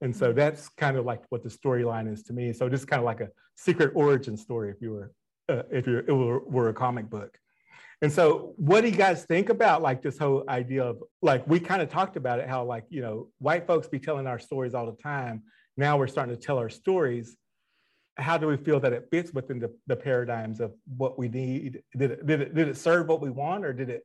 and 0.00 0.14
so 0.14 0.28
mm-hmm. 0.28 0.38
that's 0.38 0.68
kind 0.70 0.96
of 0.96 1.04
like 1.04 1.22
what 1.30 1.42
the 1.42 1.48
storyline 1.48 2.10
is 2.12 2.22
to 2.22 2.32
me 2.32 2.52
so 2.52 2.68
just 2.68 2.86
kind 2.86 3.00
of 3.00 3.04
like 3.04 3.20
a 3.20 3.28
secret 3.56 3.92
origin 3.94 4.36
story 4.36 4.70
if 4.70 4.80
you 4.80 4.92
were 4.92 5.12
uh, 5.48 5.62
if 5.70 5.86
you 5.86 6.02
were, 6.08 6.40
were 6.40 6.68
a 6.68 6.74
comic 6.74 7.08
book 7.08 7.38
and 8.02 8.12
so, 8.12 8.52
what 8.56 8.82
do 8.82 8.88
you 8.88 8.96
guys 8.96 9.24
think 9.24 9.48
about 9.48 9.80
like 9.80 10.02
this 10.02 10.18
whole 10.18 10.44
idea 10.48 10.84
of 10.84 11.02
like 11.22 11.46
we 11.46 11.58
kind 11.58 11.80
of 11.80 11.88
talked 11.88 12.16
about 12.16 12.40
it, 12.40 12.48
how 12.48 12.64
like 12.64 12.84
you 12.90 13.00
know 13.00 13.28
white 13.38 13.66
folks 13.66 13.88
be 13.88 13.98
telling 13.98 14.26
our 14.26 14.38
stories 14.38 14.74
all 14.74 14.86
the 14.86 15.02
time. 15.02 15.44
Now 15.78 15.96
we're 15.96 16.06
starting 16.06 16.36
to 16.36 16.40
tell 16.40 16.58
our 16.58 16.68
stories. 16.68 17.36
How 18.18 18.36
do 18.36 18.48
we 18.48 18.56
feel 18.58 18.80
that 18.80 18.92
it 18.92 19.08
fits 19.10 19.32
within 19.32 19.58
the, 19.58 19.74
the 19.86 19.96
paradigms 19.96 20.60
of 20.60 20.72
what 20.96 21.18
we 21.18 21.28
need? 21.28 21.82
Did 21.96 22.10
it, 22.12 22.26
did 22.26 22.40
it 22.42 22.54
did 22.54 22.68
it 22.68 22.76
serve 22.76 23.08
what 23.08 23.22
we 23.22 23.30
want, 23.30 23.64
or 23.64 23.72
did 23.72 23.88
it 23.88 24.04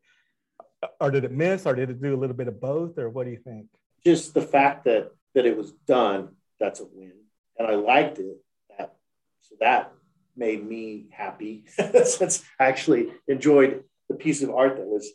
or 1.02 1.12
did 1.12 1.26
it 1.26 1.32
miss, 1.32 1.66
or 1.66 1.76
did 1.76 1.90
it 1.90 2.02
do 2.02 2.16
a 2.16 2.18
little 2.18 2.36
bit 2.36 2.48
of 2.48 2.62
both, 2.62 2.98
or 2.98 3.10
what 3.10 3.26
do 3.26 3.32
you 3.32 3.40
think? 3.40 3.68
Just 4.06 4.34
the 4.34 4.42
fact 4.42 4.86
that 4.86 5.12
that 5.36 5.46
it 5.46 5.58
was 5.58 5.72
done, 5.88 6.30
that's 6.60 6.80
a 6.80 6.86
win, 6.86 7.14
and 7.58 7.68
I 7.68 7.76
liked 7.76 8.20
it. 8.20 8.38
That 8.78 8.94
so 9.42 9.56
that 9.60 9.92
made 10.36 10.68
me 10.68 11.08
happy. 11.12 11.66
Since 12.04 12.44
I 12.60 12.66
actually 12.66 13.12
enjoyed 13.28 13.84
the 14.10 14.16
piece 14.16 14.42
of 14.42 14.50
art 14.52 14.78
that 14.78 14.86
was 14.86 15.12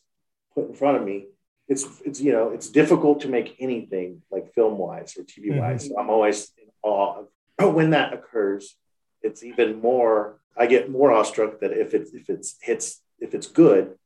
put 0.55 0.69
in 0.69 0.75
front 0.75 0.97
of 0.97 1.05
me. 1.05 1.27
It's 1.69 1.85
it's 2.05 2.21
you 2.21 2.33
know 2.33 2.51
it's 2.51 2.71
difficult 2.71 3.21
to 3.21 3.29
make 3.29 3.57
anything 3.59 4.23
like 4.31 4.53
film 4.55 4.79
wise 4.79 5.17
or 5.17 5.23
TV 5.23 5.59
wise. 5.59 5.85
Mm-hmm. 5.85 5.95
So 5.95 6.01
I'm 6.01 6.11
always 6.11 6.51
in 6.57 6.69
awe 6.83 7.25
of 7.59 7.75
when 7.75 7.91
that 7.91 8.13
occurs. 8.13 8.77
It's 9.23 9.43
even 9.43 9.81
more. 9.81 10.41
I 10.57 10.67
get 10.67 10.91
more 10.91 11.13
awestruck 11.13 11.61
that 11.61 11.73
if 11.73 11.93
it 11.93 12.09
if 12.15 12.31
it's 12.31 12.57
hits 12.63 13.03
if 13.19 13.35
it's 13.35 13.49
good 13.49 13.97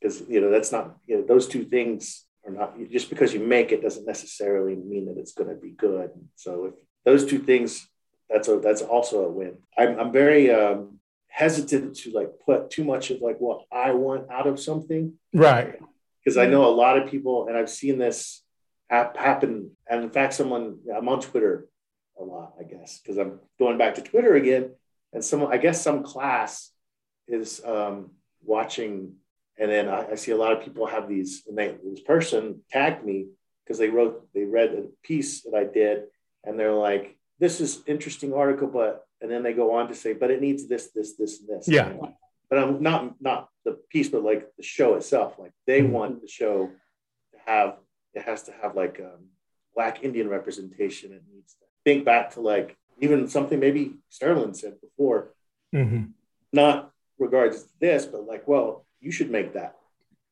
because 0.00 0.22
you 0.28 0.40
know 0.40 0.50
that's 0.50 0.72
not 0.72 0.96
you 1.06 1.16
know 1.16 1.22
those 1.22 1.48
two 1.48 1.64
things 1.64 2.24
are 2.46 2.52
not 2.52 2.78
just 2.90 3.10
because 3.10 3.34
you 3.34 3.40
make 3.40 3.72
it 3.72 3.82
doesn't 3.82 4.06
necessarily 4.06 4.76
mean 4.76 5.06
that 5.06 5.18
it's 5.18 5.32
going 5.32 5.50
to 5.50 5.56
be 5.56 5.70
good. 5.70 6.10
So 6.36 6.66
if 6.66 6.74
those 7.04 7.26
two 7.26 7.38
things 7.38 7.88
that's 8.28 8.48
a 8.48 8.58
that's 8.58 8.82
also 8.82 9.24
a 9.24 9.30
win. 9.30 9.58
I'm, 9.76 9.98
I'm 9.98 10.12
very 10.12 10.50
um, 10.50 10.98
hesitant 11.28 11.96
to 11.96 12.10
like 12.10 12.30
put 12.44 12.70
too 12.70 12.84
much 12.84 13.10
of 13.10 13.20
like 13.20 13.38
what 13.38 13.62
I 13.72 13.92
want 13.92 14.30
out 14.30 14.46
of 14.46 14.60
something, 14.60 15.14
right? 15.32 15.80
Because 16.22 16.36
I 16.36 16.46
know 16.46 16.66
a 16.66 16.74
lot 16.74 16.98
of 16.98 17.10
people, 17.10 17.48
and 17.48 17.56
I've 17.56 17.70
seen 17.70 17.98
this 17.98 18.42
happen. 18.90 19.70
And 19.88 20.04
in 20.04 20.10
fact, 20.10 20.34
someone 20.34 20.78
I'm 20.94 21.08
on 21.08 21.20
Twitter 21.20 21.66
a 22.20 22.24
lot, 22.24 22.54
I 22.60 22.64
guess, 22.64 22.98
because 22.98 23.18
I'm 23.18 23.40
going 23.58 23.78
back 23.78 23.94
to 23.94 24.02
Twitter 24.02 24.34
again. 24.34 24.72
And 25.12 25.24
some, 25.24 25.46
I 25.46 25.56
guess, 25.56 25.80
some 25.80 26.02
class 26.02 26.70
is 27.26 27.62
um, 27.64 28.10
watching, 28.44 29.14
and 29.58 29.70
then 29.70 29.88
I, 29.88 30.12
I 30.12 30.14
see 30.14 30.30
a 30.30 30.36
lot 30.36 30.52
of 30.52 30.62
people 30.62 30.86
have 30.86 31.08
these. 31.08 31.42
And 31.48 31.58
they, 31.58 31.74
this 31.84 32.00
person 32.00 32.62
tagged 32.70 33.04
me 33.04 33.26
because 33.64 33.78
they 33.78 33.88
wrote, 33.88 34.26
they 34.34 34.44
read 34.44 34.70
a 34.70 34.84
piece 35.02 35.42
that 35.42 35.54
I 35.54 35.64
did, 35.64 36.04
and 36.44 36.58
they're 36.58 36.72
like, 36.72 37.16
this 37.38 37.60
is 37.60 37.82
interesting 37.86 38.32
article, 38.32 38.68
but 38.68 39.04
and 39.20 39.30
then 39.30 39.42
they 39.42 39.52
go 39.52 39.74
on 39.74 39.88
to 39.88 39.94
say, 39.94 40.12
but 40.12 40.30
it 40.30 40.40
needs 40.40 40.68
this, 40.68 40.90
this, 40.94 41.16
this, 41.16 41.40
and 41.40 41.48
this. 41.48 41.68
Yeah. 41.68 41.92
But 42.48 42.58
I'm 42.58 42.82
not 42.82 43.20
not 43.20 43.48
the 43.64 43.78
piece, 43.90 44.08
but 44.08 44.22
like 44.22 44.48
the 44.56 44.62
show 44.62 44.94
itself. 44.94 45.38
Like 45.38 45.52
they 45.66 45.82
mm-hmm. 45.82 45.92
want 45.92 46.22
the 46.22 46.28
show 46.28 46.70
to 47.32 47.38
have 47.46 47.76
it 48.14 48.22
has 48.22 48.44
to 48.44 48.52
have 48.62 48.74
like 48.74 49.00
um, 49.00 49.26
black 49.74 50.02
Indian 50.02 50.28
representation. 50.28 51.12
It 51.12 51.22
needs 51.32 51.54
to 51.54 51.66
think 51.84 52.04
back 52.04 52.32
to 52.34 52.40
like 52.40 52.76
even 53.00 53.28
something 53.28 53.60
maybe 53.60 53.96
Sterling 54.08 54.54
said 54.54 54.80
before, 54.80 55.34
mm-hmm. 55.74 56.04
not 56.52 56.90
regards 57.18 57.64
to 57.64 57.70
this, 57.80 58.06
but 58.06 58.26
like, 58.26 58.48
well, 58.48 58.86
you 59.00 59.10
should 59.10 59.30
make 59.30 59.54
that. 59.54 59.76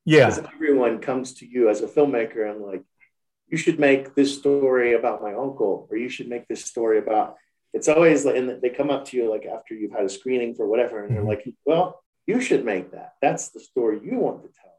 Yeah. 0.04 0.28
Because 0.28 0.50
everyone 0.54 1.00
comes 1.00 1.34
to 1.34 1.46
you 1.46 1.68
as 1.68 1.82
a 1.82 1.88
filmmaker 1.88 2.48
and 2.50 2.60
like, 2.60 2.82
you 3.48 3.56
should 3.56 3.78
make 3.78 4.14
this 4.14 4.36
story 4.36 4.94
about 4.94 5.22
my 5.22 5.32
uncle, 5.32 5.86
or 5.90 5.96
you 5.96 6.08
should 6.08 6.28
make 6.28 6.48
this 6.48 6.64
story 6.64 6.98
about. 6.98 7.36
It's 7.72 7.88
always 7.88 8.24
like, 8.24 8.36
and 8.36 8.60
they 8.60 8.70
come 8.70 8.90
up 8.90 9.04
to 9.06 9.16
you 9.16 9.30
like 9.30 9.46
after 9.46 9.74
you've 9.74 9.92
had 9.92 10.04
a 10.04 10.08
screening 10.08 10.54
for 10.54 10.66
whatever, 10.66 11.04
and 11.04 11.14
they're 11.14 11.22
mm-hmm. 11.22 11.28
like, 11.28 11.54
well, 11.64 12.02
you 12.26 12.40
should 12.40 12.64
make 12.64 12.90
that. 12.90 13.14
That's 13.22 13.50
the 13.50 13.60
story 13.60 14.00
you 14.02 14.18
want 14.18 14.42
to 14.42 14.48
tell. 14.48 14.72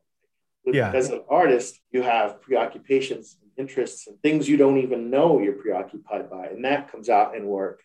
But 0.65 0.75
yeah. 0.75 0.91
As 0.91 1.09
an 1.09 1.23
artist, 1.29 1.79
you 1.91 2.01
have 2.01 2.41
preoccupations 2.41 3.37
and 3.41 3.51
interests 3.57 4.07
and 4.07 4.19
things 4.21 4.49
you 4.49 4.57
don't 4.57 4.79
even 4.79 5.09
know 5.09 5.39
you're 5.39 5.53
preoccupied 5.53 6.29
by, 6.29 6.47
and 6.47 6.65
that 6.65 6.91
comes 6.91 7.07
out 7.07 7.35
in 7.35 7.45
work. 7.45 7.81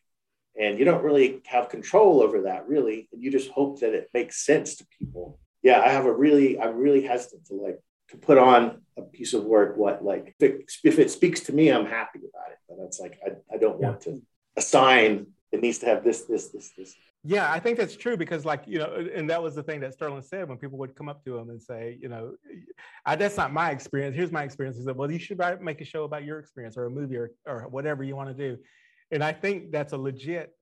And 0.60 0.78
you 0.78 0.84
don't 0.84 1.02
really 1.02 1.40
have 1.46 1.70
control 1.70 2.22
over 2.22 2.42
that, 2.42 2.68
really. 2.68 3.08
And 3.12 3.22
you 3.22 3.30
just 3.30 3.50
hope 3.50 3.80
that 3.80 3.94
it 3.94 4.10
makes 4.12 4.44
sense 4.44 4.76
to 4.76 4.86
people. 4.98 5.38
Yeah, 5.62 5.80
I 5.80 5.88
have 5.90 6.06
a 6.06 6.12
really, 6.12 6.60
I'm 6.60 6.76
really 6.76 7.02
hesitant 7.02 7.46
to 7.46 7.54
like 7.54 7.80
to 8.12 8.18
put 8.18 8.38
on 8.38 8.82
a 8.96 9.02
piece 9.02 9.32
of 9.34 9.44
work 9.44 9.76
what 9.76 10.04
like 10.04 10.34
if 10.38 10.50
it, 10.50 10.72
if 10.84 10.98
it 10.98 11.10
speaks 11.10 11.40
to 11.40 11.52
me 11.52 11.70
i'm 11.70 11.86
happy 11.86 12.20
about 12.20 12.50
it. 12.50 12.58
But 12.68 12.78
it's 12.84 13.00
like 13.00 13.18
i, 13.26 13.54
I 13.54 13.58
don't 13.58 13.80
yeah. 13.80 13.88
want 13.88 14.00
to 14.02 14.22
assign 14.56 15.26
it 15.50 15.60
needs 15.60 15.78
to 15.78 15.86
have 15.86 16.04
this 16.04 16.22
this 16.22 16.48
this 16.48 16.70
this. 16.76 16.94
Yeah 17.24 17.50
i 17.50 17.58
think 17.58 17.78
that's 17.78 17.96
true 17.96 18.16
because 18.16 18.44
like 18.44 18.64
you 18.66 18.78
know 18.78 19.06
and 19.14 19.28
that 19.30 19.42
was 19.42 19.54
the 19.54 19.62
thing 19.62 19.80
that 19.80 19.94
sterling 19.94 20.22
said 20.22 20.48
when 20.48 20.58
people 20.58 20.78
would 20.78 20.94
come 20.94 21.08
up 21.08 21.24
to 21.24 21.38
him 21.38 21.50
and 21.50 21.62
say 21.62 21.98
you 22.00 22.08
know 22.08 22.34
I, 23.06 23.16
that's 23.16 23.36
not 23.36 23.52
my 23.52 23.70
experience. 23.70 24.14
Here's 24.14 24.30
my 24.30 24.44
experience. 24.44 24.76
He 24.76 24.84
said 24.84 24.96
well 24.96 25.10
you 25.10 25.18
should 25.18 25.40
make 25.60 25.80
a 25.80 25.84
show 25.84 26.04
about 26.04 26.24
your 26.24 26.38
experience 26.38 26.76
or 26.76 26.84
a 26.84 26.90
movie 26.90 27.16
or, 27.16 27.30
or 27.46 27.66
whatever 27.68 28.04
you 28.04 28.14
want 28.14 28.28
to 28.28 28.34
do. 28.34 28.58
And 29.10 29.24
i 29.24 29.32
think 29.32 29.72
that's 29.72 29.92
a 29.94 29.98
legit 29.98 30.54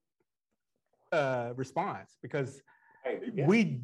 uh, 1.12 1.50
response 1.56 2.16
because 2.22 2.62
yeah. 3.34 3.46
we 3.46 3.80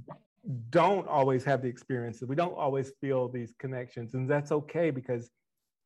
don't 0.70 1.08
always 1.08 1.44
have 1.44 1.62
the 1.62 1.68
experiences. 1.68 2.28
We 2.28 2.36
don't 2.36 2.56
always 2.56 2.92
feel 3.00 3.28
these 3.28 3.54
connections, 3.58 4.14
and 4.14 4.28
that's 4.28 4.52
okay 4.52 4.90
because 4.90 5.30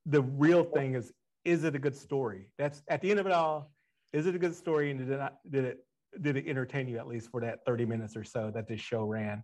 the 0.07 0.23
real 0.23 0.65
thing 0.65 0.95
is 0.95 1.13
is 1.45 1.65
it 1.65 1.75
a 1.75 1.79
good 1.79 1.97
story? 1.97 2.51
That's 2.59 2.83
at 2.89 3.01
the 3.01 3.11
end 3.11 3.21
of 3.21 3.27
it 3.27 3.33
all. 3.33 3.73
Is 4.13 4.27
it 4.27 4.35
a 4.35 4.39
good 4.39 4.55
story, 4.55 4.91
and 4.91 5.01
did 5.01 5.11
it 5.11 5.33
did 5.49 5.65
it 5.65 5.85
did 6.21 6.37
it 6.37 6.47
entertain 6.47 6.89
you 6.89 6.99
at 6.99 7.07
least 7.07 7.31
for 7.31 7.41
that 7.41 7.61
thirty 7.65 7.87
minutes 7.87 8.17
or 8.17 8.25
so 8.25 8.51
that 8.55 8.69
this 8.69 8.81
show 8.81 9.05
ran? 9.05 9.43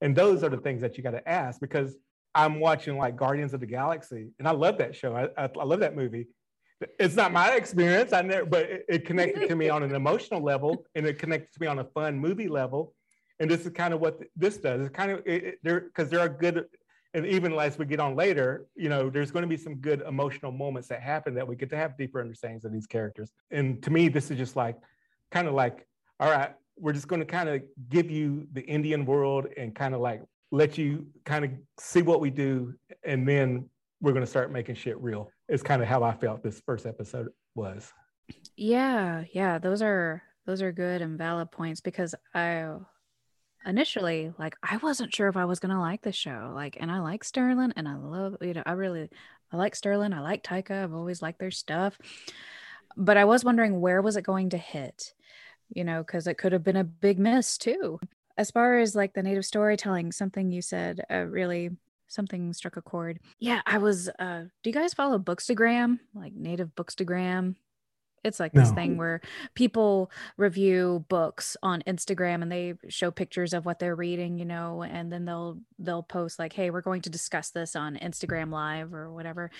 And 0.00 0.14
those 0.14 0.42
are 0.42 0.48
the 0.48 0.58
things 0.58 0.80
that 0.82 0.96
you 0.96 1.02
got 1.02 1.12
to 1.12 1.28
ask 1.28 1.60
because 1.60 1.96
I'm 2.34 2.60
watching 2.60 2.98
like 2.98 3.16
Guardians 3.16 3.54
of 3.54 3.60
the 3.60 3.66
Galaxy, 3.66 4.30
and 4.38 4.48
I 4.48 4.52
love 4.52 4.78
that 4.78 4.94
show. 4.94 5.14
I, 5.14 5.44
I, 5.44 5.50
I 5.58 5.64
love 5.64 5.80
that 5.80 5.96
movie. 5.96 6.28
It's 6.98 7.16
not 7.16 7.32
my 7.32 7.52
experience, 7.52 8.12
I 8.12 8.20
never, 8.20 8.44
but 8.44 8.64
it, 8.66 8.84
it 8.86 9.06
connected 9.06 9.48
to 9.48 9.56
me 9.56 9.70
on 9.70 9.82
an 9.82 9.94
emotional 9.94 10.42
level, 10.42 10.84
and 10.94 11.06
it 11.06 11.18
connected 11.18 11.52
to 11.54 11.60
me 11.60 11.66
on 11.66 11.78
a 11.78 11.84
fun 11.84 12.18
movie 12.18 12.48
level 12.48 12.94
and 13.40 13.50
this 13.50 13.66
is 13.66 13.72
kind 13.72 13.92
of 13.92 14.00
what 14.00 14.20
this 14.36 14.56
does. 14.58 14.80
It's 14.80 14.94
kind 14.94 15.10
of 15.10 15.22
it, 15.26 15.58
there 15.62 15.80
because 15.80 16.08
there 16.08 16.20
are 16.20 16.28
good, 16.28 16.64
and 17.14 17.26
even 17.26 17.52
as 17.54 17.78
we 17.78 17.86
get 17.86 18.00
on 18.00 18.16
later, 18.16 18.66
you 18.74 18.88
know, 18.88 19.10
there's 19.10 19.30
going 19.30 19.42
to 19.42 19.48
be 19.48 19.56
some 19.56 19.76
good 19.76 20.02
emotional 20.02 20.52
moments 20.52 20.88
that 20.88 21.02
happen 21.02 21.34
that 21.34 21.46
we 21.46 21.56
get 21.56 21.70
to 21.70 21.76
have 21.76 21.96
deeper 21.96 22.20
understandings 22.20 22.64
of 22.64 22.72
these 22.72 22.86
characters. 22.86 23.32
And 23.50 23.82
to 23.82 23.90
me, 23.90 24.08
this 24.08 24.30
is 24.30 24.38
just 24.38 24.56
like 24.56 24.76
kind 25.30 25.48
of 25.48 25.54
like, 25.54 25.86
all 26.20 26.30
right, 26.30 26.54
we're 26.78 26.92
just 26.92 27.08
going 27.08 27.20
to 27.20 27.26
kind 27.26 27.48
of 27.48 27.62
give 27.88 28.10
you 28.10 28.46
the 28.52 28.62
Indian 28.62 29.04
world 29.06 29.46
and 29.56 29.74
kind 29.74 29.94
of 29.94 30.00
like 30.00 30.22
let 30.50 30.78
you 30.78 31.06
kind 31.24 31.44
of 31.44 31.50
see 31.78 32.02
what 32.02 32.20
we 32.20 32.30
do, 32.30 32.74
and 33.04 33.28
then 33.28 33.68
we're 34.00 34.12
going 34.12 34.24
to 34.24 34.30
start 34.30 34.52
making 34.52 34.74
shit 34.74 35.00
real. 35.00 35.30
It's 35.48 35.62
kind 35.62 35.82
of 35.82 35.88
how 35.88 36.02
I 36.02 36.12
felt 36.12 36.42
this 36.42 36.60
first 36.64 36.86
episode 36.86 37.28
was. 37.54 37.92
Yeah, 38.56 39.24
yeah, 39.32 39.58
those 39.58 39.82
are 39.82 40.22
those 40.46 40.62
are 40.62 40.72
good 40.72 41.02
and 41.02 41.18
valid 41.18 41.50
points 41.50 41.80
because 41.80 42.14
I 42.34 42.72
initially 43.66 44.32
like 44.38 44.56
i 44.62 44.76
wasn't 44.78 45.12
sure 45.14 45.28
if 45.28 45.36
i 45.36 45.44
was 45.44 45.58
gonna 45.58 45.80
like 45.80 46.02
the 46.02 46.12
show 46.12 46.52
like 46.54 46.76
and 46.78 46.90
i 46.90 47.00
like 47.00 47.24
sterling 47.24 47.72
and 47.76 47.88
i 47.88 47.96
love 47.96 48.36
you 48.40 48.54
know 48.54 48.62
i 48.64 48.72
really 48.72 49.08
i 49.52 49.56
like 49.56 49.74
sterling 49.74 50.12
i 50.12 50.20
like 50.20 50.42
taika 50.42 50.84
i've 50.84 50.94
always 50.94 51.20
liked 51.20 51.40
their 51.40 51.50
stuff 51.50 51.98
but 52.96 53.16
i 53.16 53.24
was 53.24 53.44
wondering 53.44 53.80
where 53.80 54.00
was 54.00 54.16
it 54.16 54.22
going 54.22 54.50
to 54.50 54.56
hit 54.56 55.12
you 55.74 55.84
know 55.84 56.02
because 56.02 56.26
it 56.26 56.38
could 56.38 56.52
have 56.52 56.64
been 56.64 56.76
a 56.76 56.84
big 56.84 57.18
miss 57.18 57.58
too. 57.58 57.98
As 58.38 58.50
far 58.50 58.78
as 58.78 58.94
like 58.94 59.14
the 59.14 59.22
native 59.22 59.46
storytelling 59.46 60.12
something 60.12 60.50
you 60.50 60.60
said 60.60 61.00
uh, 61.10 61.24
really 61.24 61.70
something 62.06 62.52
struck 62.52 62.76
a 62.76 62.82
chord. 62.82 63.18
Yeah 63.38 63.60
i 63.66 63.78
was 63.78 64.08
uh 64.18 64.42
do 64.62 64.70
you 64.70 64.72
guys 64.72 64.94
follow 64.94 65.18
bookstagram 65.18 65.98
like 66.14 66.34
native 66.34 66.74
bookstagram 66.76 67.56
it's 68.24 68.40
like 68.40 68.52
this 68.52 68.72
thing 68.72 68.96
where 68.96 69.20
people 69.54 70.10
review 70.36 71.04
books 71.08 71.56
on 71.62 71.82
Instagram 71.86 72.42
and 72.42 72.50
they 72.50 72.74
show 72.88 73.10
pictures 73.10 73.52
of 73.52 73.64
what 73.64 73.78
they're 73.78 73.94
reading, 73.94 74.38
you 74.38 74.44
know, 74.44 74.82
and 74.82 75.12
then 75.12 75.24
they'll 75.24 75.58
they'll 75.78 76.02
post 76.02 76.38
like, 76.38 76.52
"Hey, 76.52 76.70
we're 76.70 76.80
going 76.80 77.02
to 77.02 77.10
discuss 77.10 77.50
this 77.50 77.76
on 77.76 77.96
Instagram 77.96 78.50
live 78.50 78.92
or 78.94 79.12
whatever 79.12 79.50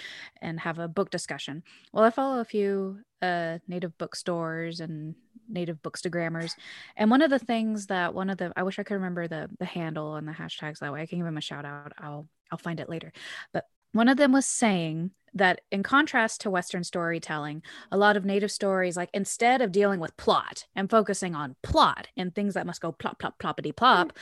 and 0.43 0.61
have 0.61 0.79
a 0.79 0.89
book 0.89 1.11
discussion." 1.11 1.63
Well, 1.93 2.05
I 2.05 2.11
follow 2.11 2.41
a 2.41 2.45
few 2.45 3.01
uh 3.23 3.59
native 3.69 3.97
bookstores 3.99 4.81
and 4.81 5.15
native 5.49 5.83
bookstagrammers. 5.83 6.55
And 6.97 7.11
one 7.11 7.23
of 7.23 7.31
the 7.31 7.39
things 7.39 7.87
that 7.87 8.15
one 8.15 8.31
of 8.31 8.39
the 8.39 8.53
I 8.57 8.63
wish 8.63 8.79
I 8.79 8.83
could 8.83 8.95
remember 8.95 9.29
the 9.29 9.49
the 9.59 9.65
handle 9.65 10.17
and 10.17 10.27
the 10.27 10.33
hashtags 10.33 10.81
that 10.81 10.93
way. 10.93 11.03
I 11.03 11.07
can 11.07 11.19
give 11.19 11.27
them 11.27 11.37
a 11.37 11.41
shout 11.43 11.65
out. 11.65 11.93
I'll 11.99 12.29
I'll 12.51 12.59
find 12.59 12.81
it 12.81 12.89
later. 12.89 13.13
But 13.53 13.65
one 13.97 14.09
of 14.09 14.17
them 14.17 14.33
was 14.33 14.47
saying 14.47 15.11
that 15.37 15.61
in 15.71 15.83
contrast 15.83 16.41
to 16.41 16.51
western 16.51 16.83
storytelling 16.83 17.63
a 17.93 17.97
lot 17.97 18.17
of 18.17 18.25
native 18.25 18.51
stories 18.51 18.97
like 18.97 19.11
instead 19.13 19.61
of 19.61 19.71
dealing 19.71 20.01
with 20.01 20.17
plot 20.17 20.67
and 20.75 20.91
focusing 20.91 21.35
on 21.35 21.55
plot 21.63 22.09
and 22.17 22.35
things 22.35 22.55
that 22.55 22.67
must 22.67 22.81
go 22.81 22.93
plop 22.93 23.19
plop 23.19 23.39
ploppity 23.39 23.75
plop 23.75 24.13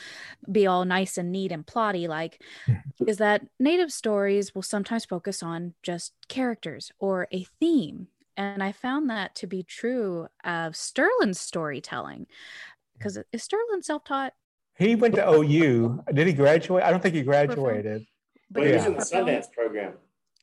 be 0.51 0.67
all 0.67 0.83
nice 0.83 1.17
and 1.17 1.31
neat 1.31 1.51
and 1.51 1.65
plotty 1.65 2.07
like 2.07 2.41
hmm. 2.65 2.73
is 3.07 3.17
that 3.17 3.41
native 3.59 3.91
stories 3.91 4.53
will 4.53 4.61
sometimes 4.61 5.05
focus 5.05 5.41
on 5.41 5.73
just 5.83 6.13
characters 6.27 6.91
or 6.99 7.27
a 7.31 7.45
theme 7.59 8.07
and 8.35 8.61
i 8.61 8.71
found 8.71 9.09
that 9.09 9.33
to 9.35 9.47
be 9.47 9.63
true 9.63 10.27
of 10.43 10.75
sterling's 10.75 11.39
storytelling 11.39 12.19
hmm. 12.19 12.97
because 12.97 13.17
is 13.31 13.43
sterling 13.43 13.81
self-taught 13.81 14.33
He 14.77 14.95
went 14.95 15.15
to 15.15 15.25
OU. 15.25 16.03
Did 16.13 16.27
he 16.27 16.33
graduate? 16.33 16.83
I 16.83 16.91
don't 16.91 17.01
think 17.01 17.15
he 17.15 17.23
graduated. 17.23 18.05
But 18.51 18.67
he 18.67 18.73
was 18.73 18.85
in 18.85 18.93
the 18.93 18.99
Sundance 18.99 19.51
program. 19.51 19.93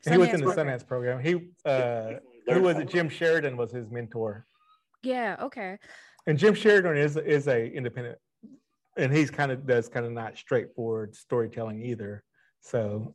He 0.09 0.16
was 0.16 0.28
in 0.30 0.40
the 0.40 0.46
program. 0.46 0.66
Sundance 0.66 0.86
program. 0.86 1.20
He 1.20 1.50
uh 1.64 2.14
who 2.48 2.61
was 2.62 2.76
it? 2.78 2.88
Jim 2.88 3.09
Sheridan 3.09 3.57
was 3.57 3.70
his 3.70 3.88
mentor. 3.90 4.46
yeah 5.03 5.36
okay 5.40 5.78
And 6.26 6.38
Jim 6.38 6.55
Sheridan 6.55 6.96
is 6.96 7.16
is 7.16 7.46
a 7.48 7.66
independent 7.70 8.18
and 8.96 9.12
he's 9.12 9.30
kind 9.30 9.50
of 9.53 9.66
does 9.66 9.88
kind 9.88 10.05
of 10.05 10.12
not 10.12 10.36
straightforward 10.36 11.14
storytelling 11.14 11.82
either. 11.82 12.24
So 12.61 13.14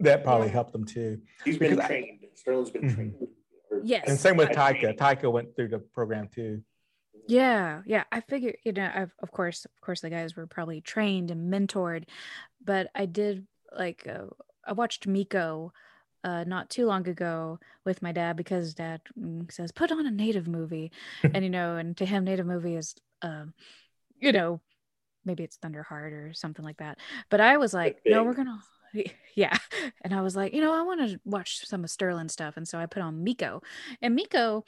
that 0.00 0.22
probably 0.24 0.46
Yeah. 0.46 0.52
helped 0.54 0.72
them 0.72 0.84
too. 0.84 1.20
He's 1.44 1.58
been 1.58 1.70
Because 1.70 1.84
I- 1.84 1.88
trained. 1.88 2.24
Sterling's 2.34 2.70
been 2.70 2.82
Mhm. 2.82 2.94
trained. 2.94 3.28
Yes. 3.82 4.04
And 4.08 4.18
same 4.18 4.36
with 4.36 4.56
I 4.56 4.72
Taika. 4.72 4.96
Taika 4.96 5.30
went 5.30 5.54
through 5.56 5.68
the 5.68 5.78
program 5.80 6.28
too. 6.28 6.62
Yeah, 7.26 7.82
yeah. 7.84 8.04
I 8.10 8.20
figure, 8.22 8.54
you 8.64 8.72
know, 8.72 8.90
I've, 8.94 9.12
of 9.18 9.30
course, 9.32 9.64
of 9.66 9.80
course, 9.82 10.00
the 10.00 10.08
guys 10.08 10.34
were 10.34 10.46
probably 10.46 10.80
trained 10.80 11.30
and 11.30 11.52
mentored, 11.52 12.04
but 12.64 12.90
I 12.94 13.04
did 13.06 13.46
like 13.76 14.06
uh, 14.08 14.26
I 14.66 14.72
watched 14.72 15.08
Mekko 15.08 15.70
uh, 16.24 16.44
not 16.44 16.70
too 16.70 16.86
long 16.86 17.08
ago 17.08 17.58
with 17.84 18.02
my 18.02 18.12
dad 18.12 18.36
because 18.36 18.74
dad 18.74 19.00
mm, 19.18 19.50
says 19.50 19.72
put 19.72 19.92
on 19.92 20.06
a 20.06 20.10
native 20.10 20.48
movie, 20.48 20.92
and 21.22 21.44
you 21.44 21.50
know, 21.50 21.76
and 21.76 21.96
to 21.96 22.06
him, 22.06 22.24
native 22.24 22.46
movie 22.46 22.76
is, 22.76 22.94
um, 23.22 23.54
you 24.20 24.32
know, 24.32 24.60
maybe 25.24 25.44
it's 25.44 25.58
Thunderheart 25.58 26.12
or 26.12 26.32
something 26.34 26.64
like 26.64 26.78
that. 26.78 26.98
But 27.30 27.40
I 27.40 27.56
was 27.56 27.74
like, 27.74 28.00
no, 28.04 28.24
we're 28.24 28.34
gonna. 28.34 28.58
Yeah. 29.34 29.56
And 30.02 30.12
I 30.14 30.22
was 30.22 30.34
like, 30.34 30.52
you 30.52 30.60
know, 30.60 30.72
I 30.72 30.82
want 30.82 31.00
to 31.08 31.20
watch 31.24 31.64
some 31.64 31.84
of 31.84 31.90
Sterling 31.90 32.28
stuff. 32.28 32.56
And 32.56 32.66
so 32.66 32.78
I 32.78 32.86
put 32.86 33.02
on 33.02 33.24
Mekko. 33.24 33.62
And 34.02 34.18
Mekko, 34.18 34.64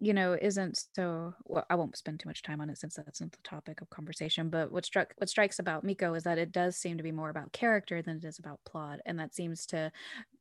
you 0.00 0.12
know, 0.12 0.36
isn't 0.40 0.86
so 0.94 1.34
well, 1.44 1.64
I 1.70 1.76
won't 1.76 1.96
spend 1.96 2.20
too 2.20 2.28
much 2.28 2.42
time 2.42 2.60
on 2.60 2.68
it 2.70 2.78
since 2.78 2.96
that's 2.96 3.20
not 3.20 3.32
the 3.32 3.38
topic 3.44 3.80
of 3.80 3.90
conversation. 3.90 4.50
But 4.50 4.72
what 4.72 4.84
struck 4.84 5.14
what 5.18 5.28
strikes 5.28 5.58
about 5.58 5.84
Mekko 5.84 6.16
is 6.16 6.24
that 6.24 6.38
it 6.38 6.52
does 6.52 6.76
seem 6.76 6.96
to 6.96 7.02
be 7.02 7.12
more 7.12 7.30
about 7.30 7.52
character 7.52 8.02
than 8.02 8.16
it 8.16 8.24
is 8.24 8.38
about 8.38 8.60
plot. 8.64 9.00
And 9.06 9.18
that 9.18 9.34
seems 9.34 9.66
to 9.66 9.92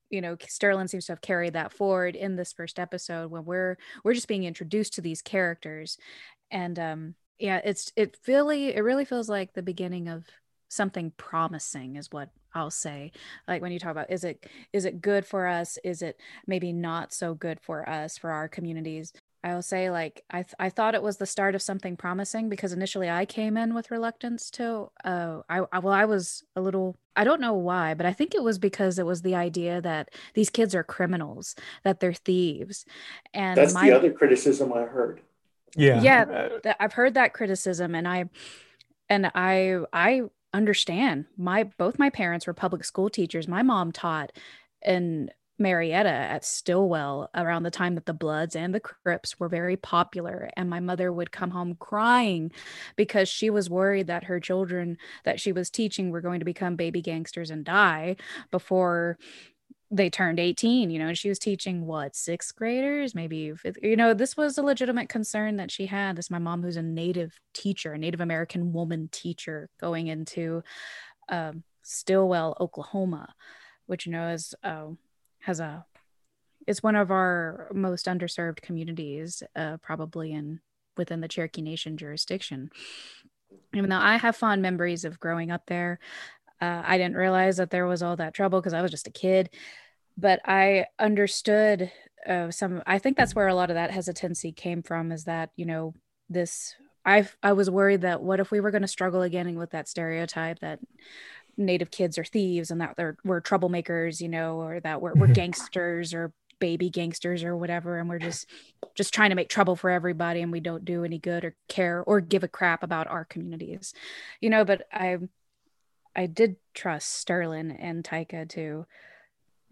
you 0.09 0.21
know 0.21 0.37
sterling 0.47 0.87
seems 0.87 1.07
to 1.07 1.11
have 1.11 1.21
carried 1.21 1.53
that 1.53 1.73
forward 1.73 2.15
in 2.15 2.35
this 2.35 2.53
first 2.53 2.79
episode 2.79 3.31
when 3.31 3.45
we're 3.45 3.77
we're 4.03 4.13
just 4.13 4.27
being 4.27 4.43
introduced 4.43 4.93
to 4.93 5.01
these 5.01 5.21
characters 5.21 5.97
and 6.51 6.77
um 6.77 7.15
yeah 7.39 7.59
it's 7.63 7.91
it 7.95 8.15
really 8.27 8.75
it 8.75 8.81
really 8.81 9.05
feels 9.05 9.27
like 9.27 9.53
the 9.53 9.63
beginning 9.63 10.07
of 10.07 10.25
something 10.69 11.11
promising 11.17 11.95
is 11.95 12.11
what 12.11 12.29
i'll 12.53 12.69
say 12.69 13.11
like 13.47 13.61
when 13.61 13.71
you 13.71 13.79
talk 13.79 13.91
about 13.91 14.11
is 14.11 14.23
it 14.23 14.45
is 14.71 14.85
it 14.85 15.01
good 15.01 15.25
for 15.25 15.47
us 15.47 15.79
is 15.83 16.01
it 16.01 16.19
maybe 16.45 16.71
not 16.71 17.11
so 17.11 17.33
good 17.33 17.59
for 17.59 17.87
us 17.89 18.17
for 18.17 18.29
our 18.29 18.47
communities 18.47 19.13
i'll 19.43 19.61
say 19.61 19.89
like 19.89 20.23
i 20.29 20.43
th- 20.43 20.55
i 20.59 20.69
thought 20.69 20.95
it 20.95 21.03
was 21.03 21.17
the 21.17 21.25
start 21.25 21.55
of 21.55 21.61
something 21.61 21.95
promising 21.97 22.49
because 22.49 22.73
initially 22.73 23.09
i 23.09 23.25
came 23.25 23.57
in 23.57 23.73
with 23.73 23.91
reluctance 23.91 24.49
to 24.49 24.89
uh 25.03 25.39
I, 25.49 25.61
I 25.71 25.79
well 25.79 25.93
i 25.93 26.05
was 26.05 26.43
a 26.55 26.61
little 26.61 26.97
i 27.15 27.23
don't 27.23 27.41
know 27.41 27.53
why 27.53 27.93
but 27.93 28.05
i 28.05 28.13
think 28.13 28.33
it 28.35 28.43
was 28.43 28.57
because 28.57 28.97
it 28.99 29.05
was 29.05 29.21
the 29.21 29.35
idea 29.35 29.81
that 29.81 30.09
these 30.33 30.49
kids 30.49 30.73
are 30.73 30.83
criminals 30.83 31.55
that 31.83 31.99
they're 31.99 32.13
thieves 32.13 32.85
and 33.33 33.57
That's 33.57 33.73
my 33.73 33.89
the 33.89 33.95
other 33.95 34.11
criticism 34.11 34.71
I 34.73 34.83
heard. 34.83 35.21
Yeah. 35.75 36.01
Yeah. 36.01 36.21
Uh, 36.21 36.59
that 36.63 36.77
I've 36.79 36.93
heard 36.93 37.15
that 37.15 37.33
criticism 37.33 37.95
and 37.95 38.07
I 38.07 38.25
and 39.09 39.31
I 39.33 39.79
I 39.91 40.21
understand. 40.53 41.25
My 41.37 41.63
both 41.63 41.97
my 41.97 42.09
parents 42.09 42.45
were 42.45 42.53
public 42.53 42.85
school 42.85 43.09
teachers. 43.09 43.47
My 43.47 43.63
mom 43.63 43.91
taught 43.91 44.31
in 44.85 45.29
Marietta 45.59 46.09
at 46.09 46.43
Stilwell 46.43 47.29
around 47.35 47.63
the 47.63 47.71
time 47.71 47.95
that 47.95 48.05
the 48.05 48.13
Bloods 48.13 48.55
and 48.55 48.73
the 48.73 48.79
Crips 48.79 49.39
were 49.39 49.49
very 49.49 49.77
popular 49.77 50.49
and 50.57 50.69
my 50.69 50.79
mother 50.79 51.11
would 51.11 51.31
come 51.31 51.51
home 51.51 51.75
crying 51.79 52.51
because 52.95 53.29
she 53.29 53.49
was 53.49 53.69
worried 53.69 54.07
that 54.07 54.25
her 54.25 54.39
children 54.39 54.97
that 55.25 55.39
she 55.39 55.51
was 55.51 55.69
teaching 55.69 56.09
were 56.09 56.21
going 56.21 56.39
to 56.39 56.45
become 56.45 56.75
baby 56.75 57.01
gangsters 57.01 57.51
and 57.51 57.65
die 57.65 58.15
before 58.51 59.17
they 59.91 60.09
turned 60.09 60.39
18 60.39 60.89
you 60.89 60.97
know 60.97 61.07
and 61.07 61.17
she 61.17 61.29
was 61.29 61.37
teaching 61.37 61.85
what 61.85 62.15
sixth 62.15 62.55
graders? 62.55 63.13
Maybe 63.13 63.53
you 63.81 63.95
know 63.95 64.15
this 64.15 64.35
was 64.35 64.57
a 64.57 64.63
legitimate 64.63 65.07
concern 65.07 65.57
that 65.57 65.69
she 65.69 65.85
had 65.85 66.15
this 66.15 66.25
is 66.25 66.31
my 66.31 66.39
mom 66.39 66.63
who's 66.63 66.77
a 66.77 66.81
native 66.81 67.39
teacher 67.53 67.93
a 67.93 67.97
native 67.97 68.21
american 68.21 68.73
woman 68.73 69.07
teacher 69.11 69.69
going 69.79 70.07
into 70.07 70.63
um, 71.29 71.63
stilwell 71.83 72.57
oklahoma 72.59 73.33
which 73.85 74.05
you 74.05 74.11
know 74.11 74.29
is 74.29 74.55
uh, 74.63 74.87
has 75.43 75.59
a 75.59 75.85
it's 76.65 76.83
one 76.83 76.95
of 76.95 77.11
our 77.11 77.69
most 77.73 78.05
underserved 78.05 78.61
communities 78.61 79.43
uh, 79.55 79.77
probably 79.81 80.31
in 80.31 80.59
within 80.97 81.21
the 81.21 81.27
cherokee 81.27 81.61
nation 81.61 81.97
jurisdiction 81.97 82.69
even 83.73 83.89
though 83.89 83.97
i 83.97 84.17
have 84.17 84.35
fond 84.35 84.61
memories 84.61 85.05
of 85.05 85.19
growing 85.19 85.51
up 85.51 85.65
there 85.67 85.99
uh, 86.61 86.81
i 86.85 86.97
didn't 86.97 87.15
realize 87.15 87.57
that 87.57 87.69
there 87.69 87.87
was 87.87 88.03
all 88.03 88.15
that 88.15 88.33
trouble 88.33 88.59
because 88.59 88.73
i 88.73 88.81
was 88.81 88.91
just 88.91 89.07
a 89.07 89.11
kid 89.11 89.49
but 90.17 90.41
I 90.45 90.85
understood 90.99 91.91
uh, 92.27 92.51
some. 92.51 92.81
I 92.85 92.99
think 92.99 93.17
that's 93.17 93.35
where 93.35 93.47
a 93.47 93.55
lot 93.55 93.69
of 93.69 93.75
that 93.75 93.91
hesitancy 93.91 94.51
came 94.51 94.83
from. 94.83 95.11
Is 95.11 95.25
that 95.25 95.49
you 95.55 95.65
know 95.65 95.93
this? 96.29 96.75
I 97.05 97.27
I 97.41 97.53
was 97.53 97.69
worried 97.69 98.01
that 98.01 98.21
what 98.21 98.39
if 98.39 98.51
we 98.51 98.59
were 98.59 98.71
going 98.71 98.83
to 98.83 98.87
struggle 98.87 99.21
again 99.21 99.55
with 99.57 99.71
that 99.71 99.87
stereotype 99.87 100.59
that 100.59 100.79
Native 101.57 101.91
kids 101.91 102.17
are 102.17 102.23
thieves 102.23 102.71
and 102.71 102.81
that 102.81 102.95
they're 102.97 103.17
we're 103.23 103.41
troublemakers, 103.41 104.21
you 104.21 104.29
know, 104.29 104.61
or 104.61 104.79
that 104.79 105.01
we're 105.01 105.13
we're 105.13 105.27
gangsters 105.33 106.13
or 106.13 106.33
baby 106.59 106.89
gangsters 106.89 107.43
or 107.43 107.57
whatever, 107.57 107.99
and 107.99 108.09
we're 108.09 108.19
just 108.19 108.49
just 108.95 109.13
trying 109.13 109.29
to 109.29 109.35
make 109.35 109.49
trouble 109.49 109.75
for 109.75 109.89
everybody, 109.89 110.41
and 110.41 110.51
we 110.51 110.59
don't 110.59 110.85
do 110.85 111.03
any 111.03 111.19
good 111.19 111.43
or 111.43 111.55
care 111.67 112.03
or 112.03 112.21
give 112.21 112.43
a 112.43 112.47
crap 112.47 112.83
about 112.83 113.07
our 113.07 113.25
communities, 113.25 113.93
you 114.41 114.49
know. 114.49 114.65
But 114.65 114.87
I 114.91 115.17
I 116.15 116.27
did 116.27 116.57
trust 116.73 117.13
Sterling 117.13 117.71
and 117.71 118.03
Taika 118.03 118.47
to 118.49 118.85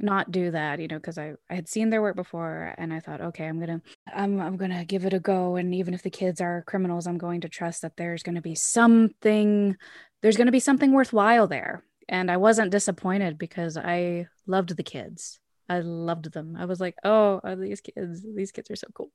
not 0.02 0.32
do 0.32 0.52
that 0.52 0.80
you 0.80 0.88
know 0.88 0.98
because 0.98 1.18
I, 1.18 1.34
I 1.50 1.56
had 1.56 1.70
seen 1.70 1.90
their 1.90 2.02
work 2.02 2.16
before 2.16 2.74
and 2.78 2.92
i 2.94 3.00
thought 3.00 3.22
okay 3.22 3.46
i'm 3.46 3.60
gonna 3.60 3.82
I'm, 4.14 4.40
I'm 4.40 4.58
gonna 4.58 4.84
give 4.84 5.06
it 5.06 5.14
a 5.14 5.20
go 5.20 5.56
and 5.56 5.74
even 5.76 5.94
if 5.94 6.02
the 6.02 6.10
kids 6.10 6.42
are 6.42 6.64
criminals 6.66 7.08
i'm 7.08 7.18
going 7.18 7.42
to 7.42 7.50
trust 7.50 7.84
that 7.84 7.98
there's 7.98 8.24
gonna 8.24 8.42
be 8.42 8.56
something 8.56 9.78
there's 10.22 10.38
gonna 10.38 10.51
be 10.51 10.59
something 10.59 10.91
worthwhile 10.91 11.47
there. 11.47 11.84
And 12.09 12.30
i 12.30 12.38
wasn't 12.38 12.72
disappointed 12.72 13.38
because 13.38 13.78
i 13.78 14.28
loved 14.47 14.76
the 14.76 14.84
kids. 14.84 15.39
I 15.69 15.80
loved 15.80 16.34
them. 16.34 16.57
I 16.59 16.65
was 16.65 16.80
like 16.80 16.95
oh 17.03 17.39
these 17.55 17.82
kids 17.82 18.26
these 18.36 18.51
kids 18.51 18.69
are 18.72 18.76
so 18.76 18.88
cool. 18.93 19.11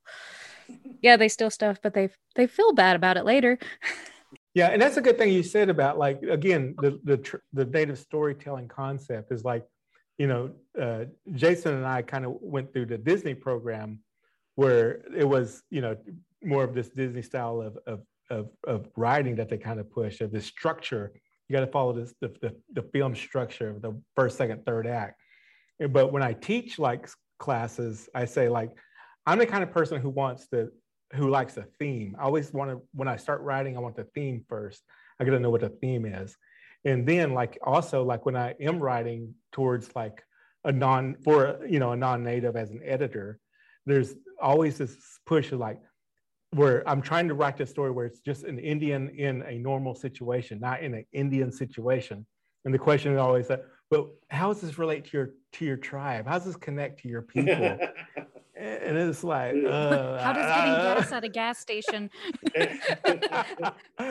Yeah 1.02 1.16
they 1.16 1.28
steal 1.28 1.50
stuff 1.50 1.78
but 1.82 1.94
they 1.94 2.10
they 2.34 2.46
feel 2.46 2.72
bad 2.72 2.96
about 2.96 3.16
it 3.16 3.24
later. 3.24 3.58
Yeah, 4.54 4.68
and 4.68 4.80
that's 4.80 4.96
a 4.96 5.02
good 5.02 5.18
thing 5.18 5.32
you 5.32 5.42
said 5.42 5.68
about 5.68 5.98
like 5.98 6.22
again 6.22 6.74
the 6.78 6.98
the 7.04 7.18
tr- 7.18 7.44
the 7.52 7.64
native 7.66 7.98
storytelling 7.98 8.68
concept 8.68 9.30
is 9.30 9.44
like, 9.44 9.64
you 10.18 10.26
know, 10.26 10.50
uh, 10.80 11.04
Jason 11.32 11.74
and 11.74 11.86
I 11.86 12.02
kind 12.02 12.24
of 12.24 12.36
went 12.40 12.72
through 12.72 12.86
the 12.86 12.96
Disney 12.96 13.34
program 13.34 14.00
where 14.54 15.02
it 15.14 15.28
was 15.28 15.62
you 15.70 15.82
know 15.82 15.96
more 16.42 16.64
of 16.64 16.74
this 16.74 16.88
Disney 16.88 17.22
style 17.22 17.60
of 17.60 17.76
of 17.86 18.00
of, 18.30 18.48
of 18.66 18.88
writing 18.96 19.36
that 19.36 19.48
they 19.48 19.58
kind 19.58 19.80
of 19.80 19.90
push 19.90 20.20
of 20.20 20.32
this 20.32 20.46
structure. 20.46 21.12
You 21.48 21.54
got 21.56 21.64
to 21.64 21.70
follow 21.70 21.92
this 21.92 22.14
the, 22.20 22.28
the 22.40 22.56
the 22.72 22.82
film 22.82 23.14
structure 23.14 23.70
of 23.70 23.82
the 23.82 24.00
first, 24.14 24.36
second, 24.36 24.64
third 24.64 24.86
act. 24.86 25.20
But 25.90 26.12
when 26.12 26.22
I 26.22 26.32
teach 26.32 26.78
like 26.78 27.08
classes, 27.38 28.08
I 28.14 28.24
say 28.24 28.48
like 28.48 28.70
I'm 29.26 29.38
the 29.38 29.46
kind 29.46 29.62
of 29.62 29.70
person 29.70 30.00
who 30.00 30.10
wants 30.10 30.48
to 30.48 30.70
who 31.14 31.28
likes 31.28 31.56
a 31.56 31.66
theme. 31.78 32.16
I 32.18 32.24
always 32.24 32.52
want 32.52 32.70
to, 32.70 32.82
when 32.92 33.08
I 33.08 33.16
start 33.16 33.40
writing, 33.42 33.76
I 33.76 33.80
want 33.80 33.96
the 33.96 34.08
theme 34.14 34.44
first. 34.48 34.82
I 35.20 35.24
got 35.24 35.32
to 35.32 35.40
know 35.40 35.50
what 35.50 35.60
the 35.60 35.68
theme 35.68 36.04
is. 36.04 36.36
And 36.84 37.06
then 37.06 37.32
like 37.32 37.58
also 37.62 38.04
like 38.04 38.26
when 38.26 38.36
I 38.36 38.54
am 38.60 38.78
writing 38.78 39.34
towards 39.52 39.94
like 39.96 40.22
a 40.64 40.72
non 40.72 41.16
for 41.24 41.60
you 41.68 41.78
know 41.78 41.92
a 41.92 41.96
non-native 41.96 42.56
as 42.56 42.70
an 42.70 42.80
editor, 42.84 43.38
there's 43.86 44.14
always 44.40 44.78
this 44.78 44.96
push 45.26 45.52
of 45.52 45.58
like 45.58 45.80
where 46.56 46.88
I'm 46.88 47.02
trying 47.02 47.28
to 47.28 47.34
write 47.34 47.56
this 47.56 47.70
story 47.70 47.90
where 47.90 48.06
it's 48.06 48.20
just 48.20 48.44
an 48.44 48.58
Indian 48.58 49.10
in 49.10 49.42
a 49.42 49.58
normal 49.58 49.94
situation, 49.94 50.58
not 50.58 50.82
in 50.82 50.94
an 50.94 51.04
Indian 51.12 51.52
situation. 51.52 52.24
And 52.64 52.72
the 52.72 52.78
question 52.78 53.12
is 53.12 53.18
always 53.18 53.46
that, 53.48 53.66
but 53.90 54.06
how 54.30 54.52
does 54.52 54.62
this 54.62 54.78
relate 54.78 55.04
to 55.06 55.16
your 55.16 55.30
to 55.52 55.64
your 55.64 55.76
tribe? 55.76 56.26
How 56.26 56.38
does 56.38 56.46
this 56.46 56.56
connect 56.56 57.00
to 57.02 57.08
your 57.08 57.22
people? 57.22 57.54
and 58.56 58.96
it's 58.96 59.22
like, 59.22 59.54
uh, 59.54 60.18
how 60.18 60.32
does 60.32 60.46
getting 60.46 60.72
gas 60.72 61.12
at 61.12 61.24
a 61.24 61.28
gas 61.28 61.58
station 61.58 62.10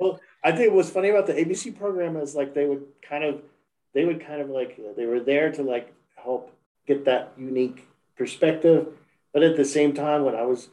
well, 0.00 0.20
I 0.42 0.52
think 0.52 0.72
what's 0.72 0.90
funny 0.90 1.10
about 1.10 1.26
the 1.26 1.34
ABC 1.34 1.78
program 1.78 2.16
is 2.16 2.34
like 2.34 2.54
they 2.54 2.66
would 2.66 2.84
kind 3.06 3.24
of, 3.24 3.42
they 3.92 4.04
would 4.04 4.26
kind 4.26 4.40
of 4.40 4.48
like 4.48 4.80
they 4.96 5.06
were 5.06 5.20
there 5.20 5.52
to 5.52 5.62
like 5.62 5.92
help 6.16 6.50
get 6.86 7.04
that 7.04 7.32
unique 7.36 7.86
perspective. 8.16 8.88
But 9.32 9.42
at 9.42 9.56
the 9.56 9.64
same 9.64 9.92
time, 9.92 10.24
when 10.24 10.34
I 10.34 10.42
was, 10.42 10.68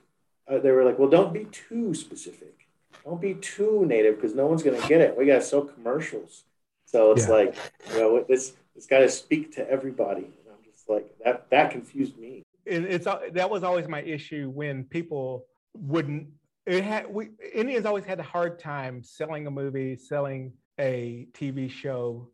uh, 0.52 0.60
they 0.60 0.72
were 0.72 0.84
like, 0.84 1.00
well, 1.00 1.10
don't 1.10 1.34
be 1.34 1.46
too 1.46 1.94
specific. 1.94 2.68
Don't 3.06 3.22
be 3.22 3.36
too 3.36 3.86
native 3.86 4.16
because 4.16 4.36
no 4.36 4.46
one's 4.46 4.64
going 4.64 4.80
to 4.80 4.88
get 4.88 5.02
it. 5.02 5.18
We 5.18 5.26
got 5.26 5.36
to 5.36 5.42
sell 5.42 5.62
commercials. 5.62 6.44
So 6.86 7.12
it's 7.14 7.28
yeah. 7.28 7.34
like, 7.34 7.56
you 7.94 8.00
know, 8.00 8.26
this, 8.28 8.54
it's 8.76 8.86
got 8.86 9.00
to 9.00 9.10
speak 9.10 9.54
to 9.56 9.70
everybody. 9.70 10.24
And 10.24 10.52
I'm 10.52 10.72
just 10.72 10.90
like, 10.90 11.10
that, 11.24 11.50
that 11.50 11.72
confused 11.72 12.18
me. 12.18 12.44
And 12.68 12.86
it's, 12.86 13.06
that 13.06 13.50
was 13.50 13.64
always 13.64 13.88
my 13.88 14.02
issue 14.02 14.52
when 14.54 14.84
people 14.84 15.46
wouldn't, 15.74 16.28
it 16.66 16.84
had, 16.84 17.12
we, 17.12 17.30
Indians 17.54 17.86
always 17.86 18.06
had 18.06 18.20
a 18.20 18.24
hard 18.24 18.60
time 18.60 19.02
selling 19.02 19.48
a 19.48 19.52
movie, 19.52 19.96
selling 19.96 20.54
a 20.80 21.28
TV 21.34 21.70
show 21.72 22.30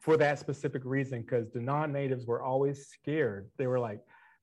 for 0.00 0.16
that 0.16 0.38
specific 0.38 0.82
reason 0.84 1.22
because 1.22 1.50
the 1.50 1.60
non-natives 1.60 2.26
were 2.26 2.42
always 2.42 2.88
scared 2.88 3.50
they 3.58 3.66
were 3.66 3.78
like 3.78 4.00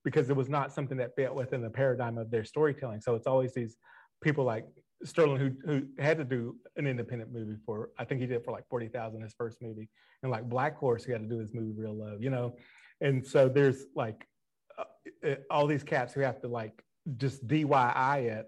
because 0.07 0.29
it 0.29 0.35
was 0.37 0.47
not 0.47 0.71
something 0.71 0.97
that 0.97 1.13
fit 1.17 1.35
within 1.35 1.61
the 1.61 1.69
paradigm 1.69 2.17
of 2.17 2.31
their 2.31 2.45
storytelling. 2.45 3.01
So 3.01 3.15
it's 3.15 3.27
always 3.27 3.53
these 3.53 3.75
people 4.23 4.45
like 4.45 4.65
sterling 5.03 5.35
who, 5.35 5.51
who 5.69 5.85
had 6.01 6.17
to 6.17 6.23
do 6.23 6.55
an 6.77 6.87
independent 6.87 7.29
movie 7.33 7.57
for 7.65 7.89
i 7.99 8.05
think 8.05 8.21
he 8.21 8.25
did 8.25 8.41
for 8.43 8.51
like 8.51 8.63
40000 8.69 9.21
his 9.21 9.33
first 9.37 9.61
movie. 9.61 9.89
And 10.23 10.31
like 10.31 10.47
blackhorse 10.47 11.03
who 11.03 11.11
had 11.11 11.23
to 11.23 11.27
do 11.27 11.39
his 11.39 11.53
movie 11.53 11.73
real 11.75 11.93
love 11.93 12.23
you 12.23 12.29
know? 12.29 12.55
And 13.01 13.25
so 13.33 13.49
there's 13.49 13.83
like 13.95 14.25
uh, 14.79 15.29
uh 15.29 15.35
all 15.51 15.67
these 15.67 15.83
cats 15.83 16.13
who 16.13 16.21
have 16.21 16.39
to 16.39 16.47
like 16.47 16.81
just 17.17 17.45
DIY 17.45 18.21
it. 18.37 18.45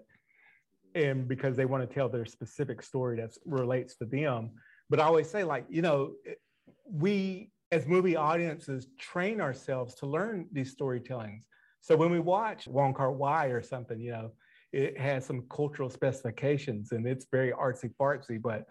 And 0.94 1.28
because 1.28 1.58
they 1.58 1.66
want 1.66 1.86
to 1.86 1.94
tell 1.94 2.08
their 2.08 2.24
specific 2.24 2.82
story 2.82 3.18
that 3.18 3.32
relates 3.44 3.96
to 3.96 4.06
them. 4.06 4.52
But 4.88 4.98
i 4.98 5.04
always 5.04 5.28
say 5.30 5.44
like 5.44 5.66
you 5.68 5.82
know 5.82 6.12
we 6.90 7.50
as 7.72 7.86
movie 7.86 8.16
audiences 8.16 8.88
train 8.98 9.40
ourselves 9.40 9.94
to 9.96 10.06
learn 10.06 10.46
these 10.52 10.74
storytellings. 10.74 11.42
So 11.80 11.96
when 11.96 12.10
we 12.10 12.20
watch 12.20 12.66
Wong 12.66 12.92
Kar 12.92 13.12
Wai 13.12 13.46
or 13.46 13.62
something, 13.62 14.00
you 14.00 14.12
know, 14.12 14.32
it 14.72 14.98
has 14.98 15.24
some 15.24 15.42
cultural 15.50 15.90
specifications 15.90 16.92
and 16.92 17.06
it's 17.06 17.26
very 17.30 17.52
artsy 17.52 17.92
fartsy, 17.98 18.40
but 18.40 18.66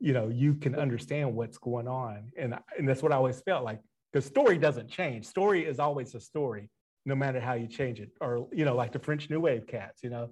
you 0.00 0.12
know, 0.12 0.28
you 0.28 0.54
can 0.54 0.74
understand 0.74 1.34
what's 1.34 1.58
going 1.58 1.88
on. 1.88 2.30
And, 2.38 2.56
and 2.78 2.88
that's 2.88 3.02
what 3.02 3.12
I 3.12 3.16
always 3.16 3.40
felt 3.40 3.64
like, 3.64 3.80
because 4.12 4.24
story 4.24 4.56
doesn't 4.56 4.88
change. 4.88 5.26
Story 5.26 5.64
is 5.64 5.78
always 5.80 6.14
a 6.14 6.20
story, 6.20 6.70
no 7.04 7.16
matter 7.16 7.40
how 7.40 7.54
you 7.54 7.66
change 7.66 8.00
it. 8.00 8.10
Or, 8.20 8.46
you 8.52 8.64
know, 8.64 8.76
like 8.76 8.92
the 8.92 9.00
French 9.00 9.28
New 9.28 9.40
Wave 9.40 9.66
cats, 9.66 10.02
you 10.02 10.10
know, 10.10 10.30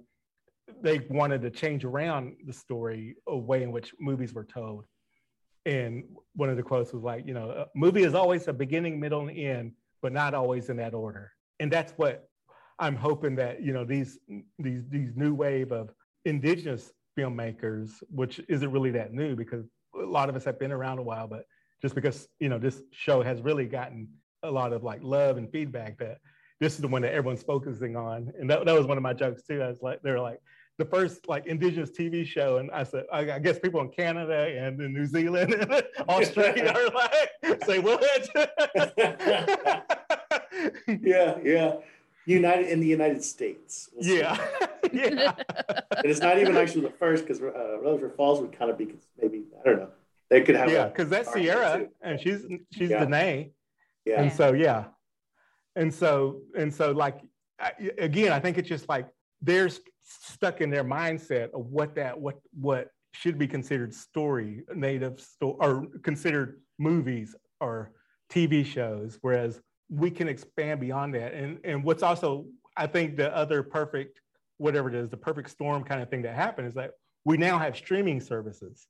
they 0.81 0.99
wanted 1.09 1.41
to 1.41 1.49
change 1.49 1.83
around 1.83 2.37
the 2.45 2.53
story, 2.53 3.17
a 3.27 3.37
way 3.37 3.63
in 3.63 3.71
which 3.71 3.93
movies 3.99 4.33
were 4.33 4.45
told 4.45 4.85
and 5.67 6.05
one 6.37 6.49
of 6.49 6.55
the 6.55 6.63
quotes 6.63 6.93
was 6.93 7.03
like, 7.03 7.25
you 7.27 7.33
know, 7.33 7.49
a 7.49 7.65
movie 7.75 8.03
is 8.03 8.13
always 8.13 8.47
a 8.47 8.53
beginning, 8.53 8.99
middle, 8.99 9.27
and 9.27 9.37
end, 9.37 9.71
but 10.01 10.13
not 10.13 10.33
always 10.33 10.69
in 10.69 10.77
that 10.77 10.93
order. 10.93 11.31
And 11.59 11.71
that's 11.71 11.91
what 11.93 12.29
I'm 12.79 12.95
hoping 12.95 13.35
that 13.35 13.61
you 13.61 13.73
know 13.73 13.83
these 13.83 14.19
these 14.59 14.83
these 14.89 15.11
new 15.15 15.33
wave 15.33 15.71
of 15.71 15.89
indigenous 16.25 16.93
filmmakers, 17.17 17.91
which 18.09 18.39
isn't 18.47 18.71
really 18.71 18.91
that 18.91 19.11
new 19.13 19.35
because 19.35 19.65
a 19.95 20.05
lot 20.05 20.29
of 20.29 20.35
us 20.35 20.45
have 20.45 20.59
been 20.59 20.71
around 20.71 20.99
a 20.99 21.03
while, 21.03 21.27
but 21.27 21.43
just 21.81 21.95
because 21.95 22.27
you 22.39 22.49
know 22.49 22.59
this 22.59 22.81
show 22.91 23.23
has 23.23 23.41
really 23.41 23.65
gotten 23.65 24.07
a 24.43 24.51
lot 24.51 24.73
of 24.73 24.83
like 24.83 25.01
love 25.01 25.37
and 25.37 25.51
feedback 25.51 25.97
that 25.97 26.19
this 26.59 26.75
is 26.75 26.79
the 26.79 26.87
one 26.87 27.01
that 27.01 27.13
everyone's 27.13 27.43
focusing 27.43 27.95
on. 27.95 28.31
And 28.39 28.49
that, 28.49 28.65
that 28.65 28.73
was 28.73 28.85
one 28.85 28.97
of 28.97 29.03
my 29.03 29.13
jokes 29.13 29.43
too. 29.43 29.61
I 29.61 29.67
was 29.67 29.81
like, 29.81 30.01
they're 30.01 30.19
like, 30.19 30.39
the 30.77 30.85
first 30.85 31.27
like 31.27 31.45
indigenous 31.47 31.89
TV 31.89 32.25
show, 32.25 32.57
and 32.57 32.69
I 32.71 32.83
said, 32.83 33.05
I, 33.11 33.39
guess 33.39 33.57
people 33.59 33.81
in 33.81 33.89
Canada 33.89 34.55
and 34.57 34.79
in 34.79 34.93
New 34.93 35.05
Zealand 35.05 35.53
and 35.53 35.71
Australia 36.09 36.71
are 36.75 36.89
like, 36.89 37.63
say 37.65 37.79
what? 37.79 38.03
yeah, 41.01 41.37
yeah. 41.43 41.75
United 42.25 42.67
in 42.67 42.79
the 42.81 42.87
United 42.87 43.23
States. 43.23 43.89
We'll 43.93 44.05
yeah, 44.05 44.37
yeah. 44.91 45.33
and 45.91 46.05
it's 46.05 46.19
not 46.19 46.37
even 46.37 46.57
actually 46.57 46.81
the 46.81 46.89
first 46.89 47.25
because 47.25 47.41
uh, 47.41 47.79
Rutherford 47.81 48.15
Falls 48.17 48.41
would 48.41 48.51
kind 48.51 48.69
of 48.69 48.77
be 48.77 48.93
maybe 49.19 49.43
I 49.59 49.63
don't 49.63 49.79
know. 49.79 49.89
They 50.29 50.41
could 50.41 50.55
have 50.55 50.69
yeah, 50.69 50.87
because 50.87 51.09
that's 51.09 51.31
Sierra 51.31 51.87
and 52.01 52.19
she's 52.19 52.45
she's 52.73 52.89
yeah. 52.89 53.05
Danae. 53.05 53.51
Yeah. 54.03 54.21
And 54.21 54.31
so 54.31 54.51
yeah, 54.51 54.85
and 55.77 55.93
so 55.93 56.41
and 56.57 56.73
so 56.73 56.91
like 56.91 57.21
again, 57.97 58.33
I 58.33 58.41
think 58.41 58.57
it's 58.57 58.67
just 58.67 58.89
like 58.89 59.07
there's 59.41 59.79
stuck 60.07 60.61
in 60.61 60.69
their 60.69 60.83
mindset 60.83 61.51
of 61.53 61.67
what 61.67 61.95
that 61.95 62.19
what 62.19 62.39
what 62.59 62.89
should 63.11 63.37
be 63.37 63.47
considered 63.47 63.93
story 63.93 64.63
native 64.75 65.19
sto- 65.19 65.57
or 65.59 65.87
considered 66.03 66.61
movies 66.77 67.35
or 67.59 67.91
TV 68.29 68.65
shows, 68.65 69.17
whereas 69.21 69.61
we 69.89 70.11
can 70.11 70.27
expand 70.27 70.79
beyond 70.79 71.15
that. 71.15 71.33
And 71.33 71.59
and 71.63 71.83
what's 71.83 72.03
also 72.03 72.45
I 72.75 72.87
think 72.87 73.17
the 73.17 73.35
other 73.35 73.63
perfect 73.63 74.21
whatever 74.57 74.89
it 74.89 74.95
is 74.95 75.09
the 75.09 75.17
perfect 75.17 75.49
storm 75.49 75.83
kind 75.83 76.01
of 76.01 76.09
thing 76.09 76.23
that 76.23 76.35
happened 76.35 76.67
is 76.67 76.73
that 76.75 76.91
we 77.25 77.37
now 77.37 77.57
have 77.57 77.75
streaming 77.75 78.21
services, 78.21 78.87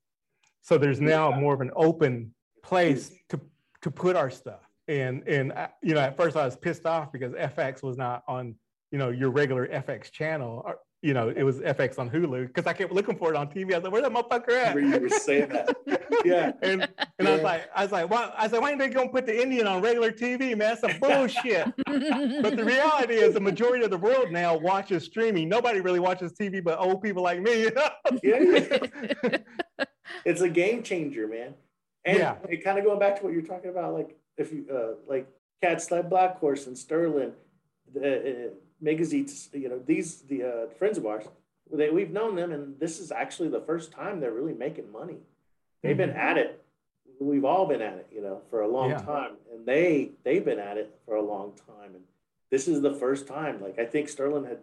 so 0.62 0.78
there's 0.78 1.02
now 1.02 1.32
more 1.32 1.54
of 1.54 1.62
an 1.62 1.72
open 1.76 2.34
place 2.64 3.12
to 3.30 3.40
to 3.82 3.92
put 3.92 4.16
our 4.16 4.30
stuff. 4.30 4.68
And 4.88 5.24
and 5.28 5.52
uh, 5.54 5.68
you 5.82 5.94
know 5.94 6.02
at 6.02 6.18
first 6.18 6.36
I 6.36 6.46
was 6.46 6.56
pissed 6.58 6.86
off 6.86 7.12
because 7.12 7.34
FX 7.34 7.82
was 7.82 7.98
not 7.98 8.24
on 8.28 8.56
you 8.92 8.98
know 8.98 9.10
your 9.10 9.30
regular 9.30 9.68
FX 9.68 10.12
channel 10.12 10.66
you 11.08 11.14
know, 11.14 11.30
it 11.30 11.44
was 11.44 11.60
FX 11.60 12.00
on 12.00 12.10
Hulu 12.10 12.48
because 12.48 12.68
I 12.68 12.74
kept 12.74 12.92
looking 12.92 13.16
for 13.16 13.34
it 13.34 13.38
on 13.38 13.48
TV. 13.48 13.72
I 13.72 13.78
was 13.78 13.86
like, 13.86 13.94
"Where 13.94 14.02
that 14.02 14.12
motherfucker 14.12 14.62
at?" 14.62 14.76
Where 14.76 14.84
you 14.84 15.00
were 15.00 15.08
saying 15.08 15.48
that, 15.48 15.74
yeah. 16.26 16.52
And 16.62 16.82
and 16.82 16.90
yeah. 17.22 17.30
I 17.30 17.34
was 17.34 17.42
like, 17.44 17.70
I 17.74 17.84
was 17.84 17.92
like, 17.94 18.10
why? 18.10 18.34
I 18.38 18.44
was 18.44 18.52
like, 18.52 18.62
why 18.62 18.72
ain't 18.72 18.80
they 18.80 18.90
gonna 18.90 19.08
put 19.08 19.26
the 19.26 19.42
Indian 19.42 19.68
on 19.68 19.82
regular 19.82 20.12
TV, 20.12 20.50
man? 20.50 20.58
That's 20.58 20.82
some 20.82 21.00
bullshit. 21.00 21.74
but 21.86 22.58
the 22.58 22.66
reality 22.66 23.14
is, 23.14 23.36
the 23.36 23.40
majority 23.40 23.86
of 23.86 23.90
the 23.90 23.98
world 23.98 24.32
now 24.32 24.58
watches 24.58 25.06
streaming. 25.06 25.48
Nobody 25.48 25.80
really 25.80 26.02
watches 26.02 26.34
TV, 26.34 26.62
but 26.62 26.78
old 26.78 27.02
people 27.02 27.24
like 27.24 27.42
me. 27.42 27.62
You 27.62 27.72
know? 27.76 27.90
yeah. 28.22 29.38
it's 30.26 30.42
a 30.42 30.50
game 30.50 30.84
changer, 30.84 31.26
man. 31.26 31.54
And 32.04 32.18
yeah. 32.18 32.36
it 32.50 32.66
kind 32.66 32.78
of 32.78 32.84
going 32.84 33.00
back 33.00 33.18
to 33.20 33.24
what 33.24 33.32
you're 33.32 33.44
talking 33.44 33.70
about, 33.70 33.94
like 33.94 34.18
if 34.36 34.52
you 34.52 34.66
uh, 34.70 34.96
like 35.08 35.26
Cats 35.64 35.90
like 35.90 36.10
Blackhorse 36.10 36.68
and 36.68 36.78
Sterling. 36.78 37.32
Uh, 37.96 38.50
Megazines, 38.84 39.54
you 39.54 39.70
know, 39.70 39.80
these 39.80 40.22
the 40.22 40.44
uh, 40.44 40.68
friends 40.78 40.98
of 40.98 41.06
ours, 41.06 41.26
they, 41.72 41.90
we've 41.90 42.12
known 42.12 42.36
them, 42.36 42.52
and 42.52 42.80
this 42.80 43.00
is 43.00 43.12
actually 43.12 43.50
the 43.50 43.62
first 43.62 43.92
time 43.92 44.20
they're 44.20 44.32
really 44.32 44.54
making 44.54 44.92
money. 44.92 45.18
They've 45.82 45.92
mm-hmm. 45.92 46.12
been 46.12 46.18
at 46.18 46.38
it. 46.38 46.64
We've 47.20 47.46
all 47.46 47.66
been 47.66 47.82
at 47.82 47.94
it, 47.94 48.08
you 48.14 48.22
know, 48.22 48.42
for 48.50 48.62
a 48.62 48.68
long 48.68 48.92
yeah. 48.92 48.98
time, 49.00 49.32
and 49.52 49.66
they 49.66 50.12
they've 50.24 50.46
been 50.46 50.60
at 50.60 50.78
it 50.78 51.00
for 51.06 51.16
a 51.16 51.22
long 51.22 51.54
time. 51.66 51.96
And 51.96 52.04
this 52.52 52.68
is 52.68 52.82
the 52.82 52.94
first 52.94 53.28
time. 53.28 53.62
Like 53.62 53.80
I 53.80 53.86
think 53.86 54.10
Sterling 54.10 54.46
had 54.46 54.60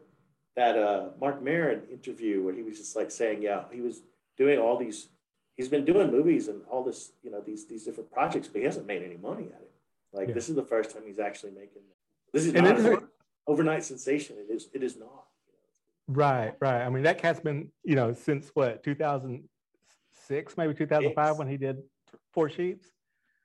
that 0.56 0.78
uh, 0.78 1.08
Marc 1.20 1.42
Maron 1.42 1.82
interview 1.90 2.42
where 2.42 2.54
he 2.54 2.62
was 2.62 2.78
just 2.78 2.94
like 2.94 3.10
saying, 3.10 3.42
yeah, 3.42 3.64
he 3.72 3.80
was 3.80 4.02
doing 4.36 4.58
all 4.58 4.76
these. 4.76 5.08
He's 5.56 5.68
been 5.68 5.84
doing 5.84 6.10
movies 6.10 6.48
and 6.48 6.62
all 6.68 6.82
this, 6.82 7.12
you 7.22 7.30
know, 7.30 7.40
these 7.40 7.66
these 7.66 7.84
different 7.84 8.12
projects, 8.12 8.48
but 8.48 8.58
he 8.58 8.64
hasn't 8.64 8.86
made 8.86 9.02
any 9.02 9.16
money 9.16 9.44
at 9.44 9.60
it. 9.60 9.70
Like 10.12 10.28
yeah. 10.28 10.34
this 10.34 10.48
is 10.48 10.54
the 10.54 10.64
first 10.64 10.92
time 10.92 11.02
he's 11.06 11.18
actually 11.18 11.52
making. 11.52 11.82
This 12.32 12.46
is 12.46 12.54
and 12.54 12.64
not 12.64 13.02
overnight 13.46 13.84
sensation. 13.84 14.36
It 14.38 14.52
is. 14.52 14.68
It 14.72 14.82
is 14.82 14.96
not. 14.96 15.24
Right, 16.06 16.54
right. 16.60 16.82
I 16.82 16.90
mean, 16.90 17.04
that 17.04 17.18
cat's 17.18 17.40
been, 17.40 17.70
you 17.82 17.96
know, 17.96 18.12
since 18.12 18.50
what 18.54 18.82
2006, 18.82 20.56
maybe 20.56 20.74
2005, 20.74 21.38
when 21.38 21.48
he 21.48 21.56
did 21.56 21.78
Four 22.32 22.50
Sheets. 22.50 22.90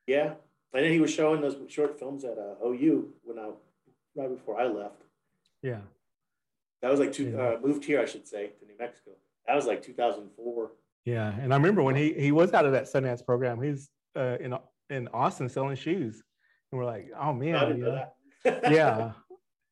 Yeah, 0.08 0.34
and 0.74 0.84
then 0.84 0.91
he 0.91 1.00
was 1.00 1.14
showing 1.14 1.41
those 1.41 1.56
short 1.68 1.97
films 2.00 2.24
at 2.24 2.38
uh, 2.38 2.66
OU 2.66 3.14
when 3.24 3.39
I 3.39 3.50
right 4.16 4.30
before 4.30 4.60
I 4.60 4.66
left. 4.66 5.04
Yeah, 5.62 5.82
that 6.82 6.91
was 6.91 7.00
like 7.00 7.14
two. 7.14 7.30
Yeah. 7.30 7.41
Uh, 7.41 7.58
moved 7.64 7.86
here, 7.86 8.02
I 8.02 8.06
should 8.06 8.28
say, 8.28 8.47
to 8.47 8.66
New 8.66 8.78
Mexico. 8.78 9.12
That 9.47 9.56
was 9.56 9.66
like 9.66 9.82
2004. 9.82 10.72
Yeah, 11.06 11.34
and 11.39 11.54
I 11.54 11.58
remember 11.58 11.82
when 11.84 11.95
he 11.95 12.14
he 12.14 12.32
was 12.32 12.54
out 12.54 12.66
of 12.66 12.74
that 12.74 12.86
Sundance 12.86 13.26
program. 13.26 13.62
He's 13.62 13.89
uh, 14.16 14.38
in 14.39 14.56
in 14.89 15.08
Austin 15.10 15.47
selling 15.47 15.76
shoes, 15.76 16.22
and 16.72 16.80
we're 16.80 16.86
like, 16.86 17.10
oh 17.20 17.34
man, 17.34 17.80
know? 17.80 18.06
yeah. 18.45 19.12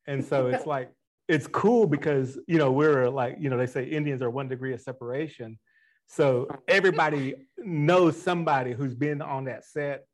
And 0.08 0.24
so 0.24 0.48
it's 0.48 0.66
like, 0.74 0.90
it's 1.28 1.46
cool 1.46 1.86
because, 1.86 2.38
you 2.48 2.58
know, 2.58 2.72
we're 2.72 3.08
like, 3.08 3.36
you 3.38 3.50
know, 3.50 3.58
they 3.58 3.66
say 3.66 3.84
Indians 3.84 4.22
are 4.22 4.30
one 4.30 4.48
degree 4.48 4.72
of 4.72 4.80
separation. 4.80 5.58
So 6.06 6.48
everybody 6.66 7.34
knows 7.58 8.20
somebody 8.20 8.72
who's 8.72 8.94
been 8.94 9.20
on 9.20 9.44
that 9.44 9.66
set, 9.66 10.06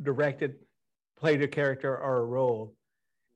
directed, 0.00 0.54
played 1.18 1.42
a 1.42 1.48
character 1.48 1.94
or 1.94 2.18
a 2.18 2.24
role. 2.24 2.74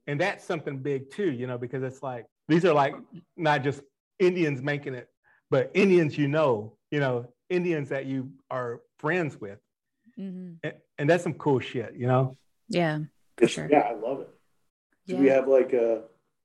And 0.07 0.21
that's 0.21 0.45
something 0.45 0.79
big 0.79 1.11
too, 1.11 1.33
you 1.33 1.49
know, 1.49 1.59
because 1.59 1.83
it's 1.83 2.03
like, 2.03 2.27
these 2.47 2.65
are 2.65 2.73
like 2.73 2.95
not 3.37 3.65
just 3.65 3.83
Indians 4.21 4.63
making 4.63 4.95
it, 4.95 5.09
but 5.51 5.73
Indians 5.75 6.17
you 6.17 6.29
know, 6.29 6.77
you 6.93 7.01
know, 7.01 7.27
Indians 7.51 7.89
that 7.89 8.07
you 8.07 8.31
are 8.49 8.81
friends 8.99 9.41
with. 9.41 9.59
Mm-hmm. 10.19 10.55
And, 10.63 10.75
and, 10.99 11.11
that's 11.11 11.25
some 11.25 11.35
cool 11.35 11.59
shit, 11.59 11.95
you 11.97 12.07
know? 12.07 12.37
Yeah, 12.69 13.01
for 13.37 13.49
sure. 13.49 13.69
Yeah, 13.69 13.81
I 13.81 13.95
love 13.95 14.21
it. 14.21 14.29
Do 15.07 15.15
yeah. 15.15 15.21
we 15.21 15.27
have 15.29 15.49
like 15.49 15.75
uh, 15.75 15.99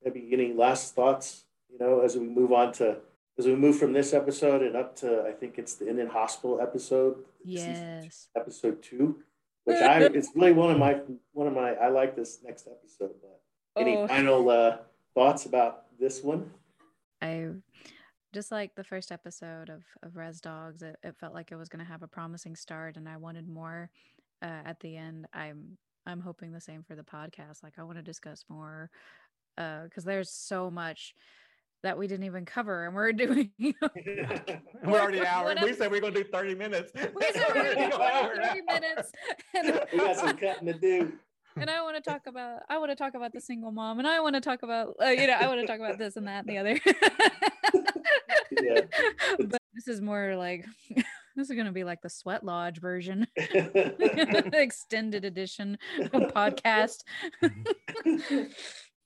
maybe 0.04 0.28
any 0.32 0.52
last 0.52 0.94
thoughts? 0.94 1.44
You 1.70 1.78
know, 1.78 2.00
as 2.00 2.16
we 2.16 2.26
move 2.26 2.52
on 2.52 2.72
to 2.74 2.96
as 3.38 3.46
we 3.46 3.54
move 3.54 3.78
from 3.78 3.92
this 3.92 4.12
episode 4.12 4.62
and 4.62 4.76
up 4.76 4.96
to 4.96 5.24
I 5.26 5.32
think 5.32 5.58
it's 5.58 5.74
the 5.74 5.88
Indian 5.88 6.08
Hospital 6.08 6.60
episode. 6.60 7.24
Yes. 7.44 8.28
Episode 8.36 8.82
two. 8.82 9.22
which 9.64 9.76
I 9.78 10.00
it's 10.02 10.30
really 10.34 10.52
one 10.52 10.70
of 10.70 10.78
my 10.78 11.00
one 11.32 11.46
of 11.46 11.54
my 11.54 11.72
I 11.74 11.88
like 11.88 12.16
this 12.16 12.40
next 12.44 12.66
episode. 12.66 13.12
But 13.22 13.40
any 13.80 13.96
Oh. 13.96 14.06
final 14.08 14.50
uh, 14.50 14.78
thoughts 15.14 15.46
about 15.46 15.84
this 15.98 16.22
one? 16.22 16.50
I 17.22 17.48
just 18.32 18.50
like 18.52 18.74
the 18.74 18.84
first 18.84 19.10
episode 19.12 19.68
of 19.70 19.84
of 20.02 20.16
Res 20.16 20.40
Dogs. 20.40 20.82
It, 20.82 20.96
it 21.02 21.16
felt 21.18 21.34
like 21.34 21.52
it 21.52 21.56
was 21.56 21.68
going 21.68 21.84
to 21.84 21.90
have 21.90 22.02
a 22.02 22.08
promising 22.08 22.56
start, 22.56 22.96
and 22.96 23.08
I 23.08 23.16
wanted 23.16 23.48
more 23.48 23.90
uh, 24.42 24.62
at 24.64 24.80
the 24.80 24.96
end. 24.96 25.26
I'm 25.32 25.78
I'm 26.10 26.20
hoping 26.20 26.52
the 26.52 26.60
same 26.60 26.82
for 26.82 26.94
the 26.96 27.02
podcast. 27.02 27.62
Like 27.62 27.74
I 27.78 27.82
want 27.84 27.98
to 27.98 28.02
discuss 28.02 28.44
more 28.48 28.90
Uh 29.56 29.84
because 29.84 30.04
there's 30.04 30.30
so 30.30 30.70
much 30.70 31.14
that 31.82 31.96
we 31.96 32.06
didn't 32.06 32.26
even 32.26 32.44
cover, 32.44 32.84
and 32.84 32.94
we're 32.94 33.12
doing. 33.24 33.50
And 33.58 33.74
we're 34.84 35.00
already 35.00 35.18
an 35.18 35.26
hour. 35.26 35.54
We 35.62 35.72
said 35.72 35.90
we 35.90 35.98
are 35.98 36.00
gonna 36.02 36.14
do 36.14 36.24
30 36.24 36.54
minutes. 36.54 36.92
we 36.94 37.00
said 37.32 37.44
we're 37.48 37.54
going 37.54 37.76
to 37.76 37.90
do 37.90 37.96
30 38.44 38.60
minutes, 38.66 39.12
and, 39.54 39.80
we 39.92 39.98
got 39.98 40.16
some 40.16 40.36
cutting 40.36 40.66
to 40.66 40.74
do. 40.74 41.12
and 41.56 41.70
I 41.70 41.80
want 41.82 41.96
to 41.96 42.02
talk 42.10 42.26
about 42.26 42.60
I 42.68 42.76
want 42.78 42.90
to 42.90 42.96
talk 42.96 43.14
about 43.14 43.32
the 43.32 43.40
single 43.40 43.72
mom, 43.72 43.98
and 43.98 44.06
I 44.06 44.20
want 44.20 44.34
to 44.34 44.40
talk 44.42 44.62
about 44.62 44.94
uh, 45.02 45.06
you 45.06 45.26
know 45.26 45.36
I 45.40 45.46
want 45.46 45.60
to 45.60 45.66
talk 45.66 45.78
about 45.80 45.96
this 45.98 46.16
and 46.16 46.26
that 46.26 46.44
and 46.44 46.48
the 46.48 46.58
other. 46.58 46.80
Yeah. 48.62 48.80
but 49.38 49.62
this 49.74 49.88
is 49.88 50.00
more 50.00 50.36
like 50.36 50.66
this 51.40 51.50
is 51.50 51.56
going 51.56 51.66
to 51.66 51.72
be 51.72 51.84
like 51.84 52.02
the 52.02 52.10
sweat 52.10 52.44
lodge 52.44 52.80
version 52.80 53.26
extended 53.36 55.24
edition 55.24 55.78
of 56.12 56.22
podcast 56.32 57.02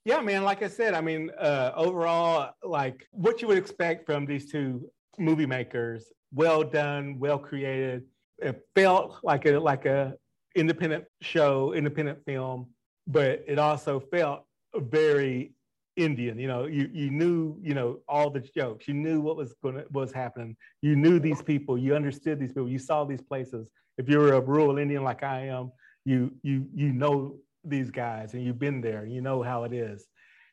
Yeah, 0.07 0.21
man. 0.21 0.43
Like 0.43 0.61
I 0.61 0.67
said, 0.67 0.93
I 0.93 1.01
mean, 1.01 1.31
uh, 1.31 1.71
overall, 1.75 2.51
like 2.63 3.07
what 3.09 3.41
you 3.41 3.47
would 3.47 3.57
expect 3.57 4.05
from 4.05 4.27
these 4.27 4.51
two 4.51 4.87
movie 5.17 5.47
makers, 5.47 6.13
well 6.31 6.63
done, 6.63 7.17
well 7.17 7.39
created. 7.39 8.03
It 8.37 8.63
felt 8.75 9.17
like 9.23 9.47
a 9.47 9.57
like 9.57 9.87
a 9.87 10.13
independent 10.55 11.05
show, 11.21 11.73
independent 11.73 12.23
film, 12.23 12.67
but 13.07 13.43
it 13.47 13.57
also 13.57 13.99
felt 13.99 14.45
very 14.75 15.53
Indian. 15.95 16.37
You 16.37 16.47
know, 16.47 16.65
you 16.65 16.89
you 16.93 17.09
knew 17.09 17.57
you 17.61 17.73
know 17.73 17.99
all 18.07 18.29
the 18.29 18.41
jokes, 18.41 18.87
you 18.87 18.93
knew 18.93 19.21
what 19.21 19.37
was 19.37 19.53
going 19.63 19.75
what 19.75 19.91
was 19.91 20.11
happening. 20.13 20.55
You 20.81 20.95
knew 20.95 21.19
these 21.19 21.41
people, 21.41 21.77
you 21.77 21.95
understood 21.95 22.39
these 22.39 22.51
people, 22.51 22.69
you 22.69 22.79
saw 22.79 23.05
these 23.05 23.21
places. 23.21 23.67
If 23.97 24.09
you 24.09 24.19
were 24.19 24.33
a 24.33 24.41
rural 24.41 24.77
Indian 24.77 25.03
like 25.03 25.23
I 25.23 25.47
am, 25.47 25.71
you 26.05 26.31
you 26.43 26.67
you 26.73 26.93
know 26.93 27.37
these 27.63 27.89
guys 27.89 28.33
and 28.33 28.43
you've 28.43 28.59
been 28.59 28.79
there 28.79 29.05
you 29.05 29.21
know 29.21 29.41
how 29.41 29.63
it 29.63 29.73
is 29.73 30.07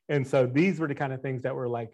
and 0.08 0.26
so 0.26 0.46
these 0.46 0.80
were 0.80 0.88
the 0.88 0.94
kind 0.94 1.12
of 1.12 1.20
things 1.20 1.42
that 1.42 1.54
were 1.54 1.68
like 1.68 1.92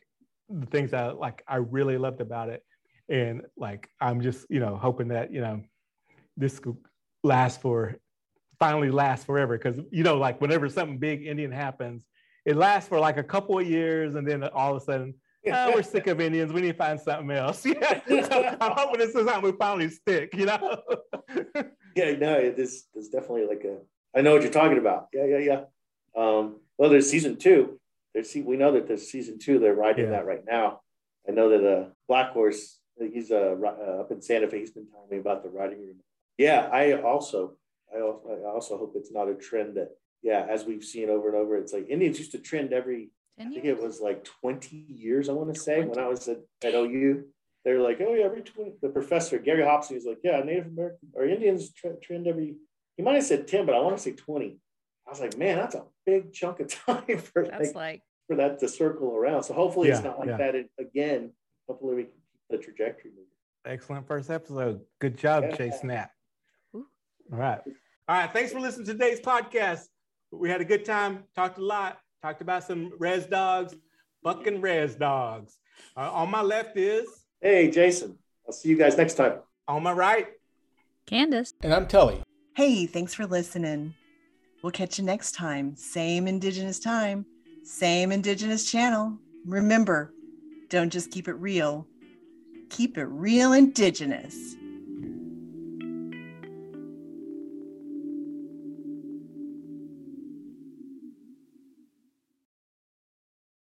the 0.48 0.66
things 0.66 0.92
that 0.92 1.18
like 1.18 1.42
i 1.48 1.56
really 1.56 1.98
loved 1.98 2.20
about 2.20 2.48
it 2.48 2.64
and 3.08 3.42
like 3.56 3.88
i'm 4.00 4.20
just 4.20 4.46
you 4.48 4.60
know 4.60 4.76
hoping 4.76 5.08
that 5.08 5.32
you 5.32 5.40
know 5.40 5.60
this 6.36 6.58
could 6.60 6.76
last 7.24 7.60
for 7.60 7.96
finally 8.60 8.90
last 8.90 9.26
forever 9.26 9.58
because 9.58 9.78
you 9.90 10.04
know 10.04 10.16
like 10.16 10.40
whenever 10.40 10.68
something 10.68 10.98
big 10.98 11.26
indian 11.26 11.50
happens 11.50 12.04
it 12.48 12.56
lasts 12.56 12.88
for 12.88 12.98
like 12.98 13.16
a 13.18 13.22
couple 13.22 13.58
of 13.58 13.66
years 13.66 14.14
and 14.14 14.26
then 14.26 14.42
all 14.44 14.74
of 14.74 14.82
a 14.82 14.84
sudden 14.84 15.14
oh, 15.52 15.72
we're 15.74 15.82
sick 15.82 16.06
of 16.08 16.20
indians 16.20 16.52
we 16.52 16.60
need 16.60 16.72
to 16.72 16.78
find 16.78 17.00
something 17.00 17.30
else 17.30 17.64
yeah 17.66 18.00
so 18.08 18.56
i'm 18.60 18.72
hoping 18.72 18.98
this 18.98 19.14
is 19.14 19.26
something 19.26 19.42
we 19.42 19.56
finally 19.56 19.88
stick 19.88 20.34
you 20.34 20.46
know 20.46 20.82
yeah, 21.98 22.16
no, 22.16 22.50
this 22.52 22.84
there's 22.94 23.08
definitely 23.08 23.46
like 23.46 23.64
a. 23.64 23.78
I 24.16 24.22
know 24.22 24.32
what 24.32 24.42
you're 24.42 24.52
talking 24.52 24.78
about. 24.78 25.08
Yeah, 25.12 25.24
yeah, 25.24 25.38
yeah. 25.38 25.60
Um, 26.16 26.60
well, 26.76 26.90
there's 26.90 27.10
season 27.10 27.36
two. 27.36 27.80
There's 28.14 28.34
we 28.34 28.56
know 28.56 28.72
that 28.72 28.86
there's 28.86 29.10
season 29.10 29.38
two. 29.38 29.58
They're 29.58 29.74
riding 29.74 30.06
Yeah. 30.06 30.12
that 30.12 30.26
right 30.26 30.44
now. 30.46 30.80
I 31.28 31.32
know 31.32 31.48
that 31.50 31.64
uh, 31.64 31.86
Blackhorse. 32.08 32.76
He's 33.00 33.30
uh, 33.30 33.54
uh, 33.62 34.00
up 34.00 34.10
in 34.10 34.20
Santa 34.22 34.48
Fe. 34.48 34.60
He's 34.60 34.70
been 34.70 34.88
telling 34.88 35.10
me 35.10 35.18
about 35.18 35.42
the 35.42 35.50
writing 35.50 35.78
room. 35.78 35.96
Yeah, 36.36 36.68
I 36.72 36.94
also, 36.94 37.56
I 37.94 38.00
also, 38.00 38.42
I 38.44 38.48
also 38.48 38.76
hope 38.76 38.92
it's 38.96 39.12
not 39.12 39.28
a 39.28 39.34
trend 39.34 39.76
that. 39.76 39.90
Yeah, 40.22 40.46
as 40.48 40.64
we've 40.64 40.84
seen 40.84 41.10
over 41.10 41.28
and 41.28 41.36
over, 41.36 41.56
it's 41.56 41.72
like 41.72 41.88
Indians 41.88 42.18
used 42.18 42.32
to 42.32 42.38
trend 42.38 42.72
every. 42.72 43.10
I 43.40 43.44
think 43.44 43.64
it 43.64 43.80
was 43.80 44.00
like 44.00 44.24
20 44.24 44.76
years. 44.88 45.28
I 45.28 45.32
want 45.32 45.54
to 45.54 45.60
say 45.60 45.84
when 45.84 46.00
I 46.00 46.08
was 46.08 46.26
at, 46.26 46.38
at 46.64 46.74
OU. 46.74 47.24
They're 47.64 47.80
like, 47.80 48.00
oh 48.00 48.14
yeah, 48.14 48.24
every 48.24 48.42
20. 48.42 48.74
The 48.82 48.88
professor 48.88 49.38
Geary 49.38 49.62
Hobson 49.62 49.96
was 49.96 50.06
like, 50.06 50.18
yeah, 50.24 50.40
Native 50.40 50.66
American 50.66 51.08
or 51.12 51.24
Indians 51.24 51.72
trend 52.02 52.26
every. 52.26 52.56
He 52.96 53.02
might 53.02 53.14
have 53.14 53.24
said 53.24 53.46
10, 53.46 53.66
but 53.66 53.74
I 53.74 53.80
want 53.80 53.96
to 53.96 54.02
say 54.02 54.12
20. 54.12 54.58
I 55.06 55.10
was 55.10 55.20
like, 55.20 55.38
man, 55.38 55.56
that's 55.56 55.74
a 55.74 55.84
big 56.04 56.32
chunk 56.32 56.60
of 56.60 56.68
time 56.86 57.18
for 57.18 57.44
that's 57.44 57.68
like, 57.68 57.74
like 57.74 58.02
for 58.26 58.36
that 58.36 58.58
to 58.60 58.68
circle 58.68 59.14
around. 59.14 59.44
So 59.44 59.54
hopefully 59.54 59.88
it's 59.88 60.02
not 60.02 60.18
like 60.18 60.28
yeah. 60.28 60.36
that 60.36 60.54
again. 60.78 61.32
Hopefully 61.68 61.96
we 61.96 62.02
can 62.04 62.12
keep 62.12 62.50
the 62.50 62.58
trajectory 62.58 63.10
moving. 63.10 63.24
Excellent 63.64 64.06
first 64.06 64.30
episode. 64.30 64.80
Good 65.00 65.16
job, 65.16 65.44
Yeah. 65.44 65.56
Chase 65.56 65.80
Snap. 65.80 66.10
All 66.74 66.84
right. 67.38 67.60
All 68.08 68.16
right. 68.16 68.32
Thanks 68.32 68.52
for 68.52 68.60
listening 68.60 68.86
to 68.86 68.92
today's 68.92 69.20
podcast. 69.20 69.84
We 70.30 70.50
had 70.50 70.60
a 70.60 70.64
good 70.64 70.84
time, 70.84 71.24
talked 71.34 71.58
a 71.58 71.64
lot, 71.64 71.98
talked 72.22 72.42
about 72.42 72.64
some 72.64 72.92
res 72.98 73.26
dogs, 73.26 73.74
fucking 74.22 74.60
res 74.60 74.94
dogs. 74.94 75.58
Uh, 75.96 76.10
on 76.12 76.30
my 76.30 76.42
left 76.42 76.76
is, 76.76 77.06
Hey, 77.40 77.70
Jason, 77.70 78.18
I'll 78.46 78.52
see 78.52 78.68
you 78.68 78.76
guys 78.76 78.96
next 78.96 79.14
time. 79.14 79.38
on 79.68 79.82
my 79.82 79.92
right, 79.92 80.28
Candace 81.06 81.54
and 81.62 81.72
I'm 81.72 81.86
Tvli. 81.86 82.20
Hey, 82.54 82.86
thanks 82.86 83.14
for 83.14 83.26
listening. 83.26 83.94
We'll 84.62 84.72
catch 84.72 84.98
you 84.98 85.04
next 85.04 85.32
time. 85.32 85.76
Same 85.76 86.26
Indigenous 86.26 86.78
time, 86.80 87.24
same 87.62 88.10
Indigenous 88.12 88.70
channel. 88.70 89.16
Remember, 89.46 90.12
don't 90.68 90.90
just 90.90 91.10
keep 91.10 91.28
it 91.28 91.34
real, 91.34 91.86
keep 92.68 92.98
it 92.98 93.04
real 93.06 93.52
Indigenous. 93.52 94.56